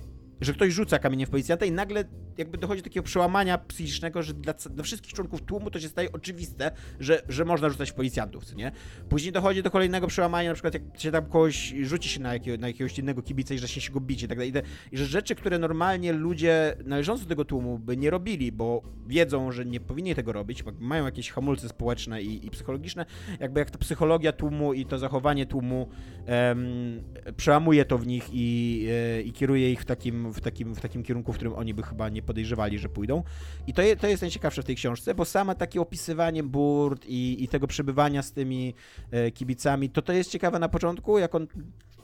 [0.43, 2.05] że ktoś rzuca kamieniem w policjanta i nagle
[2.39, 6.13] jakby dochodzi do takiego przełamania psychicznego, że dla, dla, wszystkich członków tłumu to się staje
[6.13, 6.71] oczywiste,
[7.01, 8.73] że, że można rzucać w policjantów, co nie?
[9.09, 12.61] Później dochodzi do kolejnego przełamania, na przykład jak się tam kogoś rzuci się na, jakiego,
[12.61, 14.53] na jakiegoś innego kibica i że się go bić i tak dalej.
[14.93, 19.53] I że rzeczy, które normalnie ludzie należący do tego tłumu by nie robili, bo wiedzą,
[19.53, 23.07] że nie powinni tego robić, mają jakieś hamulce społeczne i, i psychologiczne,
[23.41, 25.89] jakby jak ta psychologia tłumu i to zachowanie tłumu
[26.29, 27.03] um,
[27.37, 31.03] przełamuje to w nich i, e, i kieruje ich w takim w takim, w takim
[31.03, 33.23] kierunku, w którym oni by chyba nie podejrzewali, że pójdą.
[33.67, 37.45] I to, je, to jest najciekawsze w tej książce, bo sama takie opisywanie burt i,
[37.45, 38.75] i tego przebywania z tymi
[39.11, 41.47] e, kibicami, to to jest ciekawe na początku, jak on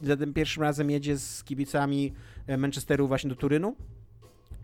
[0.03, 2.13] za tym pierwszym razem jedzie z kibicami
[2.47, 3.77] e, Manchesteru właśnie do Turynu,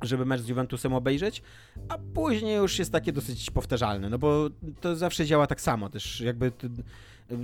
[0.03, 1.43] żeby mecz z Juventusem obejrzeć,
[1.89, 4.51] a później już jest takie dosyć powtarzalne, no bo
[4.81, 6.53] to zawsze działa tak samo, też jakby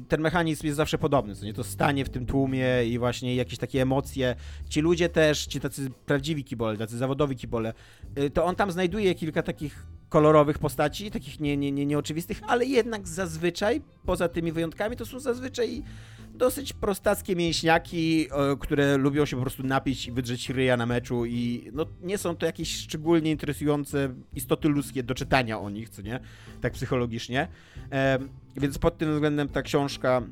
[0.09, 3.59] ten mechanizm jest zawsze podobny, co nie, to stanie w tym tłumie i właśnie jakieś
[3.59, 4.37] takie emocje,
[4.69, 7.75] ci ludzie też, ci tacy prawdziwi kibole, tacy zawodowi kibole,
[8.19, 12.65] y, to on tam znajduje kilka takich kolorowych postaci, takich nie, nie, nie, nieoczywistych, ale
[12.67, 15.83] jednak zazwyczaj, poza tymi wyjątkami, to są zazwyczaj
[16.35, 18.29] dosyć prostackie mięśniaki,
[18.61, 22.37] które lubią się po prostu napić i wydrzeć ryja na meczu i no, nie są
[22.37, 26.21] to jakieś szczególnie interesujące istoty ludzkie do czytania o nich, co nie?
[26.61, 27.49] Tak psychologicznie.
[27.93, 28.19] E,
[28.57, 30.23] więc pod tym względem ta książka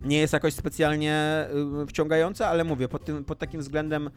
[0.00, 1.46] nie jest jakoś specjalnie
[1.82, 4.10] y, wciągająca, ale mówię, pod, tym, pod takim względem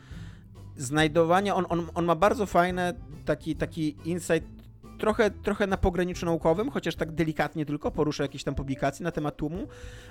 [0.78, 2.94] znajdowania, on, on, on ma bardzo fajny
[3.26, 4.55] taki, taki insight
[4.98, 9.38] trochę, trochę na pograniczu naukowym, chociaż tak delikatnie tylko porusza jakieś tam publikacje na temat
[9.38, 9.68] tłumu,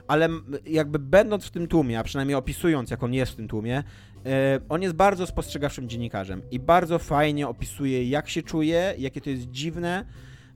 [0.09, 0.29] ale
[0.67, 3.83] jakby będąc w tym tłumie, a przynajmniej opisując, jak on jest w tym tłumie,
[4.27, 9.31] e, on jest bardzo spostrzegawczym dziennikarzem i bardzo fajnie opisuje, jak się czuje, jakie to
[9.31, 10.05] jest dziwne,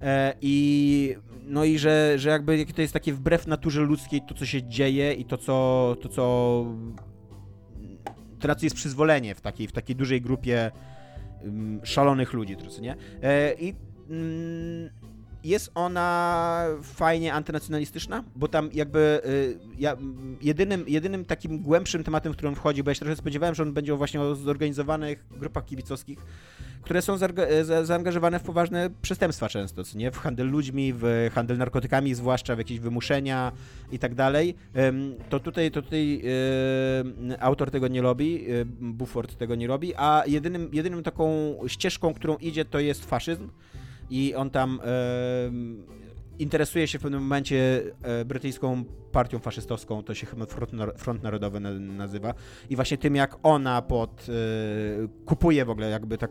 [0.02, 4.46] e, i no i że, że jakby to jest takie wbrew naturze ludzkiej to, co
[4.46, 6.64] się dzieje i to, co to, co
[8.40, 10.70] co jest przyzwolenie w takiej, w takiej dużej grupie
[11.82, 12.96] szalonych ludzi, nie?
[13.22, 13.87] E, I Mm,
[15.44, 19.96] jest ona fajnie antynacjonalistyczna, bo tam jakby y, ja,
[20.42, 23.72] jedynym, jedynym takim głębszym tematem, w którym wchodzi, bo ja się trochę spodziewałem, że on
[23.72, 26.18] będzie właśnie o zorganizowanych grupach kibicowskich,
[26.82, 27.18] które są
[27.82, 30.10] zaangażowane w poważne przestępstwa często, nie?
[30.10, 33.52] W handel ludźmi, w handel narkotykami, zwłaszcza w jakieś wymuszenia
[33.92, 34.54] i tak dalej.
[35.28, 36.22] To tutaj, to tutaj
[37.40, 42.36] autor tego nie robi, y, Bufford tego nie robi, a jedynym, jedynym taką ścieżką, którą
[42.36, 43.48] idzie, to jest faszyzm
[44.10, 44.80] i on tam
[46.38, 51.60] interesuje się w pewnym momencie e, brytyjską partią faszystowską, to się chyba Front, Front Narodowy
[51.80, 52.34] nazywa.
[52.70, 56.30] I właśnie tym jak ona pod e, kupuje w ogóle jakby tak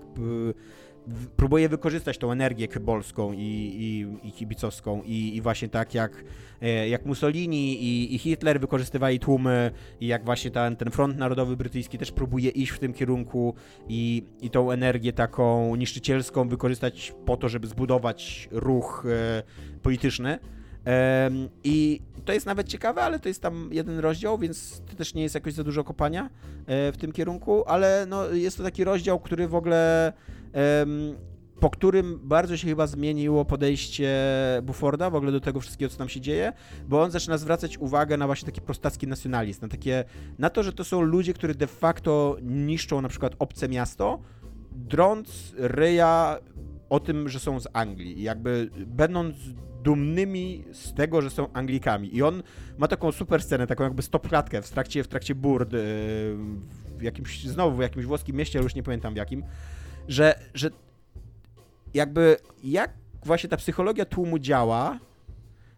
[1.38, 6.24] próbuje wykorzystać tą energię kybolską i, i, i kibicowską i, i, właśnie tak jak,
[6.62, 11.58] e, jak Mussolini i, i, Hitler wykorzystywali tłumy i jak właśnie ten, ten front narodowy
[11.58, 13.56] brytyjski też próbuje iść w tym kierunku
[13.90, 19.44] i, i tą energię taką niszczycielską wykorzystać po to, żeby zbudować ruch e,
[19.82, 20.40] polityczny.
[21.64, 25.24] I to jest nawet ciekawe, ale to jest tam jeden rozdział, więc to też nie
[25.24, 26.30] jest jakoś za dużo kopania
[26.66, 30.14] e, w tym kierunku, ale no, jest to taki rozdział, który w ogóle
[31.60, 34.18] po którym bardzo się chyba zmieniło podejście
[34.64, 36.54] Bufforda w ogóle do tego wszystkiego, co tam się dzieje,
[36.88, 40.04] bo on zaczyna zwracać uwagę na właśnie taki prostacki nacjonalizm, na takie,
[40.40, 44.20] na to, że to są ludzie, którzy de facto niszczą na przykład obce miasto,
[44.72, 46.40] drąc ryja
[46.90, 48.24] o tym, że są z Anglii.
[48.24, 49.36] Jakby będąc
[49.84, 52.16] dumnymi z tego, że są Anglikami.
[52.16, 52.44] I on
[52.78, 55.80] ma taką super scenę, taką jakby stop-klatkę w trakcie, w trakcie burd, yy,
[56.98, 59.44] w jakimś, znowu w jakimś włoskim mieście, ale już nie pamiętam w jakim,
[60.08, 60.70] że, że
[61.94, 62.94] jakby jak
[63.26, 65.00] właśnie ta psychologia tłumu działa,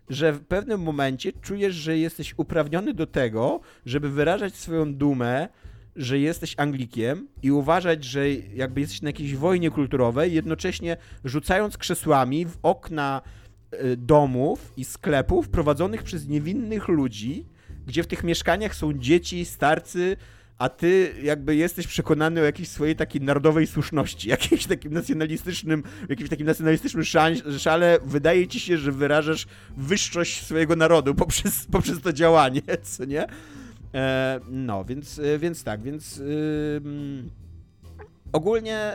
[0.09, 5.47] że w pewnym momencie czujesz, że jesteś uprawniony do tego, żeby wyrażać swoją dumę,
[5.95, 12.45] że jesteś Anglikiem i uważać, że jakby jesteś na jakiejś wojnie kulturowej, jednocześnie rzucając krzesłami
[12.45, 13.21] w okna
[13.73, 17.45] y, domów i sklepów prowadzonych przez niewinnych ludzi,
[17.87, 20.17] gdzie w tych mieszkaniach są dzieci, starcy,
[20.59, 26.29] a ty jakby jesteś przekonany o jakiejś swojej takiej narodowej słuszności, jakimś takim nacjonalistycznym, jakimś
[26.29, 27.03] takim nacjonalistycznym
[27.57, 29.47] szale, wydaje ci się, że wyrażasz
[29.77, 33.27] wyższość swojego narodu poprzez, poprzez to działanie, co nie?
[33.93, 36.81] E, no, więc, e, więc tak, więc yy,
[38.31, 38.91] ogólnie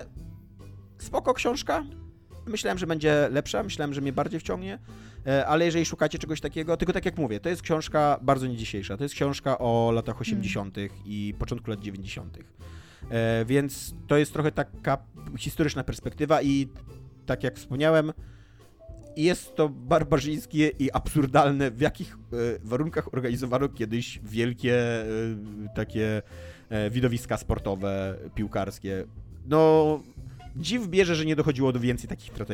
[0.98, 1.84] spoko książka.
[2.46, 4.78] Myślałem, że będzie lepsza, myślałem, że mnie bardziej wciągnie.
[5.26, 8.56] E, ale jeżeli szukacie czegoś takiego, tylko tak jak mówię, to jest książka bardzo nie
[8.56, 8.96] dzisiejsza.
[8.96, 10.78] To jest książka o latach 80.
[10.78, 10.90] Mm.
[11.04, 12.38] i początku lat 90.
[13.10, 14.98] E, więc to jest trochę taka
[15.38, 16.68] historyczna perspektywa i
[17.26, 18.12] tak jak wspomniałem,
[19.16, 22.16] jest to barbarzyńskie i absurdalne, w jakich e,
[22.64, 24.76] warunkach organizowano kiedyś wielkie
[25.74, 26.22] takie
[26.90, 29.04] widowiska sportowe, piłkarskie.
[29.46, 30.00] No,
[30.56, 32.46] dziw bierze, że nie dochodziło do więcej takich tra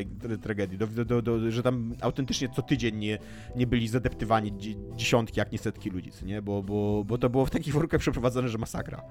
[0.43, 3.19] tragedii, do, do, do, że tam autentycznie co tydzień nie,
[3.57, 4.53] nie byli zadeptywani
[4.97, 6.43] dziesiątki, jak nie setki ludzi, nie?
[6.43, 9.03] Bo, bo, bo to było w takich warunkach przeprowadzone, że masakra.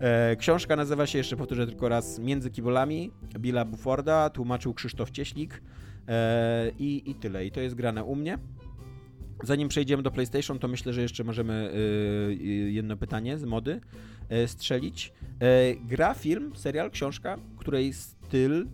[0.00, 5.62] E, książka nazywa się, jeszcze powtórzę tylko raz, Między kibolami Billa Bufforda, tłumaczył Krzysztof Cieślik
[6.08, 7.46] e, i, i tyle.
[7.46, 8.38] I to jest grane u mnie.
[9.42, 11.72] Zanim przejdziemy do PlayStation, to myślę, że jeszcze możemy
[12.30, 12.34] y,
[12.70, 13.80] jedno pytanie z mody
[14.44, 15.12] y, strzelić.
[15.42, 18.66] Y, gra, film, serial, książka, której styl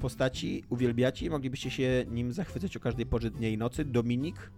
[0.00, 3.84] postaci uwielbiacie i moglibyście się nim zachwycać o każdej porze dnia i nocy.
[3.84, 4.50] Dominik,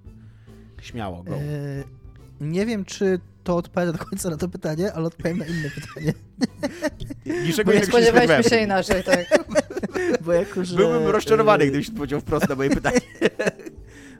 [0.82, 1.34] śmiało, go.
[1.34, 1.84] E,
[2.40, 6.14] nie wiem, czy to odpowiada do końca na to pytanie, ale odpowiem na inne pytanie.
[7.46, 9.44] Niczego nie spodziewaliśmy się inaczej, tak.
[10.24, 10.76] Bo jako, że...
[10.76, 13.00] Byłbym rozczarowany, gdybyś odpowiedział wprost na moje pytanie.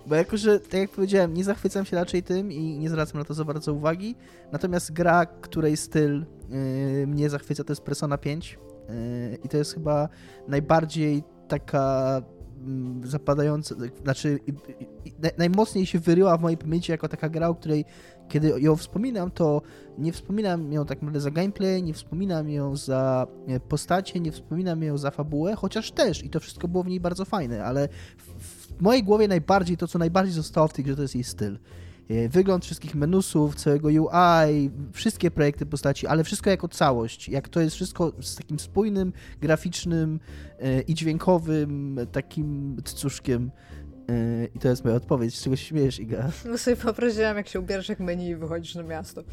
[0.07, 3.24] Bo jako, że, tak jak powiedziałem, nie zachwycam się raczej tym i nie zwracam na
[3.24, 4.15] to za bardzo uwagi,
[4.53, 8.59] natomiast gra, której styl yy, mnie zachwyca, to jest Persona 5
[8.89, 10.09] yy, i to jest chyba
[10.49, 12.23] najbardziej taka
[12.61, 14.39] mm, zapadająca, znaczy
[15.39, 17.85] najmocniej się wyryła w mojej pamięci jako taka gra, o której
[18.29, 19.62] kiedy ją wspominam, to
[19.99, 24.83] nie wspominam ją tak naprawdę za gameplay, nie wspominam ją za e, postacie, nie wspominam
[24.83, 27.89] ją za fabułę, chociaż też i to wszystko było w niej bardzo fajne, ale
[28.78, 31.59] w mojej głowie najbardziej, to co najbardziej zostało w tej grze, to jest jej styl.
[32.09, 37.28] E, wygląd wszystkich menusów, całego UI, wszystkie projekty postaci, ale wszystko jako całość.
[37.28, 40.20] Jak to jest wszystko z takim spójnym, graficznym
[40.59, 43.51] e, i dźwiękowym takim cuszkiem.
[44.09, 45.39] E, I to jest moja odpowiedź.
[45.39, 46.31] Z czego się śmiejesz, Iga?
[46.44, 49.23] No sobie wyobraziłam, jak się ubierasz jak menu i wychodzisz na miasto.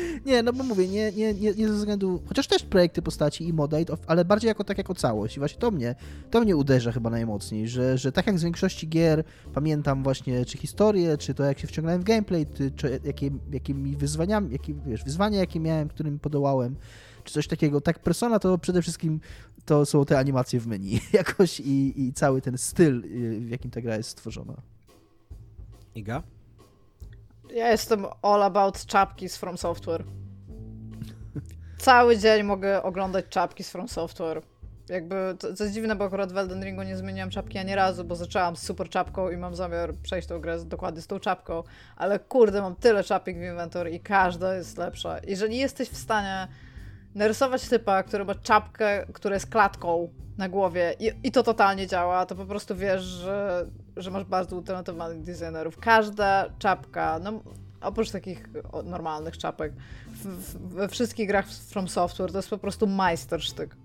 [0.26, 3.52] nie, no bo mówię, nie, nie, nie, nie ze względu, chociaż też projekty postaci i
[3.52, 5.36] moda, ale bardziej jako tak jako całość.
[5.36, 5.94] I właśnie to mnie,
[6.30, 9.24] to mnie uderza chyba najmocniej, że, że tak jak z większości gier
[9.54, 12.46] pamiętam właśnie czy historię, czy to jak się wciągnąłem w gameplay,
[12.76, 16.76] czy jakie, jakimi wyzwaniami, jakie, wiesz, wyzwania jakie miałem, którym podołałem,
[17.24, 17.80] czy coś takiego.
[17.80, 19.20] Tak Persona to przede wszystkim
[19.64, 23.70] to są te animacje w menu jakoś i, i cały ten styl, y, w jakim
[23.70, 24.62] ta gra jest stworzona.
[25.94, 26.22] Iga?
[27.54, 30.04] Ja jestem all about czapki z From Software.
[31.78, 34.42] Cały dzień mogę oglądać czapki z From Software.
[34.88, 38.04] Jakby, to, to jest dziwne, bo akurat w Elden Ringu nie zmieniłam czapki ani razu,
[38.04, 41.62] bo zaczęłam z super czapką i mam zamiar przejść tą grę dokładnie z tą czapką,
[41.96, 45.16] ale kurde, mam tyle czapek w inwentory i każda jest lepsza.
[45.26, 46.48] Jeżeli jesteś w stanie
[47.14, 50.08] narysować typa, który ma czapkę, która jest klatką
[50.38, 53.66] na głowie i, i to totalnie działa, to po prostu wiesz, że,
[53.96, 55.78] że masz bardzo utalentowanych designerów.
[55.78, 57.42] Każda czapka, no
[57.80, 58.48] oprócz takich
[58.84, 59.72] normalnych czapek,
[60.06, 63.76] w, w, we wszystkich grach From Software to jest po prostu majstersztyk.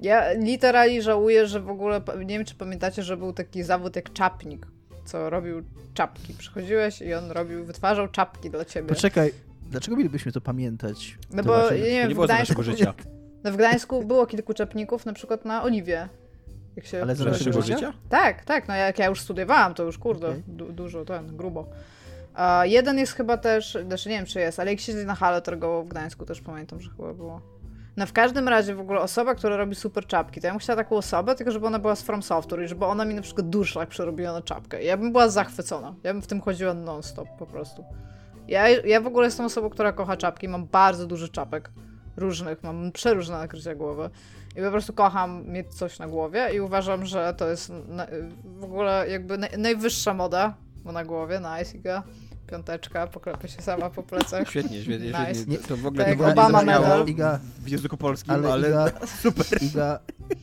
[0.00, 4.12] Ja literalnie żałuję, że w ogóle, nie wiem czy pamiętacie, że był taki zawód jak
[4.12, 4.66] czapnik,
[5.04, 5.62] co robił
[5.94, 6.34] czapki.
[6.34, 8.88] Przychodziłeś i on robił, wytwarzał czapki dla ciebie.
[8.88, 9.32] Poczekaj,
[9.70, 11.18] Dlaczego mielibyśmy to pamiętać?
[11.30, 12.94] No bo właśnie, nie wiem, nie w Gdańsku, życia.
[13.44, 16.08] No w Gdańsku było kilku czepników, na przykład na Oliwie.
[16.76, 17.92] Jak się Ale za naszego życia?
[18.08, 18.68] Tak, tak.
[18.68, 20.42] No jak ja już studiowałam, to już kurde, okay.
[20.46, 21.66] du dużo, ten, grubo.
[22.34, 25.42] A jeden jest chyba też, znaczy nie wiem czy jest, ale jak siedzi na hale
[25.42, 27.40] targową w Gdańsku, też pamiętam, że chyba było.
[27.96, 30.76] No w każdym razie w ogóle osoba, która robi super czapki, to ja bym chciała
[30.76, 33.48] taką osobę, tylko żeby ona była z From Software i żeby ona mi na przykład
[33.48, 34.84] durszlak przerobiła na czapkę.
[34.84, 35.94] Ja bym była zachwycona.
[36.02, 37.84] Ja bym w tym chodziła non-stop po prostu.
[38.48, 40.48] Ja, ja w ogóle jestem osobą, która kocha czapki.
[40.48, 41.70] Mam bardzo dużo czapek
[42.16, 44.10] różnych, mam przeróżne nakrycia głowy.
[44.56, 48.06] I po prostu kocham mieć coś na głowie i uważam, że to jest na,
[48.44, 50.54] w ogóle jakby najwyższa moda
[50.84, 51.40] na głowie.
[51.58, 52.02] Nice, Iga.
[52.46, 54.48] Piąteczka, poklepę się sama po plecach.
[54.48, 55.34] Świetnie, świetnie, nice.
[55.34, 55.58] świetnie.
[55.58, 57.06] To w ogóle tak, nie Obama medal.
[57.06, 58.90] Iga, w języku polskim, ale, ale Iga,
[59.22, 59.62] super.
[59.62, 59.98] Iga,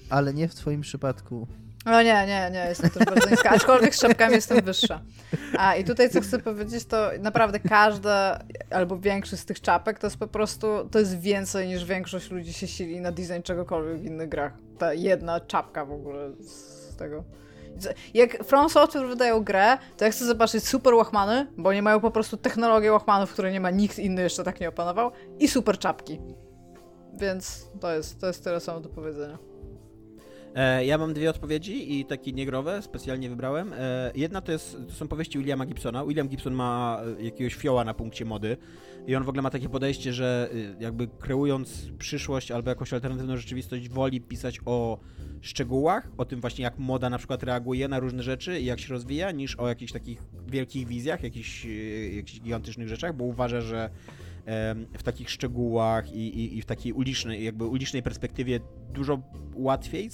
[0.09, 1.47] ale nie w twoim przypadku.
[1.85, 5.01] No nie, nie, nie, jestem też bardzo niska, aczkolwiek z czapkami jestem wyższa.
[5.57, 8.39] A i tutaj co chcę powiedzieć, to naprawdę każda
[8.71, 12.53] albo większość z tych czapek to jest po prostu, to jest więcej niż większość ludzi
[12.53, 14.53] się sili na design czegokolwiek w innych grach.
[14.77, 17.23] Ta jedna czapka w ogóle z tego.
[18.13, 22.11] Jak From Software wydają grę, to ja chcę zobaczyć super łachmany, bo oni mają po
[22.11, 26.21] prostu technologię łachmanów, której nie ma nikt inny jeszcze tak nie opanował, i super czapki.
[27.13, 29.50] Więc to jest, to jest tyle samo do powiedzenia.
[30.55, 33.73] E, ja mam dwie odpowiedzi i takie niegrowe, specjalnie wybrałem.
[33.73, 36.05] E, jedna to, jest, to są powieści Williama Gibsona.
[36.05, 38.57] William Gibson ma jakiegoś fioła na punkcie mody
[39.07, 40.49] i on w ogóle ma takie podejście, że
[40.79, 44.99] jakby kreując przyszłość albo jakąś alternatywną rzeczywistość woli pisać o
[45.41, 48.89] szczegółach, o tym właśnie jak moda na przykład reaguje na różne rzeczy i jak się
[48.89, 51.67] rozwija, niż o jakichś takich wielkich wizjach, jakichś,
[52.15, 53.89] jakichś gigantycznych rzeczach, bo uważa, że
[54.97, 58.59] w takich szczegółach i, i, i, w takiej ulicznej, jakby ulicznej perspektywie
[58.93, 59.21] dużo
[59.55, 60.09] łatwiej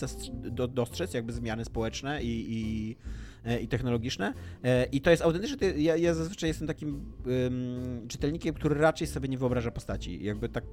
[0.69, 2.95] dostrzec jakby zmiany społeczne i, i,
[3.45, 4.33] e, i technologiczne.
[4.63, 9.29] E, I to jest autentycznie, ja, ja zazwyczaj jestem takim um, czytelnikiem, który raczej sobie
[9.29, 10.23] nie wyobraża postaci.
[10.23, 10.63] Jakby tak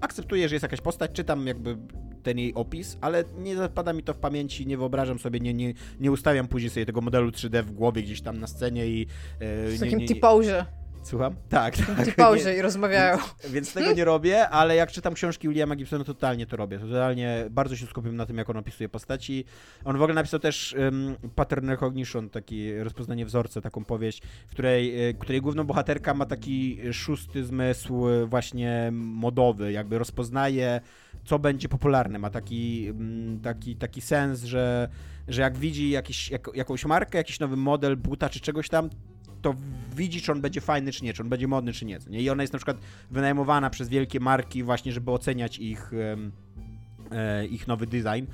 [0.00, 1.76] akceptuję, że jest jakaś postać, czytam jakby
[2.22, 5.74] ten jej opis, ale nie zapada mi to w pamięci, nie wyobrażam sobie, nie, nie,
[6.00, 9.06] nie ustawiam później sobie tego modelu 3D w głowie gdzieś tam na scenie i...
[9.40, 10.06] E, w takim nie,
[11.02, 11.34] Słucham?
[11.48, 12.06] Tak, tak.
[12.06, 13.16] W pauzie i rozmawiają.
[13.16, 16.78] Więc, więc, tego nie robię, ale jak czytam książki Williama Gibsona, to totalnie to robię.
[16.78, 19.44] Totalnie bardzo się skupiam na tym, jak on opisuje postaci.
[19.84, 25.08] On w ogóle napisał też um, Pattern Recognition, takie rozpoznanie wzorca, taką powieść, w której,
[25.08, 30.80] e, której główną bohaterka ma taki szósty zmysł e, właśnie modowy, jakby rozpoznaje,
[31.24, 32.18] co będzie popularne.
[32.18, 34.88] Ma taki, mm, taki, taki sens, że,
[35.28, 38.90] że jak widzi jakiś, jak, jakąś markę, jakiś nowy model buta czy czegoś tam,
[39.42, 39.54] to
[39.96, 41.98] widzi, czy on będzie fajny, czy nie, czy on będzie modny, czy nie.
[42.10, 42.20] nie?
[42.20, 42.78] I ona jest na przykład
[43.10, 45.90] wynajmowana przez wielkie marki właśnie, żeby oceniać ich,
[47.10, 48.26] e, ich nowy design.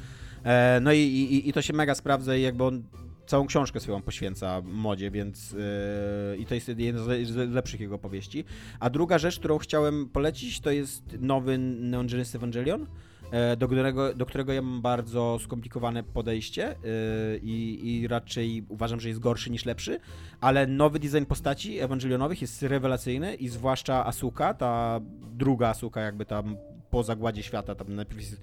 [0.44, 2.82] E, no i, i, i to się mega sprawdza i jakby on
[3.26, 8.44] całą książkę swoją poświęca modzie, więc yy, i to jest jedna z lepszych jego powieści.
[8.80, 12.86] A druga rzecz, którą chciałem polecić, to jest nowy Neon Genesis Evangelion.
[13.30, 16.76] E, do którego, do którego ja mam bardzo skomplikowane podejście e,
[17.42, 20.00] i, i raczej uważam, że jest gorszy niż lepszy,
[20.40, 25.00] ale nowy design postaci ewangelionowych jest rewelacyjny i zwłaszcza Asuka, ta
[25.32, 26.56] druga Asuka jakby tam
[26.90, 28.40] po zagładzie świata, tam najpierw jest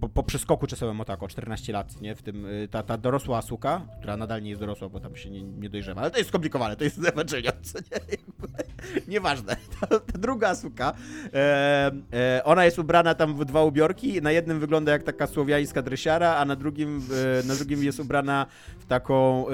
[0.00, 2.14] po, po przeskoku czasowym o tak, o 14 lat, nie?
[2.14, 5.30] W tym y, ta, ta dorosła Asuka, która nadal nie jest dorosła, bo tam się
[5.30, 8.16] nie, nie dojrzewa, ale to jest skomplikowane, to jest Evangelion, co nie?
[9.14, 9.56] Nieważne.
[9.80, 10.92] Ta, ta druga Asuka,
[11.34, 15.82] e, e, ona jest ubrana tam w dwa ubiorki, na jednym wygląda jak taka słowiańska
[15.82, 17.02] dresiara, a na drugim,
[17.42, 18.46] e, na drugim jest ubrana
[18.78, 19.52] w taką e,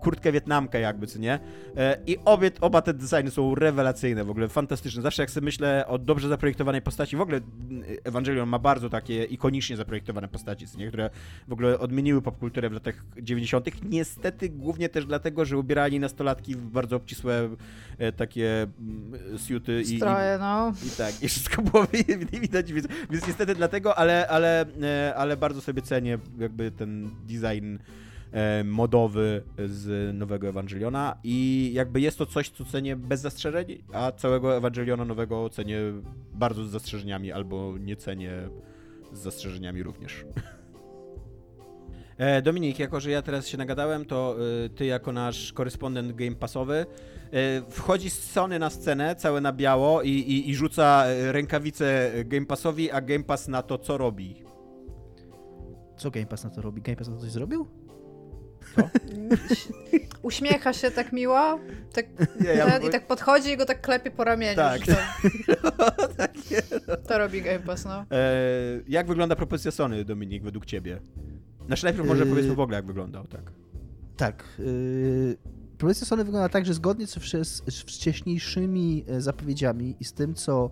[0.00, 1.38] kurtkę wietnamkę jakby, co nie?
[1.76, 5.02] E, I obie, oba te designy są rewelacyjne, w ogóle fantastyczne.
[5.02, 7.40] Zawsze jak sobie myślę o dobrze zaprojektowanej postaci, w ogóle
[8.04, 10.88] Evangelion ma bardzo takie ikonicznie zaprojektowane postaci, nie?
[10.88, 11.10] które
[11.48, 13.84] w ogóle odmieniły popkulturę w latach 90.
[13.84, 17.48] Niestety głównie też dlatego, że ubierali nastolatki w bardzo obcisłe
[17.98, 20.72] e, takie mm, suity i, Stroje, no.
[20.86, 21.86] i tak, i wszystko było
[22.42, 27.78] widać, więc, więc niestety dlatego, ale, ale, e, ale bardzo sobie cenię jakby ten design
[28.32, 34.12] e, modowy z nowego Ewangeliona i jakby jest to coś, co cenię bez zastrzeżeń, a
[34.12, 35.78] całego Ewangeliona nowego cenię
[36.34, 38.48] bardzo z zastrzeżeniami albo nie cenię
[39.12, 40.24] z zastrzeżeniami również.
[42.18, 46.36] E, Dominik, jako że ja teraz się nagadałem, to e, ty jako nasz korespondent game
[46.36, 46.86] passowy
[47.32, 52.46] e, wchodzi z Sony na scenę, całe na biało i, i, i rzuca rękawice Game
[52.46, 54.42] Passowi, a Game Pass na to co robi?
[55.96, 56.82] Co Game Pass na to robi?
[56.82, 57.66] Game Pass na to coś zrobił?
[58.76, 58.88] Co?
[60.22, 61.58] Uśmiecha się tak miło
[61.92, 62.06] tak,
[62.40, 64.56] nie, ja i tak podchodzi i go tak klepie po ramieniu.
[64.56, 64.80] Tak.
[64.86, 64.92] To,
[66.16, 66.32] tak
[67.08, 68.04] to robi Game Pass, no.
[68.10, 68.34] E,
[68.88, 71.00] jak wygląda propozycja Sony, Dominik, według ciebie?
[71.66, 72.30] Znaczy najpierw może yy...
[72.30, 73.52] powiedzmy w ogóle, jak wyglądał, tak.
[74.16, 74.44] Tak.
[74.58, 75.36] Yy...
[75.78, 77.14] Propozycja Sony wygląda tak, że zgodnie z,
[77.66, 80.70] z wcześniejszymi e, zapowiedziami i z tym, co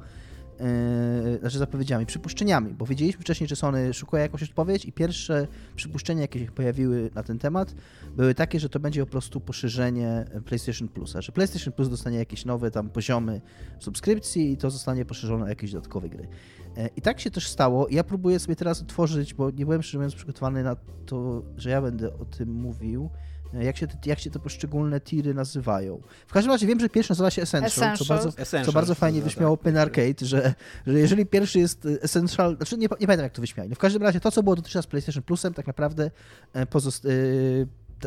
[1.25, 5.47] yy, znaczy zapowiedziami, przypuszczeniami, bo wiedzieliśmy wcześniej, że Sony szukuje jakąś odpowiedź i pierwsze
[5.77, 7.75] przypuszczenia, jakie się pojawiły na ten temat,
[8.17, 12.45] były takie, że to będzie po prostu poszerzenie PlayStation Plusa, że PlayStation Plus dostanie jakieś
[12.45, 13.41] nowe tam poziomy
[13.79, 16.29] subskrypcji i to zostanie poszerzone o jakieś dodatkowe gry.
[16.77, 17.87] E, I tak się też stało.
[17.91, 20.77] Ja próbuję sobie teraz otworzyć, bo nie byłem szczerze mówiąc przygotowany na
[21.07, 23.11] to, że ja będę o tym mówił
[23.53, 26.01] jak się, te, jak się te poszczególne tiry nazywają.
[26.27, 27.97] W każdym razie wiem, że pierwszy nazywa się Essential, Essential.
[27.97, 29.65] co bardzo, Essential, co bardzo fajnie wyśmiało tak.
[29.65, 30.55] Pen Arcade, że,
[30.87, 33.71] że jeżeli pierwszy jest Essential, znaczy nie, nie pamiętam jak to wyśmiali.
[33.71, 36.11] No w każdym razie to, co było dotychczas PlayStation Plusem, tak naprawdę
[36.53, 37.09] e, pozost, e,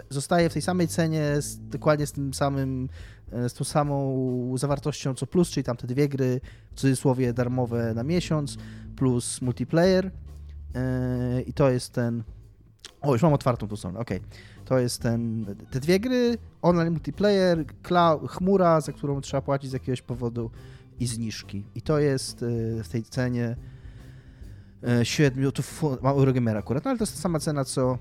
[0.10, 2.90] zostaje w tej samej cenie, z, dokładnie z tym samym,
[3.32, 6.41] e, z tą samą zawartością co Plus, czyli tam te dwie gry,
[6.72, 8.57] w cudzysłowie darmowe na miesiąc,
[8.95, 10.11] plus multiplayer
[11.45, 12.24] i to jest ten...
[13.02, 14.18] O, już mam otwartą tą stronę, okej.
[14.18, 14.53] Okay.
[14.65, 17.65] To jest ten, te dwie gry, online multiplayer,
[18.27, 20.52] chmura, za którą trzeba płacić z jakiegoś powodu
[20.99, 21.64] i zniżki.
[21.76, 23.56] I to jest e, w tej cenie
[25.03, 25.64] 7, e, to
[26.02, 27.98] ma Eurogamer akurat, no ale to jest ta sama cena co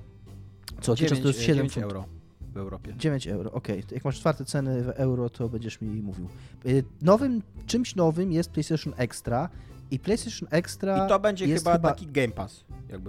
[0.81, 2.05] co 9, to jest 7 9 euro
[2.53, 2.95] w Europie.
[2.97, 3.79] 9 euro, okej.
[3.79, 3.95] Okay.
[3.95, 6.29] Jak masz czwarte ceny w euro, to będziesz mi mówił.
[6.67, 6.69] E,
[7.03, 9.49] nowym, czymś nowym jest PlayStation Extra
[9.93, 11.07] i PlayStation Extra.
[11.07, 12.65] I to będzie chyba, chyba, taki Game Pass.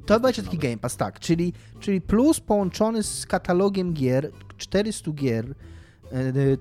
[0.06, 1.20] to będzie taki Game Pass, tak.
[1.20, 5.54] Czyli, czyli plus połączony z katalogiem gier, 400 gier e,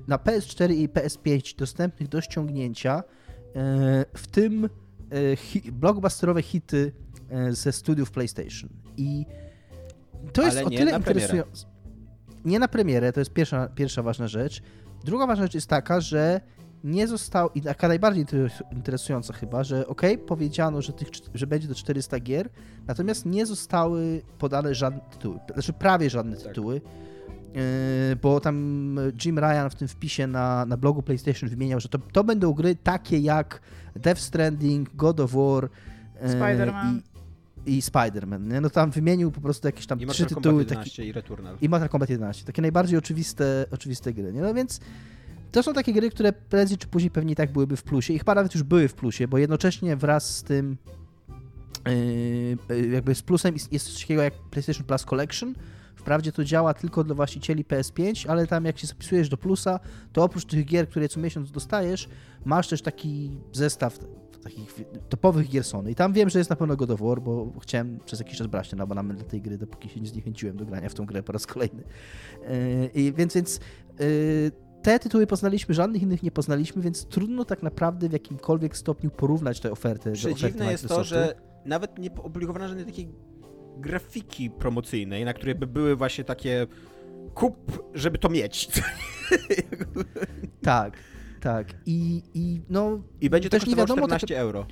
[0.09, 3.05] na PS4 i PS5 dostępnych do ściągnięcia, e,
[4.15, 6.93] w tym e, blockbusterowe hity
[7.51, 8.71] ze studiów PlayStation.
[8.97, 9.27] I
[10.33, 11.67] to jest Ale o tyle interesujące.
[12.45, 14.63] Nie na premierę, to jest pierwsza, pierwsza ważna rzecz.
[15.05, 16.41] Druga ważna rzecz jest taka, że
[16.85, 18.27] nie został, i taka najbardziej
[18.73, 22.49] interesująca chyba, że ok, powiedziano, że, tych, że będzie to 400 gier,
[22.87, 26.49] natomiast nie zostały podane żadne tytuły, znaczy prawie żadne tak.
[26.49, 27.61] tytuły, yy,
[28.23, 32.25] bo tam Jim Ryan w tym wpisie na, na blogu PlayStation wymieniał, że to, to
[32.25, 33.61] będą gry takie jak
[33.97, 35.69] Death Stranding, God of War
[36.23, 37.01] yy, Spider-Man.
[37.67, 38.61] I, i Spider-Man, nie?
[38.61, 40.43] No tam wymienił po prostu jakieś tam I trzy tytuły.
[40.45, 41.57] Kombat 11 taki, i Returnal.
[41.61, 42.45] I Mortal Kombat 11.
[42.45, 44.41] Takie najbardziej oczywiste, oczywiste gry, nie?
[44.41, 44.81] No więc
[45.53, 48.35] to są takie gry, które prędzej czy później pewnie tak byłyby w plusie i chyba
[48.35, 50.77] nawet już były w plusie, bo jednocześnie wraz z tym
[52.69, 55.55] yy, jakby z plusem jest coś takiego jak PlayStation Plus Collection.
[55.97, 59.81] Wprawdzie to działa tylko dla właścicieli PS5, ale tam jak się zapisujesz do plusa,
[60.13, 62.09] to oprócz tych gier, które co miesiąc dostajesz,
[62.45, 63.99] masz też taki zestaw
[64.43, 64.75] takich
[65.09, 65.91] topowych gier Sony.
[65.91, 68.47] I tam wiem, że jest na pewno God of War, bo chciałem przez jakiś czas
[68.47, 71.23] brać ten abonament dla tej gry, dopóki się nie zniechęciłem do grania w tą grę
[71.23, 71.83] po raz kolejny.
[72.43, 73.61] Yy, I więc, więc
[73.99, 74.51] yy,
[74.83, 79.61] te tytuły poznaliśmy, żadnych innych nie poznaliśmy, więc trudno tak naprawdę w jakimkolwiek stopniu porównać
[79.61, 80.13] te oferty.
[80.13, 81.35] Przedziwne jest to, że
[81.65, 83.09] nawet nie opublikowano żadnej takiej
[83.77, 86.67] grafiki promocyjnej, na której by były właśnie takie
[87.35, 88.69] kup, żeby to mieć.
[90.63, 90.97] tak,
[91.41, 91.75] tak.
[91.87, 93.03] I, i no.
[93.21, 94.67] I będzie też nie wiadomo 14 tak, euro.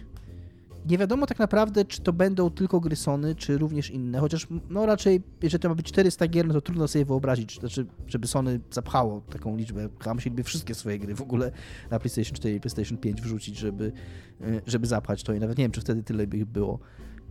[0.89, 4.87] Nie wiadomo tak naprawdę, czy to będą tylko gry Sony, czy również inne, chociaż no
[4.87, 8.61] raczej, jeżeli to ma być 400 gier, no to trudno sobie wyobrazić, znaczy, żeby Sony
[8.71, 11.53] zapchało taką liczbę, chyba musieliby wszystkie swoje gry w ogóle
[11.91, 13.93] na PlayStation 4 i PlayStation 5 wrzucić, żeby,
[14.41, 16.79] y, żeby zapchać to i nawet nie wiem, czy wtedy tyle by ich było.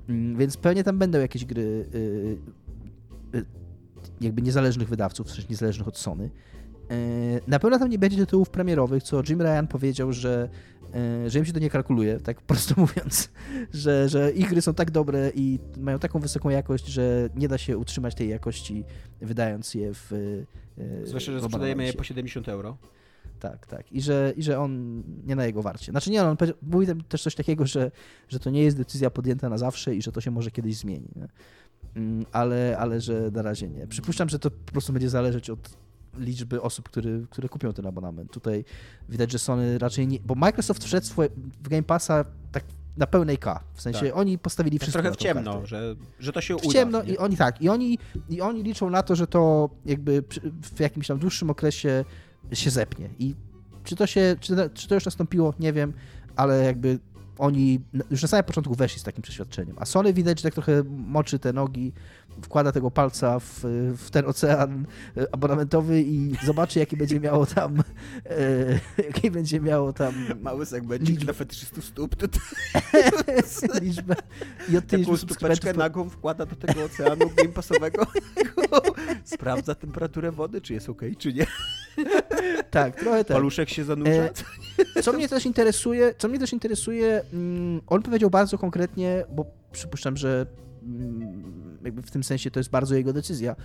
[0.09, 2.37] Mm, więc pewnie tam będą jakieś gry y,
[3.35, 3.45] y,
[4.21, 6.29] jakby niezależnych wydawców, w sensie niezależnych od Sony.
[7.47, 10.49] Na pewno tam nie będzie tytułów premierowych, co Jim Ryan powiedział, że
[10.93, 13.29] E, że im się to nie kalkuluje, tak po prostu mówiąc,
[13.73, 17.57] że, że ich gry są tak dobre i mają taką wysoką jakość, że nie da
[17.57, 18.83] się utrzymać tej jakości
[19.21, 20.13] wydając je w
[20.77, 22.77] e, Zwłaszcza, że sprzedajemy je po 70 euro.
[23.39, 23.91] Tak, tak.
[23.91, 25.91] I że, I że on nie na jego warcie.
[25.91, 27.91] Znaczy nie, on mówi też coś takiego, że,
[28.27, 31.07] że to nie jest decyzja podjęta na zawsze i że to się może kiedyś zmieni.
[31.15, 31.27] Nie?
[31.95, 33.87] Mm, ale, ale że na razie nie.
[33.87, 35.77] Przypuszczam, że to po prostu będzie zależeć od
[36.17, 38.31] liczby osób, które, które kupią ten abonament.
[38.31, 38.65] Tutaj
[39.09, 40.19] widać, że Sony raczej nie...
[40.25, 41.07] Bo Microsoft wszedł
[41.63, 42.63] w Game Passa tak
[42.97, 43.63] na pełnej K.
[43.73, 44.17] W sensie tak.
[44.17, 46.69] oni postawili wszystko Trochę w ciemno, że, że to się uda.
[46.69, 47.13] W ciemno nie?
[47.13, 47.61] i oni tak.
[47.61, 47.99] I oni,
[48.29, 50.23] I oni liczą na to, że to jakby
[50.61, 52.05] w jakimś tam dłuższym okresie
[52.53, 53.09] się zepnie.
[53.19, 53.35] I
[53.83, 55.93] czy to się, czy, czy to już nastąpiło, nie wiem,
[56.35, 56.99] ale jakby
[57.39, 57.79] oni
[58.11, 59.75] już na samym początku weszli z takim przeświadczeniem.
[59.79, 61.93] A Sony widać, że tak trochę moczy te nogi,
[62.41, 63.59] wkłada tego palca w,
[63.97, 64.85] w ten ocean
[65.31, 67.83] abonamentowy i zobaczy, jaki będzie miało tam
[68.25, 71.25] e, jaki będzie miało tam mały segmencik liczbę.
[71.25, 72.15] dla fetyszystów stóp.
[72.15, 72.27] To...
[73.81, 74.15] liczbę.
[74.69, 78.07] I od tej Taką stupeczkę nagą wkłada do tego oceanu gamepasowego.
[79.23, 81.45] Sprawdza temperaturę wody, czy jest ok, czy nie.
[82.71, 83.37] Tak, trochę tak.
[83.37, 84.11] Paluszek się zanurza.
[84.11, 84.31] E,
[85.03, 90.17] co mnie też interesuje, co mnie też interesuje, mm, on powiedział bardzo konkretnie, bo przypuszczam,
[90.17, 90.45] że
[90.83, 93.55] mm, jakby w tym sensie to jest bardzo jego decyzja,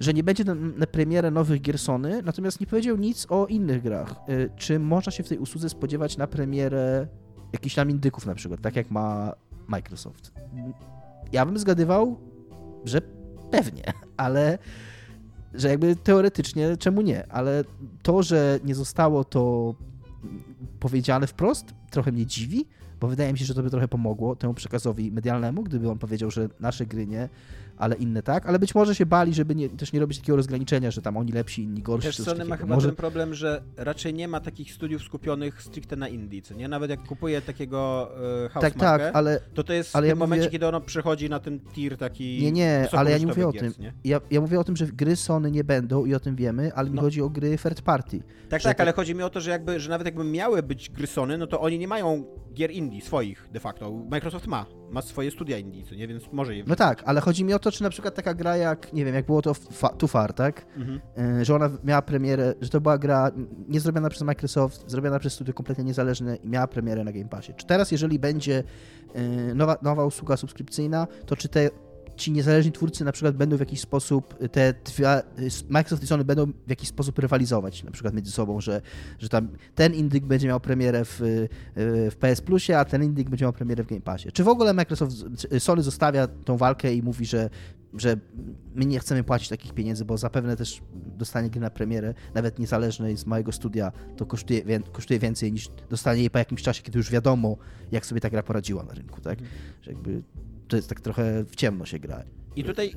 [0.00, 3.82] że nie będzie na, na premierę nowych gier Sony, natomiast nie powiedział nic o innych
[3.82, 4.14] grach.
[4.28, 7.06] E, czy można się w tej usłudze spodziewać na premierę
[7.52, 9.34] jakichś tam indyków na przykład, tak jak ma
[9.68, 10.32] Microsoft?
[11.32, 12.20] Ja bym zgadywał,
[12.84, 13.00] że
[13.50, 14.58] pewnie, ale
[15.54, 17.64] że jakby teoretycznie czemu nie, ale
[18.02, 19.74] to, że nie zostało to
[20.80, 22.66] powiedziane wprost, trochę mnie dziwi,
[23.00, 26.30] bo wydaje mi się, że to by trochę pomogło temu przekazowi medialnemu, gdyby on powiedział,
[26.30, 27.28] że nasze gry nie,
[27.78, 30.90] ale inne tak, ale być może się bali, żeby nie, też nie robić takiego rozgraniczenia,
[30.90, 32.06] że tam oni lepsi, inni gorsi.
[32.06, 32.88] Też Sony ma chyba może...
[32.88, 36.68] ten problem, że raczej nie ma takich studiów skupionych stricte na indie, co nie?
[36.68, 38.10] Nawet jak kupuje takiego
[38.46, 40.50] uh, house tak, tak, ale, to to jest ale w tym ja momencie, mówię...
[40.50, 43.72] kiedy ono przechodzi na ten tier taki Nie, nie, ale ja nie mówię o tym.
[44.04, 46.88] Ja, ja mówię o tym, że gry Sony nie będą i o tym wiemy, ale
[46.88, 46.94] no.
[46.94, 48.22] mi chodzi o gry third party.
[48.48, 51.06] Tak, tak, ale chodzi mi o to, że jakby, że nawet jakby miały być gry
[51.06, 52.24] Sony, no to oni nie mają
[52.54, 53.92] gier indie swoich de facto.
[54.10, 56.08] Microsoft ma ma swoje studia indie, nie?
[56.08, 56.64] Więc może je...
[56.66, 59.14] No tak, ale chodzi mi o to, czy na przykład taka gra jak, nie wiem,
[59.14, 60.66] jak było to fa Too Far, tak?
[60.76, 61.00] Mhm.
[61.40, 63.30] E, że ona miała premierę, że to była gra
[63.68, 67.52] nie zrobiona przez Microsoft, zrobiona przez studio kompletnie niezależne i miała premierę na Game Passie.
[67.56, 68.62] Czy teraz, jeżeli będzie
[69.14, 71.70] e, nowa, nowa usługa subskrypcyjna, to czy te
[72.16, 75.22] ci niezależni twórcy na przykład będą w jakiś sposób, te dwa,
[75.68, 78.80] Microsoft i Sony będą w jakiś sposób rywalizować na przykład między sobą, że,
[79.18, 81.20] że tam ten indyk będzie miał premierę w,
[82.10, 84.32] w PS Plusie, a ten indyk będzie miał premierę w Game Passie.
[84.32, 85.16] Czy w ogóle Microsoft,
[85.58, 87.50] Sony zostawia tą walkę i mówi, że,
[87.94, 88.16] że
[88.74, 93.16] my nie chcemy płacić takich pieniędzy, bo zapewne też dostanie gry na premierę, nawet niezależnej
[93.16, 97.10] z małego studia, to kosztuje, kosztuje więcej niż dostanie jej po jakimś czasie, kiedy już
[97.10, 97.56] wiadomo,
[97.92, 99.38] jak sobie ta gra poradziła na rynku, tak?
[99.38, 99.58] Mhm.
[99.82, 100.22] Że jakby
[100.68, 102.24] to jest tak trochę w ciemno się gra.
[102.56, 102.92] I tutaj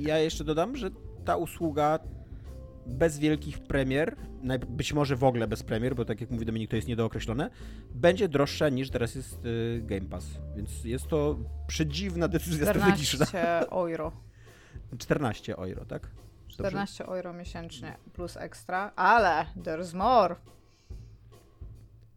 [0.00, 0.90] ja jeszcze dodam, że
[1.24, 1.98] ta usługa
[2.86, 4.16] bez wielkich premier,
[4.68, 7.50] być może w ogóle bez premier, bo tak jak mówi Dominik, to jest niedookreślone,
[7.94, 10.26] będzie droższa niż teraz jest y, Game Pass.
[10.56, 13.26] Więc jest to przedziwna decyzja 14 strategiczna.
[13.26, 14.12] 14 euro.
[14.98, 16.10] 14 euro, tak?
[16.48, 17.16] 14 Dobrze?
[17.16, 20.36] euro miesięcznie plus ekstra, ale there's more.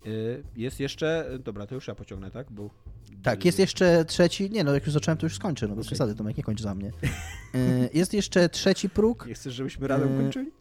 [0.06, 2.52] Y, jest jeszcze, dobra, to już ja pociągnę, tak?
[2.52, 2.70] Bo...
[3.24, 5.90] Tak, jest jeszcze trzeci, nie no, jak już zacząłem, to już skończę, no bez okay.
[5.90, 6.92] przesady, Tomek, nie kończ za mnie.
[7.56, 9.26] Y, jest jeszcze trzeci próg.
[9.28, 10.52] Nie chcesz, żebyśmy razem y, kończyli?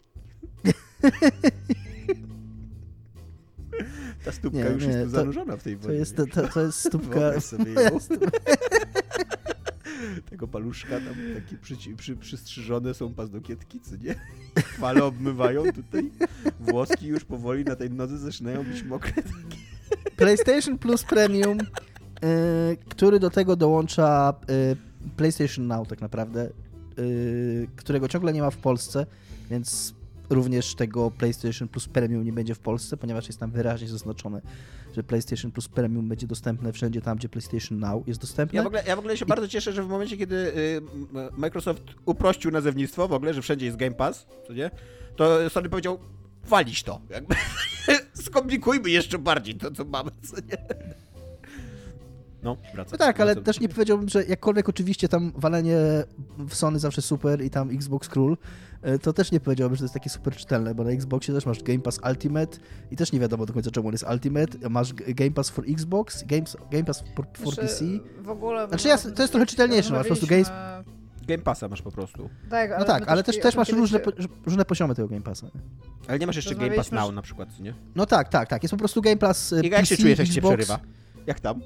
[4.24, 5.88] Ta stópka nie, już nie, jest tu zanurzona w tej wodzie.
[5.88, 7.40] To jest, to, to, to jest stópka...
[7.40, 7.74] sobie
[10.30, 14.14] Tego paluszka tam takie przy, przy, przystrzyżone są paznokietki, co nie?
[14.62, 16.10] Fale obmywają tutaj.
[16.60, 19.22] Włoski już powoli na tej nodze zaczynają być mokre.
[20.16, 21.58] PlayStation Plus Premium,
[22.88, 24.76] który do tego dołącza y,
[25.16, 26.50] PlayStation Now tak naprawdę,
[26.98, 29.06] y, którego ciągle nie ma w Polsce,
[29.50, 29.94] więc
[30.30, 34.40] również tego PlayStation Plus Premium nie będzie w Polsce, ponieważ jest tam wyraźnie zaznaczone,
[34.96, 38.56] że PlayStation Plus Premium będzie dostępne wszędzie tam, gdzie PlayStation Now jest dostępne.
[38.56, 39.28] Ja w ogóle, ja w ogóle się I...
[39.28, 40.82] bardzo cieszę, że w momencie, kiedy y,
[41.36, 44.70] Microsoft uprościł nazewnictwo w ogóle, że wszędzie jest Game Pass, co nie?
[45.16, 45.98] To Sony powiedział,
[46.44, 47.00] walić to.
[48.24, 50.58] Skomplikujmy jeszcze bardziej to, co mamy, co nie?
[52.42, 52.92] No, wracam.
[52.92, 55.76] No tak, ale też nie powiedziałbym, że jakkolwiek oczywiście tam walenie
[56.38, 58.36] w Sony zawsze super i tam Xbox Król,
[58.82, 61.46] e, to też nie powiedziałbym, że to jest takie super czytelne, bo na Xboxie też
[61.46, 62.58] masz Game Pass Ultimate
[62.90, 64.68] i też nie wiadomo do końca czemu on jest Ultimate.
[64.70, 67.84] Masz Game Pass for Xbox, Games, Game Pass for, for znaczy, PC.
[68.22, 68.68] W ogóle...
[68.68, 70.44] Znaczy, ja, to jest trochę czytelniejsze, masz po prostu Game...
[71.28, 72.30] Game Passa masz po prostu.
[72.50, 74.00] Tak, no tak, ale też, też masz różne,
[74.46, 75.46] różne poziomy tego Game Passa.
[76.08, 77.74] Ale nie masz jeszcze Game Pass Now na przykład, nie?
[77.94, 78.62] No tak, tak, tak.
[78.62, 80.34] Jest po prostu Game Pass Giga, PC, jak się czujesz, jak Xbox...
[80.34, 80.78] się przerywa?
[81.26, 81.60] Jak tam?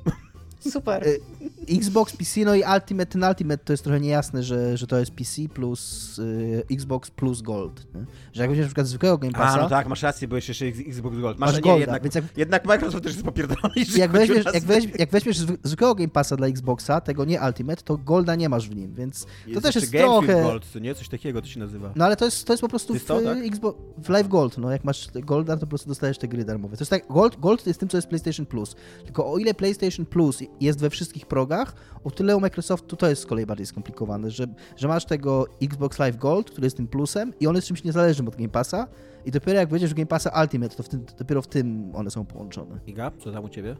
[0.70, 1.06] Super.
[1.06, 1.20] Y,
[1.68, 3.06] Xbox, PC, no i Ultimate.
[3.06, 7.43] Ten Ultimate to jest trochę niejasne, że, że to jest PC plus y, Xbox plus
[7.43, 7.86] Gold.
[7.94, 8.05] Nie?
[8.32, 9.59] Że jak weźmiesz na przykład zwykłego Game Passa...
[9.59, 11.39] A, no tak, masz rację, bo jeszcze Xbox Gold.
[11.39, 13.74] Masz, masz Golda, jednak, więc jak, jednak Microsoft też jest popierdolony.
[13.97, 17.97] Jak weźmiesz, jak, weź, jak weźmiesz zwykłego Game Passa dla Xboxa, tego nie Ultimate, to
[17.97, 20.43] Golda nie masz w nim, więc jest to też jest Game trochę...
[20.43, 20.94] Gold, to nie?
[20.94, 21.93] Coś takiego to się nazywa.
[21.97, 23.39] No ale to jest, to jest po prostu jest w, to, tak?
[23.39, 26.76] Xbox, w Live Gold, no jak masz Golda, to po prostu dostajesz te gry darmowe.
[26.76, 28.76] To jest tak, Gold, Gold jest tym, co jest PlayStation Plus.
[29.05, 31.74] Tylko o ile PlayStation Plus jest we wszystkich progach,
[32.05, 34.47] o tyle u Microsoftu to jest z kolei bardziej skomplikowane, że,
[34.77, 38.29] że masz tego Xbox Live Gold, który jest tym plusem i on jest czymś niezależnym
[38.29, 38.89] od Game Passa
[39.24, 42.11] i dopiero jak wejdziesz w Game Passa Ultimate, to w tym, dopiero w tym one
[42.11, 42.81] są połączone.
[42.87, 43.77] Iga, co tam u ciebie?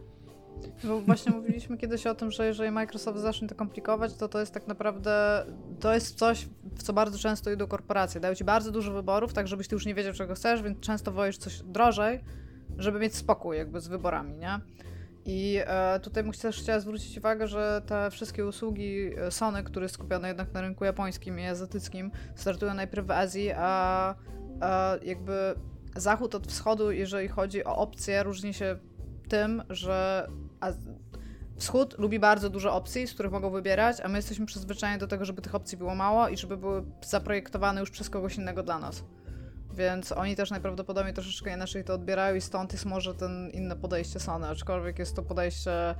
[0.83, 4.53] Bo właśnie mówiliśmy kiedyś o tym, że jeżeli Microsoft zacznie to komplikować, to to jest
[4.53, 5.45] tak naprawdę,
[5.79, 8.21] to jest coś, w co bardzo często idą korporacje.
[8.21, 11.11] Dają ci bardzo dużo wyborów, tak żebyś ty już nie wiedział, czego chcesz, więc często
[11.11, 12.23] wolisz coś drożej,
[12.77, 14.59] żeby mieć spokój jakby z wyborami, nie?
[15.25, 19.95] I e, tutaj też chciała zwrócić uwagę, że te wszystkie usługi e, Sony, które jest
[19.95, 24.15] skupione jednak na rynku japońskim i azjatyckim, startują najpierw w Azji, a,
[24.61, 25.55] a jakby
[25.95, 28.77] zachód od wschodu, jeżeli chodzi o opcje, różni się
[29.29, 30.27] tym, że
[31.57, 35.25] wschód lubi bardzo dużo opcji, z których mogą wybierać, a my jesteśmy przyzwyczajeni do tego,
[35.25, 39.03] żeby tych opcji było mało i żeby były zaprojektowane już przez kogoś innego dla nas.
[39.73, 44.19] Więc oni też najprawdopodobniej troszeczkę inaczej to odbierają i stąd jest może ten inne podejście
[44.19, 45.95] Sony, aczkolwiek jest to podejście y,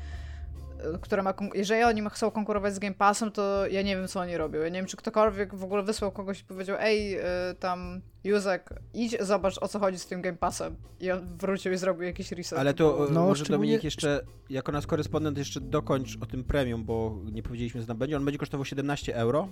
[1.01, 4.37] które ma, jeżeli oni chcą konkurować z Game Passem, to ja nie wiem, co oni
[4.37, 4.59] robią.
[4.59, 7.23] Ja nie wiem, czy ktokolwiek w ogóle wysłał kogoś i powiedział, ej, y,
[7.59, 10.75] tam, Józek, idź, zobacz, o co chodzi z tym Game Passem.
[10.99, 12.59] I on wrócił i zrobił jakiś reset.
[12.59, 17.19] Ale to no, może Dominik jeszcze, jako nasz korespondent, jeszcze dokończ o tym premium, bo
[17.31, 18.17] nie powiedzieliśmy, że tam będzie.
[18.17, 19.47] On będzie kosztował 17 euro.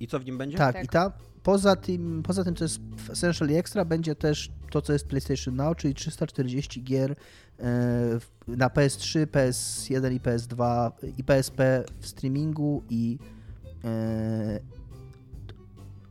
[0.00, 0.58] I co w nim będzie?
[0.58, 0.84] Tak, tak.
[0.84, 1.12] i ta,
[1.42, 5.56] poza, tym, poza tym, co jest w Essential Extra, będzie też to, co jest PlayStation
[5.56, 7.64] Now, czyli 340 gier e,
[8.48, 13.18] na PS3, PS1 i PS2 i PSP w streamingu i
[13.84, 14.60] e,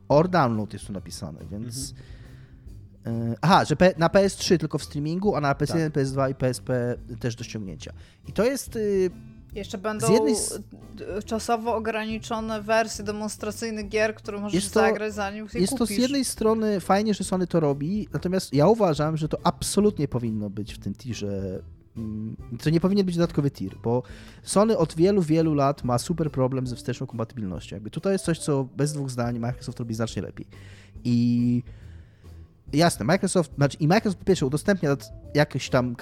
[0.08, 1.94] or download jest tu napisane, więc
[3.06, 3.32] mhm.
[3.32, 5.92] e, aha, że na PS3 tylko w streamingu, a na PS1, tak.
[5.92, 7.92] PS2 i PSP też do ściągnięcia.
[8.28, 9.10] I to jest y,
[9.56, 10.34] jeszcze będą jednej...
[11.24, 15.88] czasowo ograniczone wersje demonstracyjnych gier, które możesz to, zagrać zanim je Jest kupisz.
[15.88, 20.08] to z jednej strony fajnie, że Sony to robi, natomiast ja uważam, że to absolutnie
[20.08, 21.62] powinno być w tym tirze
[21.96, 24.02] mm, to nie powinien być dodatkowy tir, bo
[24.42, 27.76] Sony od wielu, wielu lat ma super problem ze wsteczną kompatybilnością.
[27.76, 30.46] Jakby tutaj jest coś, co bez dwóch zdań Microsoft robi znacznie lepiej.
[31.04, 31.62] I
[32.72, 34.96] jasne, Microsoft, znaczy i Microsoft po pierwsze udostępnia
[35.34, 35.96] jakiś tam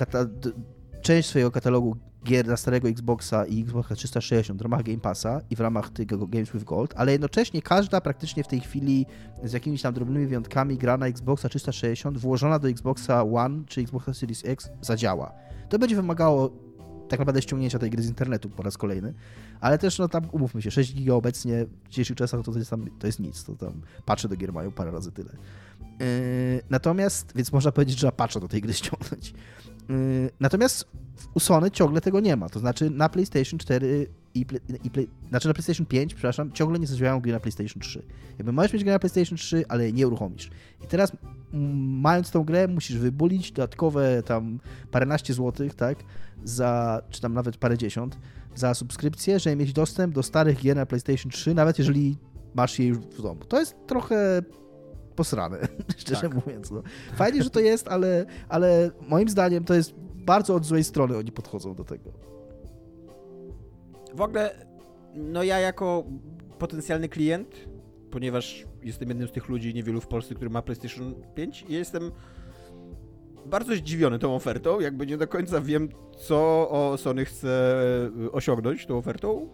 [1.03, 5.57] część swojego katalogu gier dla starego Xboxa i Xboxa 360 w ramach Game Passa i
[5.57, 9.07] w ramach tego Games with Gold, ale jednocześnie każda praktycznie w tej chwili
[9.43, 14.15] z jakimiś tam drobnymi wyjątkami gra na Xboxa 360 włożona do Xboxa One czy Xboxa
[14.15, 15.33] Series X zadziała.
[15.69, 16.51] To będzie wymagało
[17.09, 19.15] tak naprawdę ściągnięcia tej gry z internetu po raz kolejny,
[19.61, 22.87] ale też no tam umówmy się, 6 giga obecnie w dzisiejszych czasach to jest, tam,
[22.99, 25.31] to jest nic, to tam patrzę do gier mają parę razy tyle.
[26.01, 29.35] Yy, natomiast, więc można powiedzieć, że patrzę do tej gry ściągnąć.
[29.89, 30.87] Yy, natomiast
[31.35, 32.49] u Sony ciągle tego nie ma.
[32.49, 34.47] To znaczy na PlayStation 4 i,
[34.85, 38.03] i play, znaczy na PlayStation 5, przepraszam, ciągle nie zadziałają gry na PlayStation 3.
[38.39, 40.51] Jakby możesz mieć grę na PlayStation 3, ale nie uruchomisz.
[40.85, 41.13] I teraz
[42.01, 44.61] mając tą grę, musisz wybulić dodatkowe tam
[44.91, 45.99] paręnaście złotych, tak,
[46.45, 48.19] za, czy tam nawet parę dziesiąt,
[48.55, 52.19] za subskrypcję, żeby mieć dostęp do starych gier na PlayStation 3, nawet jeżeli
[52.55, 53.45] masz je już w domu.
[53.45, 54.43] To jest trochę
[55.17, 55.59] posrane,
[55.97, 56.35] szczerze tak.
[56.35, 56.71] mówiąc.
[56.71, 56.83] No.
[57.17, 61.33] Fajnie, że to jest, ale, ale moim zdaniem to jest bardzo od złej strony oni
[61.33, 62.11] podchodzą do tego.
[64.15, 64.67] W ogóle,
[65.15, 66.05] no ja jako
[66.59, 67.69] potencjalny klient,
[68.11, 72.11] ponieważ jestem jednym z tych ludzi, niewielu w Polsce, który ma PlayStation 5, ja jestem
[73.47, 75.89] bardzo zdziwiony tą ofertą, jakby nie do końca wiem,
[76.19, 77.77] co Sony chce
[78.33, 79.49] osiągnąć tą ofertą.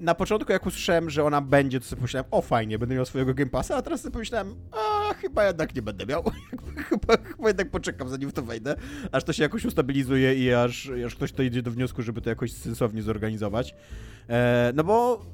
[0.00, 3.34] Na początku jak usłyszałem, że ona będzie, to sobie pomyślałem, o fajnie, będę miał swojego
[3.34, 6.22] Game Passa, a teraz sobie pomyślałem, a chyba jednak nie będę miał.
[6.88, 8.76] chyba, chyba jednak poczekam, zanim w to wejdę,
[9.12, 12.30] aż to się jakoś ustabilizuje i aż, aż ktoś to idzie do wniosku, żeby to
[12.30, 13.74] jakoś sensownie zorganizować.
[14.28, 15.26] E, no bo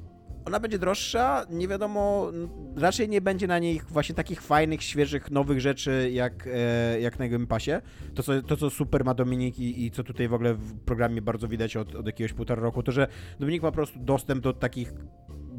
[0.45, 2.31] ona będzie droższa, nie wiadomo,
[2.75, 7.27] raczej nie będzie na niej właśnie takich fajnych, świeżych, nowych rzeczy jak, e, jak na
[7.27, 7.71] Game Passie.
[8.15, 11.21] To co, to, co super ma Dominik i, i co tutaj w ogóle w programie
[11.21, 13.07] bardzo widać od, od jakiegoś półtora roku, to że
[13.39, 14.93] Dominik ma po prostu dostęp do takich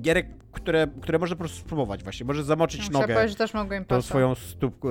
[0.07, 2.27] gierek, które, które może po prostu spróbować właśnie.
[2.27, 3.35] Może zamoczyć no, nogę.
[3.35, 4.89] też mogę im tą swoją stópkę,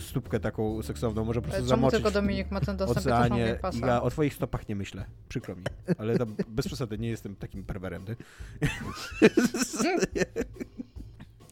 [0.00, 1.24] stópkę taką seksowną.
[1.24, 1.96] Może po prostu Czemu zamoczyć.
[1.96, 3.58] tylko Dominik ma ten dostęp oceanie.
[3.86, 5.04] Ja o twoich stopach nie myślę.
[5.28, 5.62] Przykro mi.
[5.98, 8.04] Ale to bez przesady, nie jestem takim perwerem.
[8.04, 8.16] Ty.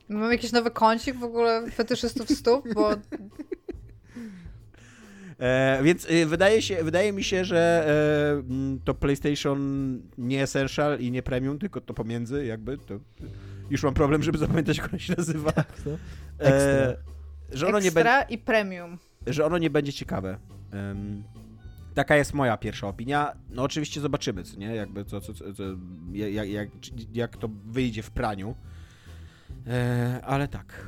[0.08, 2.90] Mam jakiś nowy kącik w ogóle fetyszystów stóp, bo
[5.40, 9.58] E, więc e, wydaje, się, wydaje mi się, że e, to PlayStation
[10.18, 12.78] nie Essential i nie Premium, tylko to pomiędzy jakby.
[12.78, 12.94] To,
[13.70, 15.52] już mam problem, żeby zapamiętać, jak ono się nazywa.
[15.52, 15.90] To?
[16.38, 17.04] Ekstra.
[17.52, 18.98] że ono Extra nie be- i Premium.
[19.26, 20.38] Że ono nie będzie ciekawe.
[21.94, 23.32] taka jest moja pierwsza opinia.
[23.50, 24.74] No oczywiście zobaczymy, co nie?
[24.74, 25.62] Jakby co, co, co, co
[26.12, 26.68] jak, jak,
[27.12, 28.54] jak to wyjdzie w praniu.
[29.66, 30.86] E, ale tak.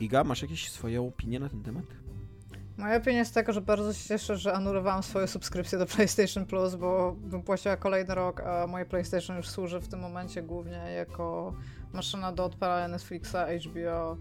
[0.00, 1.84] Iga, masz jakieś swoje opinie na ten temat?
[2.80, 6.74] Moja opinia jest taka, że bardzo się cieszę, że anulowałam swoją subskrypcję do PlayStation Plus,
[6.74, 11.54] bo bym płaciła kolejny rok, a moje PlayStation już służy w tym momencie głównie jako
[11.92, 13.36] maszyna do odpalania Netflixa,
[13.66, 14.16] HBO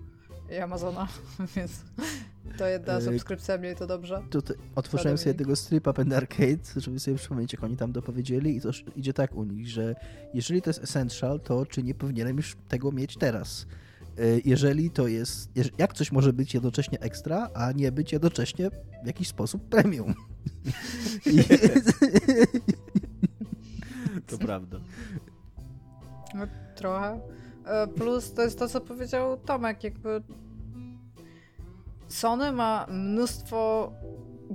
[0.51, 1.07] i Amazona,
[1.55, 1.71] więc
[2.57, 4.21] to jedna subskrypcja mniej to dobrze.
[4.29, 8.57] Tutaj otworzyłem sobie tego strip up and arcade, żeby sobie przypomnieć, jak oni tam dopowiedzieli
[8.57, 9.95] i to idzie tak u nich, że
[10.33, 13.65] jeżeli to jest essential, to czy nie powinienem już tego mieć teraz?
[14.19, 18.69] E, jeżeli to jest, jak coś może być jednocześnie ekstra, a nie być jednocześnie
[19.03, 20.13] w jakiś sposób premium.
[24.27, 24.79] To prawda.
[26.35, 27.19] No, trochę.
[27.65, 30.21] E, plus to jest to, co powiedział Tomek, jakby
[32.07, 33.91] Sony ma mnóstwo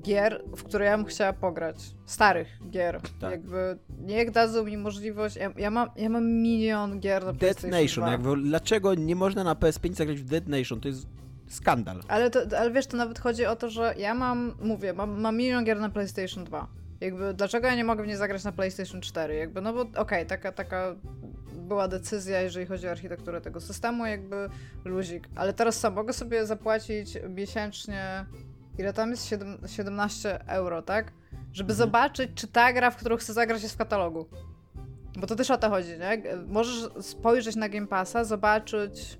[0.00, 1.76] gier, w które ja bym chciała pograć.
[2.06, 3.00] Starych gier.
[3.20, 3.30] Tak.
[3.30, 5.36] Jakby niech dadzą mi możliwość.
[5.36, 8.10] Ja, ja, mam, ja mam milion gier na Dead Nation, 2.
[8.10, 10.80] jakby dlaczego nie można na PS5 zagrać w Dead Nation?
[10.80, 11.06] To jest
[11.48, 12.00] skandal.
[12.08, 15.36] Ale, to, ale wiesz, to nawet chodzi o to, że ja mam, mówię, mam, mam
[15.36, 16.68] milion gier na PlayStation 2.
[17.00, 19.34] Jakby, dlaczego ja nie mogę w nie zagrać na PlayStation 4?
[19.34, 20.94] Jakby, no bo okej, okay, taka, taka
[21.54, 24.48] była decyzja, jeżeli chodzi o architekturę tego systemu, jakby
[24.84, 25.28] luzik.
[25.36, 28.24] Ale teraz co, mogę sobie zapłacić miesięcznie
[28.78, 29.26] ile tam jest?
[29.26, 31.12] 7, 17 euro, tak?
[31.52, 31.76] Żeby mhm.
[31.76, 34.26] zobaczyć, czy ta gra, w którą chcę zagrać, jest w katalogu.
[35.16, 36.22] Bo to też o to chodzi, nie?
[36.46, 39.18] Możesz spojrzeć na Game Passa, zobaczyć.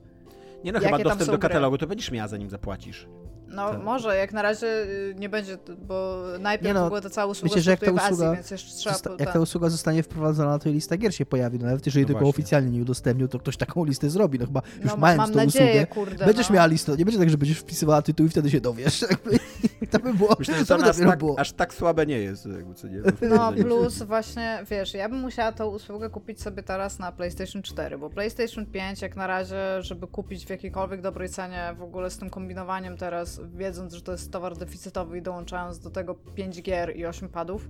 [0.65, 1.79] Nie no, chyba dostęp do katalogu gry.
[1.79, 3.09] to będziesz miała, zanim zapłacisz.
[3.49, 3.83] No tak.
[3.83, 7.51] może, jak na razie y, nie będzie, bo najpierw no, w ogóle to cała usługa
[7.51, 8.97] Wiecie, że jak ta usługa, Azji, więc jeszcze trzeba...
[8.97, 12.07] Zosta- jak ta usługa zostanie wprowadzona, to i lista gier się pojawi, no nawet jeżeli
[12.07, 15.19] no tego oficjalnie nie udostępnił, to ktoś taką listę zrobi, no chyba już no, mając
[15.19, 16.55] mam tą nadzieję, usługę, kurde, będziesz no.
[16.55, 19.05] miała listę, nie będzie tak, że będziesz wpisywała tytuł i wtedy się dowiesz,
[19.91, 21.39] to by było, Myślę, że to, to by tak, było.
[21.39, 23.03] aż tak słabe nie jest, jakby co nie.
[23.35, 27.99] No plus właśnie, wiesz, ja bym musiała tą usługę kupić sobie teraz na PlayStation 4,
[27.99, 32.19] bo PlayStation 5 jak na razie, żeby kupić w jakiejkolwiek dobrej cenie w ogóle z
[32.19, 36.97] tym kombinowaniem teraz, wiedząc, że to jest towar deficytowy i dołączając do tego 5 gier
[36.97, 37.69] i 8 padów,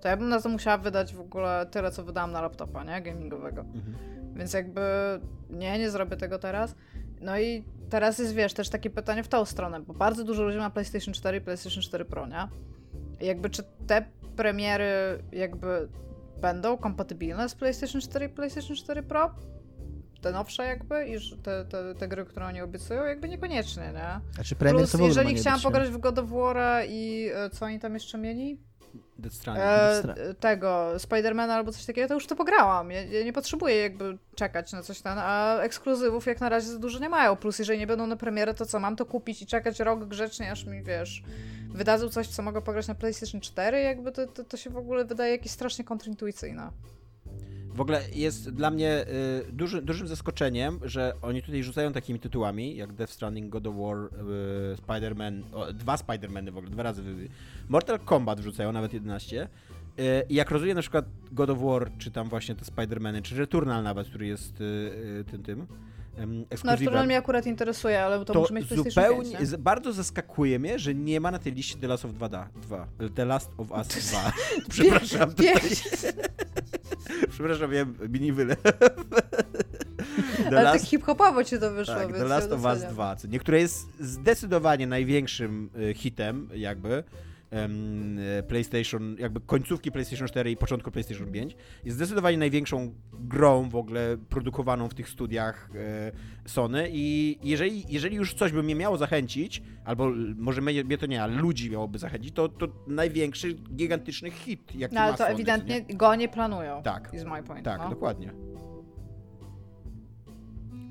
[0.00, 3.02] to ja bym na to musiała wydać w ogóle tyle, co wydałam na laptopa, nie?
[3.02, 3.60] Gamingowego.
[3.60, 3.96] Mhm.
[4.34, 4.80] Więc jakby
[5.50, 6.74] nie, nie zrobię tego teraz.
[7.20, 10.58] No i teraz jest, wiesz, też takie pytanie w tą stronę, bo bardzo dużo ludzi
[10.58, 12.48] ma PlayStation 4 i PlayStation 4 Pro, nie?
[13.20, 14.04] I jakby czy te
[14.36, 15.88] premiery jakby
[16.40, 19.34] będą kompatybilne z PlayStation 4 i PlayStation 4 Pro?
[20.22, 24.34] Te nowsze jakby i te, te, te gry, które oni obiecują, jakby niekoniecznie, nie?
[24.34, 26.56] Znaczy premier Plus, jeżeli chciałam pograć w God of War
[26.88, 28.58] i e, co oni tam jeszcze mieli?
[29.18, 30.18] Death Stranding.
[30.18, 32.90] E, tego, Spidermana albo coś takiego, to już to pograłam.
[32.90, 36.78] Ja, ja, nie potrzebuję jakby czekać na coś tam, a ekskluzywów jak na razie za
[36.78, 37.36] dużo nie mają.
[37.36, 40.52] Plus, jeżeli nie będą na premierę, to co, mam to kupić i czekać rok grzecznie,
[40.52, 41.22] aż mi, wiesz,
[41.74, 45.04] wydadzą coś, co mogę pograć na PlayStation 4, jakby to, to, to się w ogóle
[45.04, 46.70] wydaje jakieś strasznie kontrintuicyjne.
[47.74, 49.04] W ogóle jest dla mnie
[49.48, 53.74] y, duży, dużym zaskoczeniem, że oni tutaj rzucają takimi tytułami, jak Death Stranding, God of
[53.76, 57.02] War, y, Spider-Man, o, dwa Spider-Many w ogóle, dwa razy.
[57.68, 59.48] Mortal Kombat wrzucają, nawet 11.
[59.98, 63.36] Y, I jak rozumiem na przykład God of War, czy tam właśnie te Spider-Many, czy
[63.36, 65.66] Returnal nawet, który jest y, y, tym, tym,
[66.16, 66.94] No, ekskluzywem.
[66.94, 69.46] to mnie akurat interesuje, ale to, to muszę mieć zupełnie, 5, nie?
[69.46, 72.86] z- bardzo zaskakuje mnie, że nie ma na tej liście The Last of 2, 2
[73.14, 74.32] The Last of Us 2.
[74.70, 75.30] Przepraszam.
[75.30, 75.82] Tutaj, Pięć.
[77.34, 78.62] przepraszam, miałem mini wylew.
[78.62, 82.94] The Ale Last tak hip-hopowo ci to wyszło, Tak, The Last ja of Us doceniam.
[82.94, 87.04] 2, co niektóre jest zdecydowanie największym y, hitem, jakby
[87.52, 91.56] e, PlayStation, jakby końcówki PlayStation 4 i początku PlayStation 5.
[91.84, 96.12] Jest zdecydowanie największą grą w ogóle produkowaną w tych studiach e,
[96.48, 101.06] Sony i jeżeli, jeżeli już coś by mnie miało zachęcić, albo może mnie, mnie to
[101.06, 105.30] nie, ale ludzi miałoby zachęcić, to, to największy, gigantyczny hit, jaki No ale to Sony,
[105.30, 105.94] ewidentnie nie?
[105.94, 106.82] go nie planują.
[106.82, 107.10] Tak.
[107.14, 107.64] Is my point.
[107.64, 107.90] Tak, no.
[107.90, 108.32] dokładnie.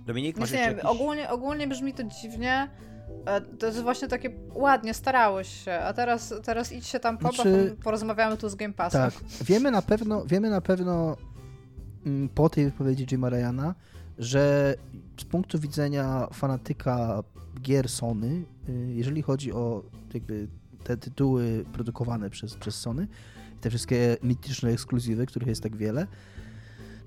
[0.05, 0.83] Dominik, masz nie jakiś...
[0.83, 2.69] ogólnie, ogólnie brzmi to dziwnie.
[3.25, 7.35] E, To jest właśnie takie ładnie, starałeś się, a teraz, teraz idź się tam pobaw,
[7.35, 9.11] Znaczy- porozmawiamy tu z Game Passem.
[9.11, 9.13] Tak,
[9.45, 11.17] wiemy na pewno, wiemy na pewno
[12.05, 13.75] mm, po tej wypowiedzi Jima Ryana,
[14.17, 14.75] że
[15.19, 17.23] z punktu widzenia fanatyka
[17.61, 19.83] gier Sony, y, jeżeli chodzi o
[20.13, 20.47] jakby
[20.83, 23.07] te tytuły produkowane przez, przez Sony,
[23.61, 26.07] te wszystkie mityczne ekskluzywy, których jest tak wiele,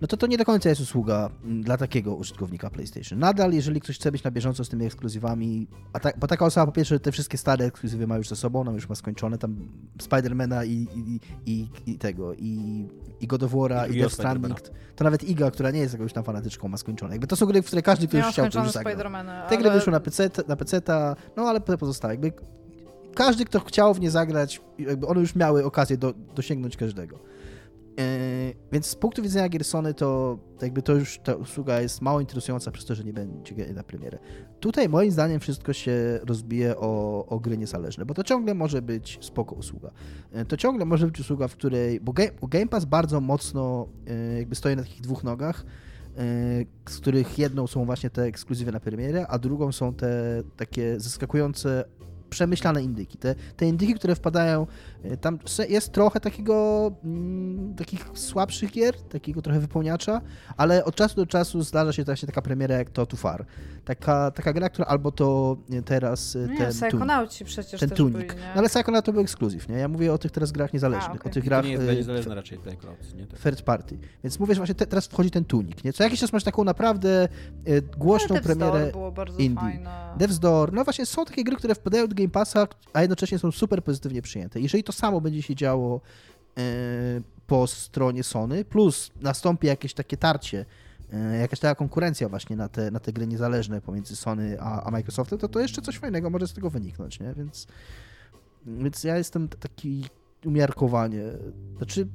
[0.01, 3.19] no to to nie do końca jest usługa mm, dla takiego użytkownika PlayStation.
[3.19, 6.67] Nadal, jeżeli ktoś chce być na bieżąco z tymi ekskluzywami, a ta, bo taka osoba
[6.67, 9.69] po pierwsze te wszystkie stare ekskluzywy ma już ze sobą, ona już ma skończone, tam
[10.01, 12.85] Spidermana i, i, i, i tego, i,
[13.21, 14.61] i God of War'a, I i, Death Stranding.
[14.97, 17.15] To nawet Iga, która nie jest jakąś tam fanatyczką, ma skończone.
[17.15, 18.97] Jakby to są gry, w które każdy, kto już chciał, to już zagrał.
[19.49, 22.15] Te gry ale- wyszły na PC, na PC-ta, no ale pozostałe.
[22.15, 22.33] Jakby
[23.15, 27.19] każdy, kto chciał w nie zagrać, jakby one już miały okazję do, dosięgnąć każdego.
[27.99, 32.21] Yy, więc z punktu widzenia gier Sony to jakby to już ta usługa jest mało
[32.21, 34.19] interesująca przez to, że nie będzie na premierę.
[34.61, 39.19] Tutaj moim zdaniem wszystko się rozbije o, o gry niezależne, bo to ciągle może być
[39.21, 39.91] spoko usługa.
[40.33, 44.39] Yy, To ciągle może być usługa, w której, bo Game, Game Pass bardzo mocno yy,
[44.39, 45.65] jakby stoi na takich dwóch nogach,
[46.89, 51.85] z których jedną są właśnie te ekskluzywy na premierę, a drugą są te takie zaskakujące
[52.35, 53.19] przemyślane indyki.
[53.19, 54.67] Te, te indyki, które wpadają,
[55.05, 55.39] y, tam
[55.69, 60.21] jest trochę takiego, mm, takich słabszych gier, takiego trochę wypełniacza,
[60.57, 63.47] ale od czasu do czasu zdarza się właśnie taka premiera jak to Too Far.
[63.85, 68.25] Taka, taka gra, która albo to y, teraz No nie, ten Psychonauci przecież ten nie?
[68.27, 69.77] No ale Psychonaut to był ekskluzyw, nie?
[69.77, 71.31] Ja mówię o tych teraz grach niezależnych, A, okej.
[71.31, 73.27] o tych To grach nie jest niezależna raczej Playcraft, nie?
[73.27, 73.41] Tak.
[73.41, 73.99] third party.
[74.25, 75.93] Więc mówię, że właśnie te, teraz wchodzi ten Tunic, nie?
[75.93, 77.29] Co jakiś czas masz taką naprawdę
[77.99, 79.61] głośną Door premierę było bardzo indie.
[79.61, 79.91] fajne.
[80.19, 83.53] Death's Door, no właśnie są takie gry, które wpadają do Game Passa, a jednocześnie są
[83.53, 84.61] super pozytywnie przyjęte.
[84.61, 86.01] Jeżeli to samo będzie się działo
[86.59, 86.61] e,
[87.47, 90.65] po stronie Sony, plus nastąpi jakieś takie tarcie,
[91.13, 94.91] e, jakaś taka konkurencja właśnie na te, na te gry niezależne pomiędzy Sony a, a
[94.91, 97.35] Microsoftem, to to jeszcze coś fajnego może z tego wyniknąć, nie?
[97.35, 97.67] Więc,
[98.67, 100.05] więc ja jestem taki
[100.45, 101.23] umiarkowanie,
[101.77, 102.07] znaczy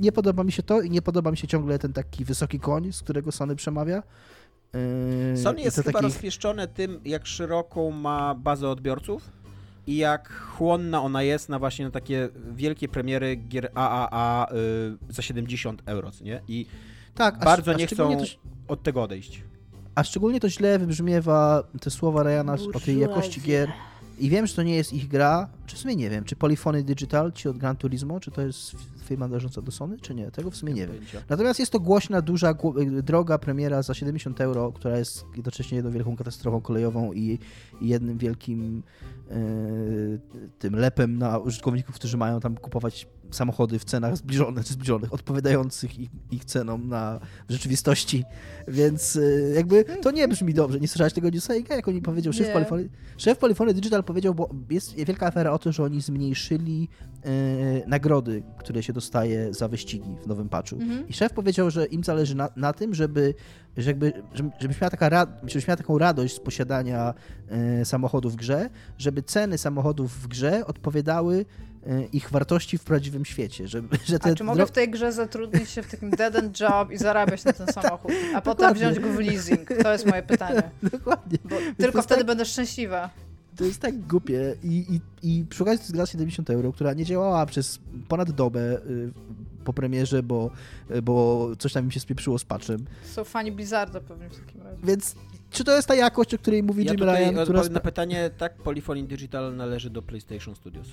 [0.00, 2.92] nie podoba mi się to i nie podoba mi się ciągle ten taki wysoki koń,
[2.92, 4.02] z którego Sony przemawia.
[5.32, 9.43] E, Sony jest chyba taki- rozpieszczone tym, jak szeroką ma bazę odbiorców
[9.86, 14.46] i jak chłonna ona jest na właśnie na takie wielkie premiery gier AAA
[15.10, 16.40] y, za 70 euro, nie?
[16.48, 16.66] I
[17.14, 19.42] tak, a bardzo a nie szczególnie chcą to- od tego odejść.
[19.94, 23.72] A szczególnie to źle wybrzmiewa te słowa Ryana o tej jakości gier.
[24.18, 26.84] I wiem, że to nie jest ich gra, czy w sumie nie wiem, czy Polyphony
[26.84, 30.50] Digital, ci od Gran Turismo, czy to jest firma należąca do Sony, czy nie, tego
[30.50, 30.96] w sumie nie wiem.
[31.28, 32.54] Natomiast jest to głośna, duża,
[33.02, 37.38] droga premiera za 70 euro, która jest jednocześnie jedną wielką katastrofą kolejową i,
[37.80, 38.82] i jednym wielkim
[39.30, 39.34] e,
[40.58, 45.98] tym lepem na użytkowników, którzy mają tam kupować samochody w cenach zbliżonych, czy zbliżonych, odpowiadających
[45.98, 48.24] ich, ich cenom na w rzeczywistości.
[48.68, 49.20] Więc e,
[49.54, 50.80] jakby to nie brzmi dobrze.
[50.80, 51.54] Nie słyszałeś tego newsa?
[51.54, 52.52] Jak oni powiedział, szef.
[52.52, 56.88] Polyphony, szef Polyphony Digital powiedział, bo jest wielka afera o to, że oni zmniejszyli
[57.24, 57.30] e,
[57.86, 60.76] nagrody, które się dostaje za wyścigi w nowym patchu.
[60.76, 61.08] Mhm.
[61.08, 63.34] I szef powiedział, że im zależy na, na tym, żeby,
[63.76, 67.14] że jakby, żeby- żebyś, miała taka rad, żebyś miała taką radość z posiadania
[67.48, 71.46] e, samochodu w grze, żeby ceny samochodów w grze odpowiadały
[72.12, 73.68] ich wartości w prawdziwym świecie.
[73.68, 76.36] Żeby, że te A czy mogę dro- w tej grze zatrudnić się w takim dead
[76.36, 78.90] end job i zarabiać na ten samochód, a potem Dokładnie.
[78.90, 79.68] wziąć go w leasing?
[79.82, 80.62] To jest moje pytanie.
[80.92, 81.38] Dokładnie.
[81.44, 83.10] Bo tylko jest wtedy tak- będę szczęśliwa.
[83.56, 87.04] To jest tak głupie i, i, i to jest gra za 70 euro, która nie
[87.04, 87.78] działała przez
[88.08, 89.12] ponad dobę y,
[89.64, 90.50] po premierze, bo,
[91.02, 92.84] bo coś tam im się spieprzyło z patchem.
[93.04, 94.78] Są fani Blizzarda pewnie w takim razie.
[94.84, 95.14] Więc
[95.50, 97.62] czy to jest ta jakość, o której mówi Ja Jim tutaj Ryan, która...
[97.62, 100.86] na pytanie, tak, Polyphony Digital należy do PlayStation Studios.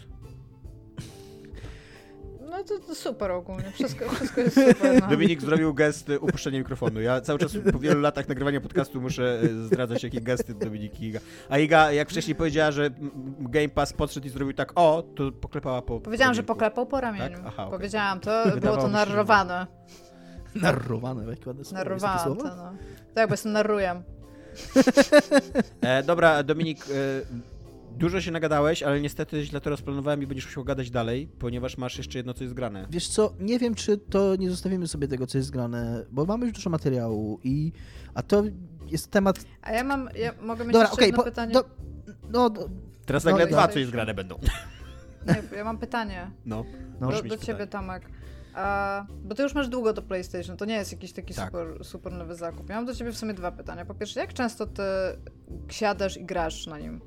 [2.61, 3.71] No to, to super ogólnie.
[3.71, 5.01] Wszystko, wszystko jest super.
[5.01, 5.07] No.
[5.07, 7.01] Dominik zrobił gest y, upuszczenia mikrofonu.
[7.01, 11.19] Ja cały czas po wielu latach nagrywania podcastu muszę y, zdradzać, jakie gesty Dominiki Iga.
[11.49, 12.89] A Iga, jak wcześniej powiedziała, że
[13.39, 17.37] Game Pass podszedł i zrobił tak o, to poklepała po Powiedziałam, że poklepał po ramieniu.
[17.37, 17.45] Tak?
[17.47, 17.77] Aha, okej.
[17.79, 19.67] Powiedziałam to, było Wydawało to się, że- narrowane.
[20.55, 21.83] Narrowane, jakie ładne słowo.
[21.83, 22.41] Narrowałam słowo?
[22.41, 22.73] to, no.
[23.13, 24.03] Tak, bo jestem narrujem.
[25.81, 26.91] E, dobra, Dominik, e,
[27.97, 31.97] dużo się nagadałeś, ale niestety źle to rozplanowałem i będziesz musiał gadać dalej, ponieważ masz
[31.97, 32.87] jeszcze jedno, co jest grane.
[32.89, 36.45] Wiesz co, nie wiem, czy to nie zostawimy sobie tego, co jest grane, bo mamy
[36.45, 37.71] już dużo materiału i...
[38.13, 38.43] A to
[38.87, 39.45] jest temat...
[39.61, 41.53] A ja mam, ja mogę mieć Dobra, jeszcze okej, jedno po- pytanie?
[41.53, 41.65] do-
[42.29, 42.69] no, do,
[43.05, 44.35] Teraz No, nagle no, dwa, co jest grane będą.
[45.27, 46.65] Nie, ja mam pytanie No,
[47.01, 47.11] No.
[47.11, 47.67] do, do ciebie, pytanie.
[47.67, 48.03] Tomek.
[48.55, 51.45] A, bo ty już masz długo do PlayStation, to nie jest jakiś taki Tak.
[51.45, 52.69] super, super nowy zakup.
[52.69, 53.85] Ja mam do ciebie w sumie dwa pytania.
[53.85, 54.81] Po pierwsze, jak często ty
[55.69, 57.01] siadasz i grasz na nim?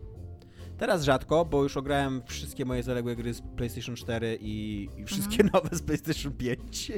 [0.78, 5.42] Teraz rzadko, bo już ograłem wszystkie moje zaległe gry z PlayStation 4 i, i wszystkie
[5.42, 5.50] Mhm.
[5.64, 6.92] nowe z PlayStation 5.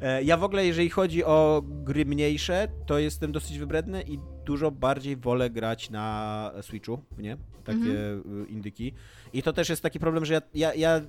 [0.00, 4.70] E, Ja w ogóle, jeżeli chodzi o gry mniejsze, to jestem dosyć wybredny i dużo
[4.70, 7.36] bardziej wolę grać na Switchu, nie?
[7.64, 8.42] Takie Mhm.
[8.42, 8.92] y, indyki.
[9.32, 11.00] I to też jest taki problem, że ja, ja, ja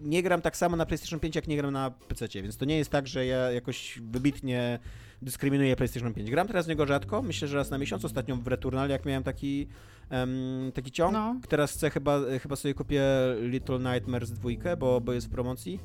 [0.00, 2.78] nie gram tak samo na PlayStation 5, jak nie gram na PC, więc to nie
[2.78, 4.78] jest tak, że ja jakoś wybitnie
[5.22, 6.30] dyskryminuję PlayStation 5.
[6.30, 8.04] Gram teraz z niego rzadko, myślę, że raz na miesiąc.
[8.04, 9.68] Ostatnio w Returnal, jak miałem taki,
[10.10, 11.12] em, taki ciąg.
[11.12, 11.40] No.
[11.48, 13.02] Teraz chcę chyba, chyba sobie kupię
[13.40, 15.80] Little Nightmares 2, bo, bo jest w promocji.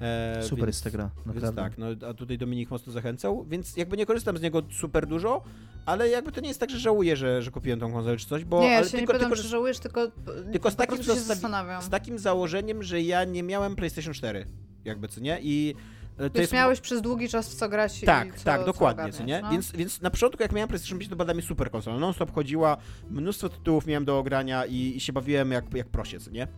[0.00, 1.62] E, super więc, jest ta gra, Więc naprawdę.
[1.62, 5.42] tak, no a tutaj Dominik mocno zachęcał, więc jakby nie korzystam z niego super dużo,
[5.86, 8.44] ale jakby to nie jest tak, że żałuję, że, że kupiłem tą konsolę czy coś,
[8.44, 10.10] bo nie, ale się tylko, nie pytam, tylko, czy że żałujesz, tylko,
[10.52, 11.82] tylko z takim się zastanawiam.
[11.82, 14.46] z takim założeniem, że ja nie miałem PlayStation 4,
[14.84, 15.38] jakby co nie?
[15.42, 15.74] I
[16.14, 18.64] e, to Więc jest miałeś przez długi czas w co grać i tak, co, tak,
[18.64, 19.42] dokładnie, co ogarniać, nie?
[19.42, 19.50] no.
[19.50, 21.98] Więc, więc na początku, jak miałem PlayStation 5, to mnie super konsola.
[21.98, 22.76] Non-stop chodziła,
[23.10, 26.48] mnóstwo tytułów miałem do ogrania i, i się bawiłem jak, jak prosie, co nie?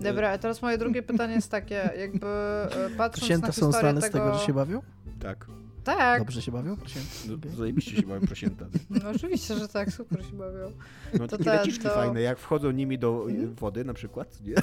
[0.00, 3.80] Dobra, a teraz moje drugie pytanie jest takie, jakby e, patrząc na Prosięta są historię
[3.80, 4.08] znane tego...
[4.08, 4.82] z tego, że się bawią?
[5.20, 5.46] Tak.
[5.84, 6.76] Tak, Dobrze się bawią?
[6.76, 7.08] Prosięta?
[7.28, 8.66] No, zajebiście się bawiłem prosięta.
[8.90, 10.72] no oczywiście, że tak, super się bawią.
[11.18, 14.40] No, To takie te- leciczki to- fajne, jak wchodzą nimi do y, wody na przykład,
[14.44, 14.54] nie?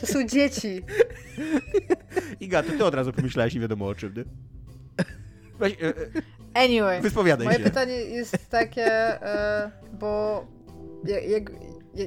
[0.00, 0.80] To są dzieci.
[2.40, 4.24] Iga, to ty od razu pomyślałeś nie wiadomo o czym, nie?
[5.58, 5.92] Weź, e, e,
[6.54, 7.64] Anyway, wyspowiadaj moje się.
[7.64, 8.86] pytanie jest takie,
[9.22, 10.44] e, bo
[11.24, 11.50] jak,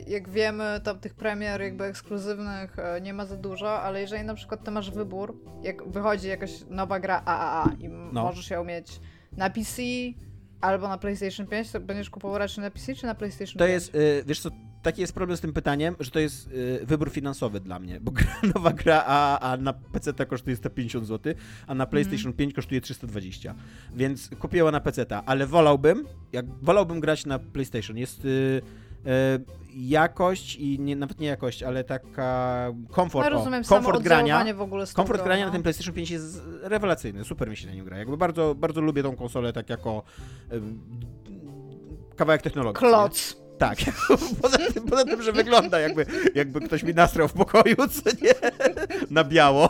[0.08, 4.34] jak, wiemy, tam tych premier jakby ekskluzywnych e, nie ma za dużo, ale jeżeli na
[4.36, 8.24] przykład ty masz wybór, jak wychodzi jakaś nowa gra AAA i No.
[8.24, 9.00] możesz ją mieć
[9.32, 9.82] na PC
[10.62, 13.72] albo na PlayStation 5, to będziesz kupował raczej na PC czy na PlayStation To 5?
[13.74, 14.50] jest, y, wiesz co,
[14.86, 18.12] taki jest problem z tym pytaniem, że to jest y, wybór finansowy dla mnie, bo
[18.12, 21.34] gra, nowa gra a, a na PC kosztuje 150 zł,
[21.68, 23.56] a na PlayStation 5 kosztuje 320.
[23.96, 27.98] Więc kupię ją na PC, ale wolałbym, jak wolałbym grać na PlayStation.
[27.98, 28.62] Jest y, y,
[29.76, 34.54] jakość i nie, nawet nie jakość, ale taka komfort, no, rozumiem, o, komfort grania.
[34.54, 35.48] w ogóle Komfort grania no.
[35.48, 37.98] na tym PlayStation 5 jest rewelacyjny, super mi się na nim gra.
[37.98, 40.04] Jakby bardzo, bardzo lubię tą konsolę tak jako
[40.52, 40.80] ym,
[42.16, 42.80] kawałek technologii.
[43.40, 43.45] nie?
[43.58, 43.78] Tak.
[44.42, 46.06] Poza tym, poza tym, że wygląda jakby,
[46.36, 48.34] jakby ktoś mi nastrał w pokoju, co nie?
[49.10, 49.70] Na biało.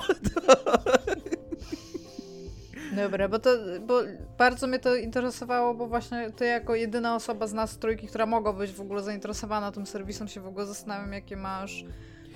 [2.95, 3.49] Dobra, bo to,
[3.87, 4.01] bo
[4.37, 8.53] bardzo mnie to interesowało, bo właśnie ty jako jedyna osoba z nas trójki, która mogła
[8.53, 11.85] być w ogóle zainteresowana tym serwisem, się w ogóle zastanawiam, jakie masz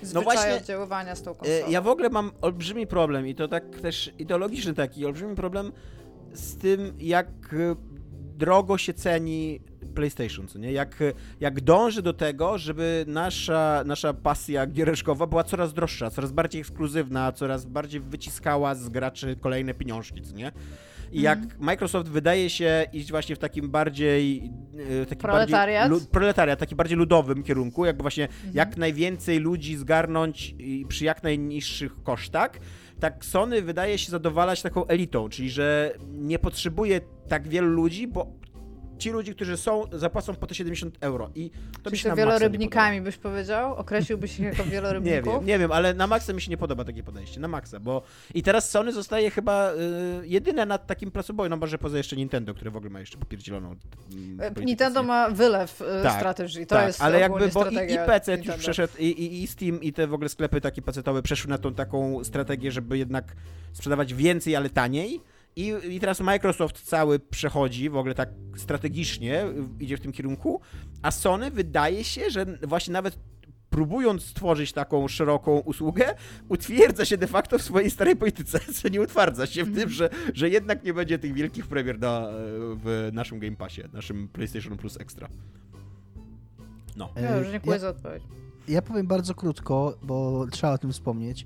[0.01, 1.69] zwyczaje właśnie, oddziaływania z tą E, konsolą.
[1.69, 5.71] Ja w ogóle mam olbrzymi problem i to tak też ideologiczny taki, olbrzymi problem
[6.33, 7.27] z tym, jak
[8.39, 9.59] drogo się ceni
[9.95, 10.71] PlayStation, co nie?
[10.71, 10.95] Jak,
[11.39, 17.31] jak dąży do tego, żeby nasza, nasza pasja giereczkowa była coraz droższa, coraz bardziej ekskluzywna,
[17.31, 20.51] coraz bardziej wyciskała z graczy kolejne pieniążki, co nie?
[21.11, 21.63] I jak Mhm.
[21.63, 24.51] Microsoft wydaje się iść właśnie w takim bardziej
[25.01, 25.89] e, taki Proletariat?
[25.89, 28.53] bardziej, lu, proletariat, taki bardziej ludowym kierunku, jakby właśnie Mhm.
[28.53, 30.55] jak najwięcej ludzi zgarnąć
[30.87, 32.51] przy jak najniższych kosztach,
[32.99, 38.39] tak Sony wydaje się zadowalać taką elitą, czyli że nie potrzebuje tak wielu ludzi, bo
[38.99, 42.09] ci ludzie, którzy są, zapłacą po te 70 euro i to Czy mi się się
[42.09, 43.75] nie wielorybnikami byś powiedział?
[43.75, 44.69] Określiłbyś ich jako podoba.
[44.69, 45.33] Nie wielorybników?
[45.33, 48.01] wiem, nie wiem, ale na maksa mi się nie podoba takie podejście, na maksa, bo
[48.33, 49.75] i teraz Sony zostaje chyba y,
[50.27, 53.75] jedyne nad takim pracobojem, no może poza jeszcze Nintendo, które w ogóle ma jeszcze popierdzieloną
[54.37, 56.65] politykę, Nintendo ma wylew e, Tak, strategii.
[56.65, 59.81] To tak, jest ale jakby, bo i, i PC już przeszedł, i, i, i Steam,
[59.81, 63.35] i te w ogóle sklepy takie pecetowe przeszły na tą taką strategię, żeby jednak
[63.73, 65.21] sprzedawać więcej, ale taniej.
[65.59, 69.45] I, I teraz Microsoft cały przechodzi w ogóle tak strategicznie,
[69.79, 70.61] idzie w tym kierunku,
[71.01, 73.19] a Sony wydaje się, że właśnie nawet
[73.69, 76.15] próbując stworzyć taką szeroką usługę,
[76.49, 80.09] utwierdza się de facto w swojej starej polityce, co nie utwardza się w tym, że,
[80.33, 82.27] że jednak nie będzie tych wielkich premier na,
[82.83, 85.29] w naszym Game Passie, naszym PlayStation Plus Extra.
[86.97, 87.09] No.
[87.15, 88.23] No, już E, dziękuję ja, za odpowiedź.
[88.67, 91.45] ja powiem bardzo krótko, bo trzeba o tym wspomnieć.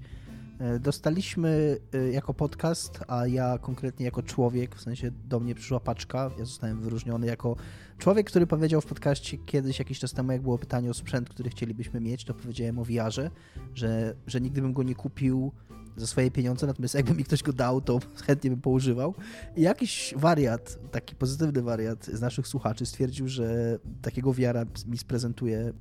[0.64, 5.80] E, Dostaliśmy e, jako podcast, a ja konkretnie jako człowiek, w sensie do mnie przyszła
[5.80, 7.56] paczka, ja zostałem wyróżniony jako
[7.98, 11.50] człowiek, który powiedział w podcaście kiedyś, jakiś czas temu, jak było pytanie o sprzęt, który
[11.50, 13.30] chcielibyśmy mieć, to powiedziałem o VR-ze,
[13.76, 15.52] że, że nigdy bym go nie kupił,
[15.98, 19.16] za swoje pieniądze, natomiast jakby mi ktoś go dał, to chętnie bym poużywał.
[19.56, 25.74] I jakiś wariat, taki pozytywny wariat z naszych słuchaczy stwierdził, że takiego wiara mi sprezentuje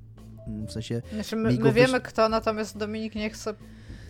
[0.47, 1.03] mm, w sensie.
[1.15, 3.55] Znaczy my, my wiemy kto, natomiast Dominik nie chce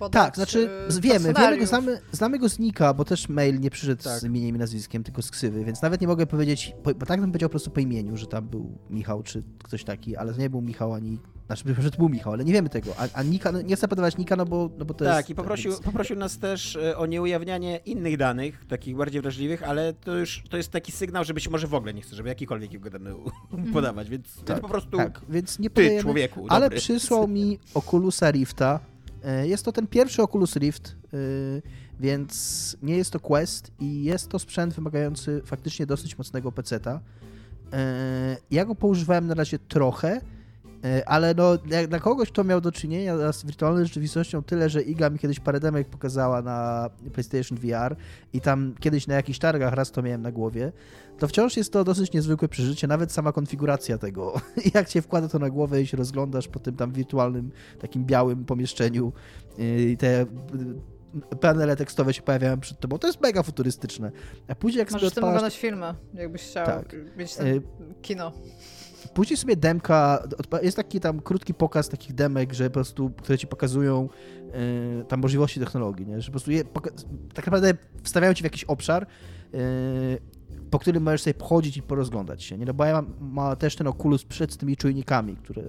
[0.03, 3.61] podać Tak, znaczy y, wiemy, wiemy go, znamy, znamy go z Nika, bo też mail
[3.61, 4.20] nie przyszedł tak.
[4.20, 7.31] z imieniem i nazwiskiem, tylko z ksywy, więc nawet nie mogę powiedzieć, bo tak bym
[7.31, 10.51] powiedział po prostu po imieniu, że tam był Michał czy ktoś taki, ale to nie
[10.51, 12.95] był Michał ani znaczy, że to był Michał, ale nie wiemy tego.
[12.99, 15.19] A, a Nika, no, nie chcę podawać Nika, no bo, no bo to tak, jest...
[15.19, 15.83] Tak, i poprosił, więc...
[15.83, 20.57] poprosił nas też e, o nieujawnianie innych danych, takich bardziej wrażliwych, ale to już to
[20.57, 23.11] jest taki sygnał, że być może w ogóle nie chce, żeby jakikolwiek jego dane
[23.53, 23.73] mhm.
[23.73, 26.47] podawać, więc tak, to po prostu tak, więc nie ty, człowieku.
[26.49, 26.79] Ale dobry.
[26.79, 28.91] przysłał mi Oculusa Rifta.
[29.24, 31.16] E, jest to ten pierwszy Oculus Rift, e,
[32.01, 37.01] więc nie jest to Quest i jest to sprzęt wymagający faktycznie dosyć mocnego peceta.
[38.51, 40.41] Ja go poużywałem na razie trochę, E,
[41.06, 45.10] ale no, jak dla kogoś, kto miał do czynienia z wirtualną rzeczywistością tyle, że Iga
[45.10, 47.96] mi kiedyś parę demek pokazała na PlayStation VR
[48.32, 50.72] i tam kiedyś na jakichś targach raz to miałem na głowie,
[51.18, 54.40] to wciąż jest to dosyć niezwykłe przeżycie, nawet sama konfiguracja tego.
[54.74, 57.50] jak się wkłada to na głowę i się rozglądasz po tym tam wirtualnym,
[57.80, 59.12] takim białym pomieszczeniu
[59.59, 60.26] y, i te y,
[61.40, 62.98] panele tekstowe się pojawiają przed tobą.
[62.98, 64.12] To jest mega futurystyczne.
[64.48, 65.36] A później jak Możesz sobie odpalasz...
[65.36, 66.96] oglądać filmy, jakbyś chciał tak.
[67.16, 67.62] mieć y,
[68.02, 68.32] kino.
[69.15, 70.23] Później sobie demka,
[70.62, 74.09] jest taki tam krótki pokaz takich demek, że po prostu, które ci pokazują
[74.99, 76.20] yy, tam możliwości technologii, nie?
[76.20, 76.65] że po prostu je,
[77.35, 79.07] tak naprawdę wstawiają ci w jakiś obszar,
[79.53, 79.59] yy,
[80.73, 82.59] po którym możesz sobie pochodzić i porozglądać się.
[82.59, 82.66] Nie?
[82.66, 85.62] No bo ja mam, ma też ten Oculus przed tymi czujnikami, które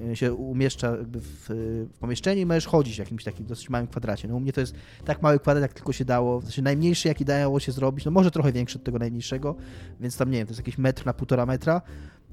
[0.00, 4.28] y, się umieszcza w, w pomieszczeniu i możesz chodzić w jakimś takim dosyć małym kwadracie.
[4.28, 6.42] No u mnie to jest tak mały kwadrat, jak tylko się dało.
[6.42, 9.54] Sensie najmniejszy, jaki dało się zrobić, no może trochę większy od tego najmniejszego,
[10.00, 11.82] więc tam nie wiem, to jest jakiś metr na półtora metra.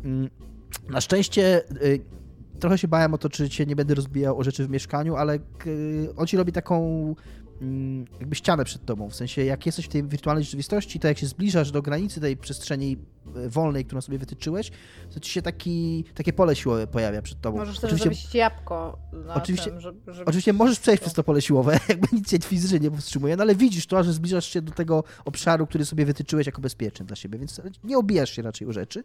[0.03, 0.29] Mm,
[0.89, 2.01] na szczęście y,
[2.59, 5.39] trochę się bałem o to, czy się nie będę rozbijał o rzeczy w mieszkaniu, ale
[6.17, 7.15] on ci robi taką
[7.61, 9.09] mm, jakby ścianę przed tobą.
[9.09, 12.37] W sensie, jak jesteś w tej wirtualnej rzeczywistości, to jak się zbliżasz do granicy tej
[12.37, 12.97] przestrzeni
[13.47, 14.71] wolnej, którą sobie wytyczyłeś,
[15.13, 17.57] to ci się taki, takie pole siłowe pojawia przed tobą.
[17.57, 18.99] Możesz też zrobić jabłko
[19.33, 20.25] oczywiście, tym, żeby, żeby...
[20.25, 23.55] Oczywiście możesz przejść przez to pole siłowe, jakby nic cię fizycznie nie powstrzymuje, no ale
[23.55, 27.39] widzisz to, że zbliżasz się do tego obszaru, który sobie wytyczyłeś jako bezpieczny dla siebie,
[27.39, 29.03] więc nie obijasz się raczej o rzeczy.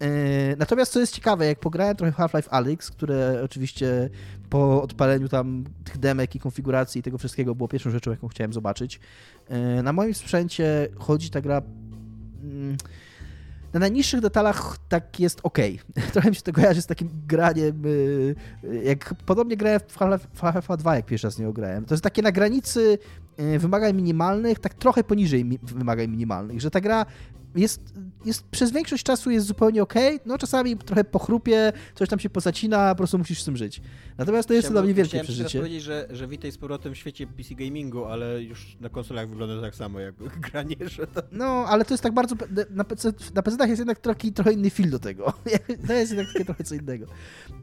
[0.00, 4.10] E, natomiast co jest ciekawe, jak pograłem trochę Half-Life Alyx, które oczywiście
[4.50, 8.52] po odpaleniu tam tych demek i konfiguracji i tego wszystkiego było pierwszą rzeczą, jaką chciałem
[8.52, 9.00] zobaczyć.
[9.48, 11.62] E, na moim sprzęcie chodzi ta gra
[12.42, 12.76] mm,
[13.72, 15.58] na najniższych detalach tak jest ok.
[16.12, 17.82] Trochę mi się to kojarzy z takim graniem,
[18.64, 19.98] e, jak podobnie grałem w
[20.40, 21.84] Half-Life 2, jak pierwszy raz nie grałem.
[21.84, 22.98] To jest takie na granicy
[23.58, 27.06] wymagań minimalnych, tak trochę poniżej wymagań minimalnych, że ta gra
[27.54, 29.94] jest, jest przez większość czasu jest zupełnie ok,
[30.26, 33.80] no czasami trochę pochrupie, coś tam się pozacina, po prostu musisz z tym żyć.
[34.18, 35.48] Natomiast to jest to dla mnie wielkie przeżycie.
[35.48, 39.28] Chciałem powiedzieć, że, że witaj z powrotem w świecie PC gamingu, ale już na konsolach
[39.28, 40.14] wygląda tak samo jak
[40.50, 41.22] granie, że to...
[41.32, 42.36] No, ale to jest tak bardzo,
[42.70, 45.32] na PC, na PC jest jednak trochę, trochę inny feel do tego.
[45.86, 47.06] to jest jednak takie trochę co innego.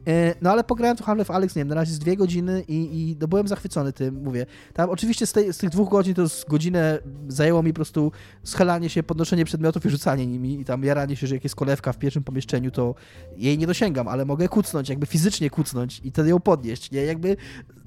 [0.06, 2.74] E, no ale pograłem tu Half-Life Alex, nie wiem, na razie z dwie godziny i,
[2.74, 4.46] i no, byłem zachwycony tym, mówię.
[4.72, 6.98] Tam oczywiście z, tej, z tych dwóch godzin to z godzinę
[7.28, 8.12] zajęło mi po prostu
[8.44, 11.92] schelanie się, podnoszenie przedmiotów i rzucanie nimi i tam jaranie się, że jak jest kolewka
[11.92, 12.94] w pierwszym pomieszczeniu, to
[13.36, 17.02] jej nie dosięgam, ale mogę kucnąć, jakby fizycznie kucnąć i wtedy ją podnieść, nie?
[17.02, 17.36] Jakby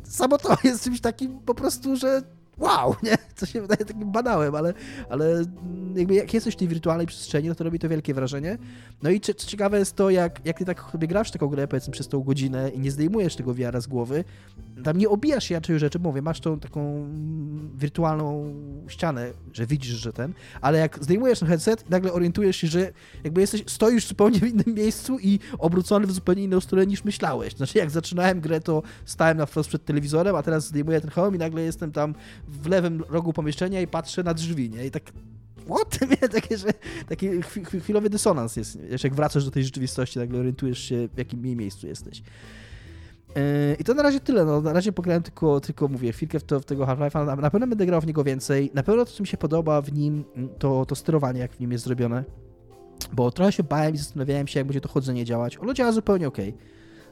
[0.04, 2.22] samo to jest czymś takim po prostu, że
[2.58, 3.18] wow, nie?
[3.36, 4.74] Co się wydaje takim banałem, ale,
[5.10, 5.46] ale
[5.96, 8.58] jakby jak jesteś w tej wirtualnej przestrzeni, no to robi to wielkie wrażenie.
[9.04, 11.94] No i co ciekawe jest to, jak, jak ty tak sobie grasz taką grę, powiedzmy,
[11.94, 14.24] przez tą godzinę i nie zdejmujesz tego wiara z głowy,
[14.84, 17.10] tam nie obijasz się raczej rzeczy, mówię, masz tą taką
[17.76, 18.54] wirtualną
[18.88, 22.92] ścianę, że widzisz, że ten, ale jak zdejmujesz ten headset, nagle orientujesz się, że
[23.24, 27.56] jakby jesteś, stoisz zupełnie w innym miejscu i obrócony w zupełnie inną stronę niż myślałeś.
[27.56, 31.36] Znaczy, jak zaczynałem grę, to stałem na wprost przed telewizorem, a teraz zdejmuję ten hełm
[31.36, 32.16] i nagle jestem tam
[32.48, 34.86] w lewym rogu pomieszczenia i patrzę na drzwi, nie?
[34.86, 35.04] I tak
[35.70, 36.00] what?
[36.36, 36.68] Takie, że,
[37.10, 37.28] taki
[37.82, 41.88] chwilowy dysonans jest, wiesz, jak wracasz do tej rzeczywistości, nagle orientujesz się, w jakim miejscu
[41.88, 42.24] jesteś.
[43.36, 44.46] Yy, I to na razie tyle.
[44.46, 47.42] No, na razie pograłem tylko, tylko mówię, chwilkę w, to, w tego Half-Life'a.
[47.42, 48.72] Na pewno będę grał w niego więcej.
[48.74, 50.24] Na pewno to, co mi się podoba w nim,
[50.60, 52.24] to, to sterowanie, jak w nim jest zrobione.
[53.14, 55.58] Bo trochę się bałem i zastanawiałem się, jak będzie to chodzenie działać.
[55.58, 56.38] Ono działa zupełnie ok.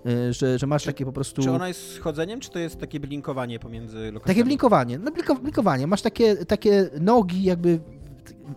[0.05, 1.41] Y, że, że masz czy, takie po prostu...
[1.41, 4.35] Czy ona jest chodzeniem, czy to jest takie blinkowanie pomiędzy lokacjami?
[4.35, 5.11] Takie blinkowanie, no
[5.41, 5.87] blinkowanie.
[5.87, 7.79] Masz takie, takie nogi jakby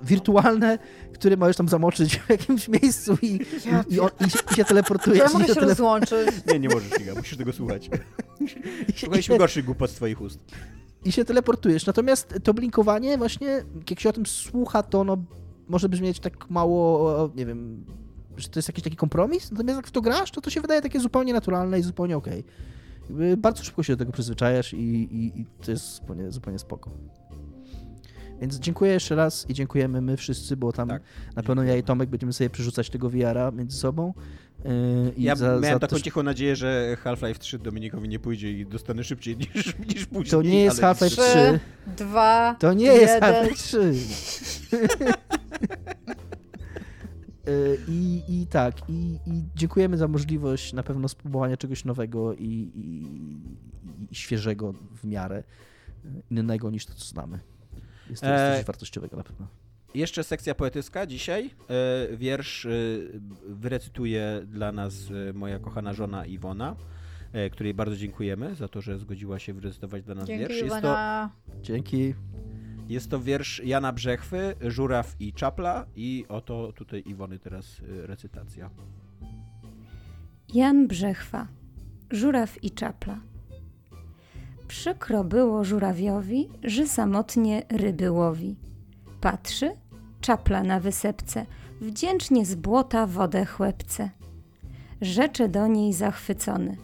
[0.03, 0.79] wirtualne,
[1.15, 4.65] które możesz tam zamoczyć w jakimś miejscu i, ja, i, on, i, się, i się
[4.65, 5.19] teleportujesz.
[5.19, 5.67] Ja mogę się tele...
[5.67, 6.29] rozłączyć.
[6.53, 7.91] Nie, nie możesz, Iga, musisz tego słuchać.
[8.97, 10.41] Słuchaliśmy gorszych głupot z twoich ust.
[11.05, 11.87] I się teleportujesz.
[11.87, 15.17] Natomiast to blinkowanie właśnie, jak się o tym słucha, to no
[15.69, 17.85] może brzmieć tak mało, nie wiem,
[18.37, 20.83] że to jest jakiś taki kompromis, natomiast jak w to grasz, to to się wydaje
[20.83, 22.45] takie zupełnie naturalne i zupełnie okej.
[23.15, 23.37] Okay.
[23.37, 26.91] bardzo szybko się do tego przyzwyczajasz i, i, i to jest zupełnie, zupełnie spoko.
[28.41, 31.03] Więc dziękuję jeszcze raz i dziękujemy my wszyscy, bo tam tak,
[31.37, 34.15] na pewno ja i Tomek będziemy sobie przerzucać tego VR-a między sobą.
[34.65, 34.71] Yy,
[35.19, 39.05] ja za, miałem za taką cichą nadzieję, że Half-Life 3 Dominikowi nie pójdzie i dostanę
[39.05, 40.31] szybciej niż, niż później.
[40.31, 41.61] To nie jest Half-Life 3.
[41.97, 43.95] 2, To nie jest Half-Life 3.
[47.47, 52.71] Yy, I, I tak, i, i dziękujemy za możliwość na pewno spróbowania czegoś nowego i,
[52.75, 53.07] i,
[54.11, 55.45] i świeżego w miarę,
[56.05, 57.39] yy, innego niż to, co znamy.
[58.11, 58.57] Jest to e...
[58.57, 59.47] coś wartościowego na pewno.
[59.95, 61.51] Jeszcze sekcja poetycka dzisiaj.
[61.71, 62.71] E, wiersz e,
[63.49, 64.95] wyrecytuje dla nas
[65.29, 66.77] e, moja kochana żona Iwona,
[67.53, 70.63] której bardzo dziękujemy za to, że zgodziła się wyrecytować dla nas Dzięki, wiersz.
[70.63, 71.29] Jest to...
[71.63, 72.15] Dzięki.
[72.89, 78.71] Jest to wiersz Jana Brzechwy, Żuraw i Czapla i oto tutaj Iwony teraz recytacja.
[80.55, 81.47] Jan Brzechwa,
[82.11, 83.21] Żuraw i Czapla.
[84.69, 88.57] Przykro było żurawiowi, że samotnie ryby łowi.
[89.21, 89.71] Patrzy,
[90.21, 91.47] czapla na wysepce,
[91.81, 94.11] wdzięcznie z błota wodę chłepce.
[95.01, 96.77] Rzecze do niej zachwycony.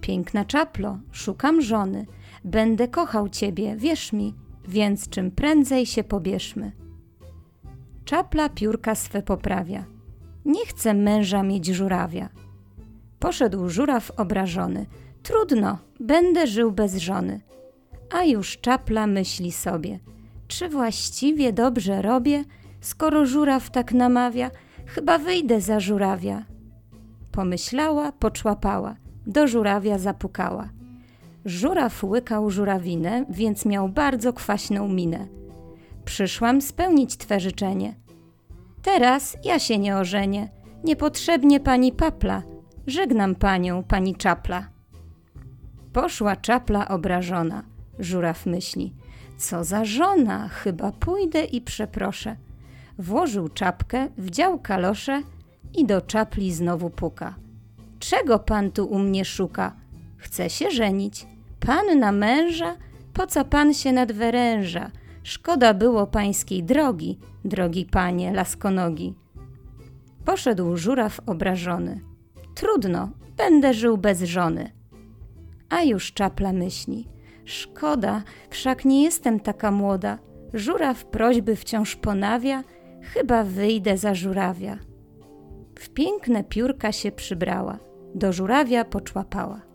[0.00, 2.06] Piękna czaplo, szukam żony,
[2.44, 4.34] będę kochał ciebie, wierz mi,
[4.68, 6.72] więc czym prędzej się pobierzmy.
[8.04, 9.84] Czapla piórka swe poprawia.
[10.44, 12.28] Nie chce męża mieć żurawia.
[13.18, 14.86] Poszedł żuraw obrażony.
[15.22, 17.40] Trudno, będę żył bez żony.
[18.10, 19.98] A już czapla myśli sobie.
[20.48, 22.44] Czy właściwie dobrze robię,
[22.80, 24.50] skoro żuraw tak namawia,
[24.86, 26.44] chyba wyjdę za żurawia.
[27.32, 30.68] Pomyślała, poczłapała, do żurawia zapukała.
[31.46, 35.26] Żuraw łykał żurawinę, więc miał bardzo kwaśną minę.
[36.04, 37.94] Przyszłam spełnić twe życzenie.
[38.82, 40.48] Teraz ja się nie ożenię,
[40.84, 42.42] niepotrzebnie pani papla,
[42.86, 44.68] żegnam panią, pani czapla.
[45.92, 47.62] Poszła czapla obrażona,
[47.98, 48.94] żuraw myśli.
[49.38, 52.36] Co za żona, chyba pójdę i przeproszę.
[52.98, 55.22] Włożył czapkę, wdział kalosze
[55.74, 57.34] i do czapli znowu puka.
[57.98, 59.76] Czego pan tu u mnie szuka?
[60.16, 61.26] Chce się żenić.
[61.60, 62.76] Pan na męża?
[63.12, 64.90] Po co pan się nadweręża?
[65.22, 69.14] Szkoda było pańskiej drogi, drogi panie laskonogi.
[70.24, 72.00] Poszedł żuraw obrażony.
[72.54, 74.70] Trudno, będę żył bez żony.
[75.68, 77.08] A już czapla myśli.
[77.44, 80.18] Szkoda, wszak nie jestem taka młoda.
[80.54, 82.64] Żuraw prośby wciąż ponawia,
[83.02, 84.78] chyba wyjdę za żurawia.
[85.78, 87.78] W piękne piórka się przybrała,
[88.14, 89.65] do żurawia poczłapała.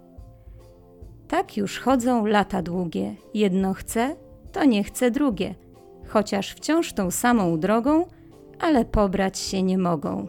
[1.31, 4.15] Tak już chodzą lata długie, jedno chce,
[4.51, 5.55] to nie chce drugie,
[6.07, 8.05] chociaż wciąż tą samą drogą,
[8.59, 10.27] ale pobrać się nie mogą.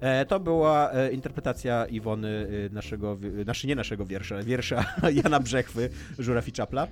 [0.00, 4.84] E, to była e, interpretacja Iwony e, naszego, znaczy nie naszego wiersza, wiersza
[5.22, 6.88] Jana Brzechwy, Żuraw i Czapla.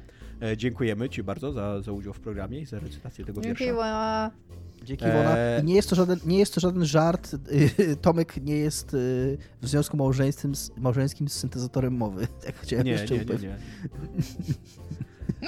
[0.56, 3.64] Dziękujemy Ci bardzo za, za udział w programie i za recytację tego wiersza.
[3.64, 4.30] Iwona.
[4.86, 5.36] Dzięki Iwona.
[5.64, 7.36] Nie jest, to żaden, nie jest to żaden żart.
[8.02, 8.96] Tomek nie jest
[9.62, 12.26] w związku małżeńskim, małżeńskim z syntezatorem mowy.
[12.46, 13.56] Tak chciałem nie, jeszcze nie, nie, nie.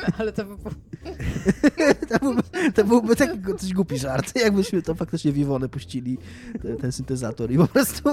[0.19, 0.71] Ale to by było...
[2.09, 2.43] to, byłby,
[2.75, 6.19] to byłby taki coś głupi żart, jakbyśmy to faktycznie w Iwonę puścili,
[6.63, 8.11] ten, ten syntezator i po prostu...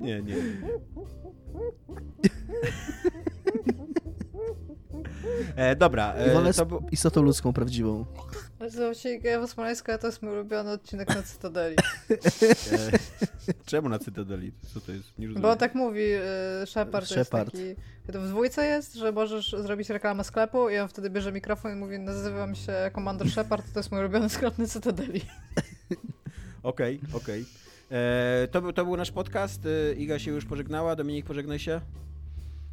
[0.00, 0.36] Nie, nie.
[5.56, 6.14] E, dobra.
[6.14, 6.82] E, Iwona jest to...
[6.92, 8.06] istotą ludzką, prawdziwą.
[8.60, 11.76] Nazywam się Iga Smoleńska, to jest mój ulubiony odcinek na Cytadeli.
[13.48, 14.52] E, czemu na Cytadeli?
[14.74, 15.18] Co to jest?
[15.18, 17.54] Nie Bo tak mówi y, Shepard, Shepard.
[17.54, 18.12] jest taki...
[18.12, 21.76] To w dwójce jest, że możesz zrobić reklamę sklepu i on wtedy bierze mikrofon i
[21.76, 25.20] mówi nazywam się Commander Shepard, to jest mój ulubiony sklep na Cytadeli.
[26.62, 27.42] Okej, okej.
[27.42, 28.62] Okay, okay.
[28.62, 29.66] to, to był nasz podcast.
[29.66, 30.96] E, Iga się już pożegnała.
[30.96, 31.80] Dominik, pożegnaj się.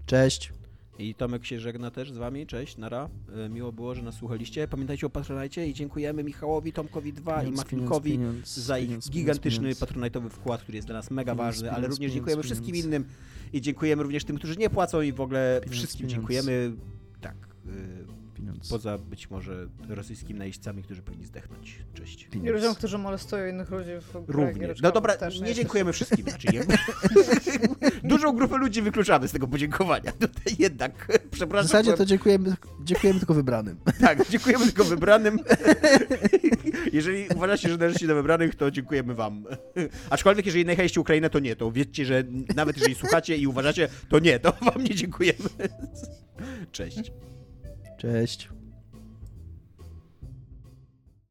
[0.06, 0.53] Cześć.
[0.99, 2.48] I Tomek się żegna też z wami.
[2.48, 3.10] Cześć, nara.
[3.45, 4.68] E, miło było, że nas słuchaliście.
[4.68, 9.10] Pamiętajcie o Patronajcie i dziękujemy Michałowi, Tomkowi 2 pieniądz, i Mafinkowi pieniądz, za ich pieniądz,
[9.10, 13.06] gigantyczny patronajtowy wkład, który jest dla nas mega ważny, ale również dziękujemy wszystkim innym
[13.53, 16.74] i dziękujemy również tym, którzy nie płacą i w ogóle wszystkim dziękujemy.
[17.22, 17.36] Tak.
[18.44, 18.70] Pieniądz.
[18.70, 21.86] Poza być może rosyjskimi najeźdźcami, którzy powinni zdechnąć.
[21.94, 22.28] Cześć.
[22.28, 22.49] Pieniądz.
[22.49, 24.82] I ludziom, którzy molestują innych ludzi w Również.
[24.82, 25.14] No dobra,
[25.44, 26.26] nie dziękujemy wszystkim.
[26.30, 26.48] Znaczy,
[28.03, 30.11] Dużą grupę ludzi wykluczamy z tego podziękowania.
[30.11, 31.68] Tutaj jednak, przepraszam.
[31.68, 33.78] W zasadzie to dziękujemy, dziękujemy tylko wybranym.
[34.02, 35.40] Tak, dziękujemy tylko wybranym.
[36.94, 39.45] jeżeli uważacie, że należycie do wybranych, to dziękujemy wam.
[40.10, 41.56] Aczkolwiek, jeżeli najechaliście Ukrainę, to nie.
[41.56, 42.24] To wiedzcie, że
[42.56, 45.49] nawet jeżeli słuchacie i uważacie, to nie, to wam nie dziękujemy.
[46.72, 47.11] Cześć.
[48.04, 48.50] Cześć.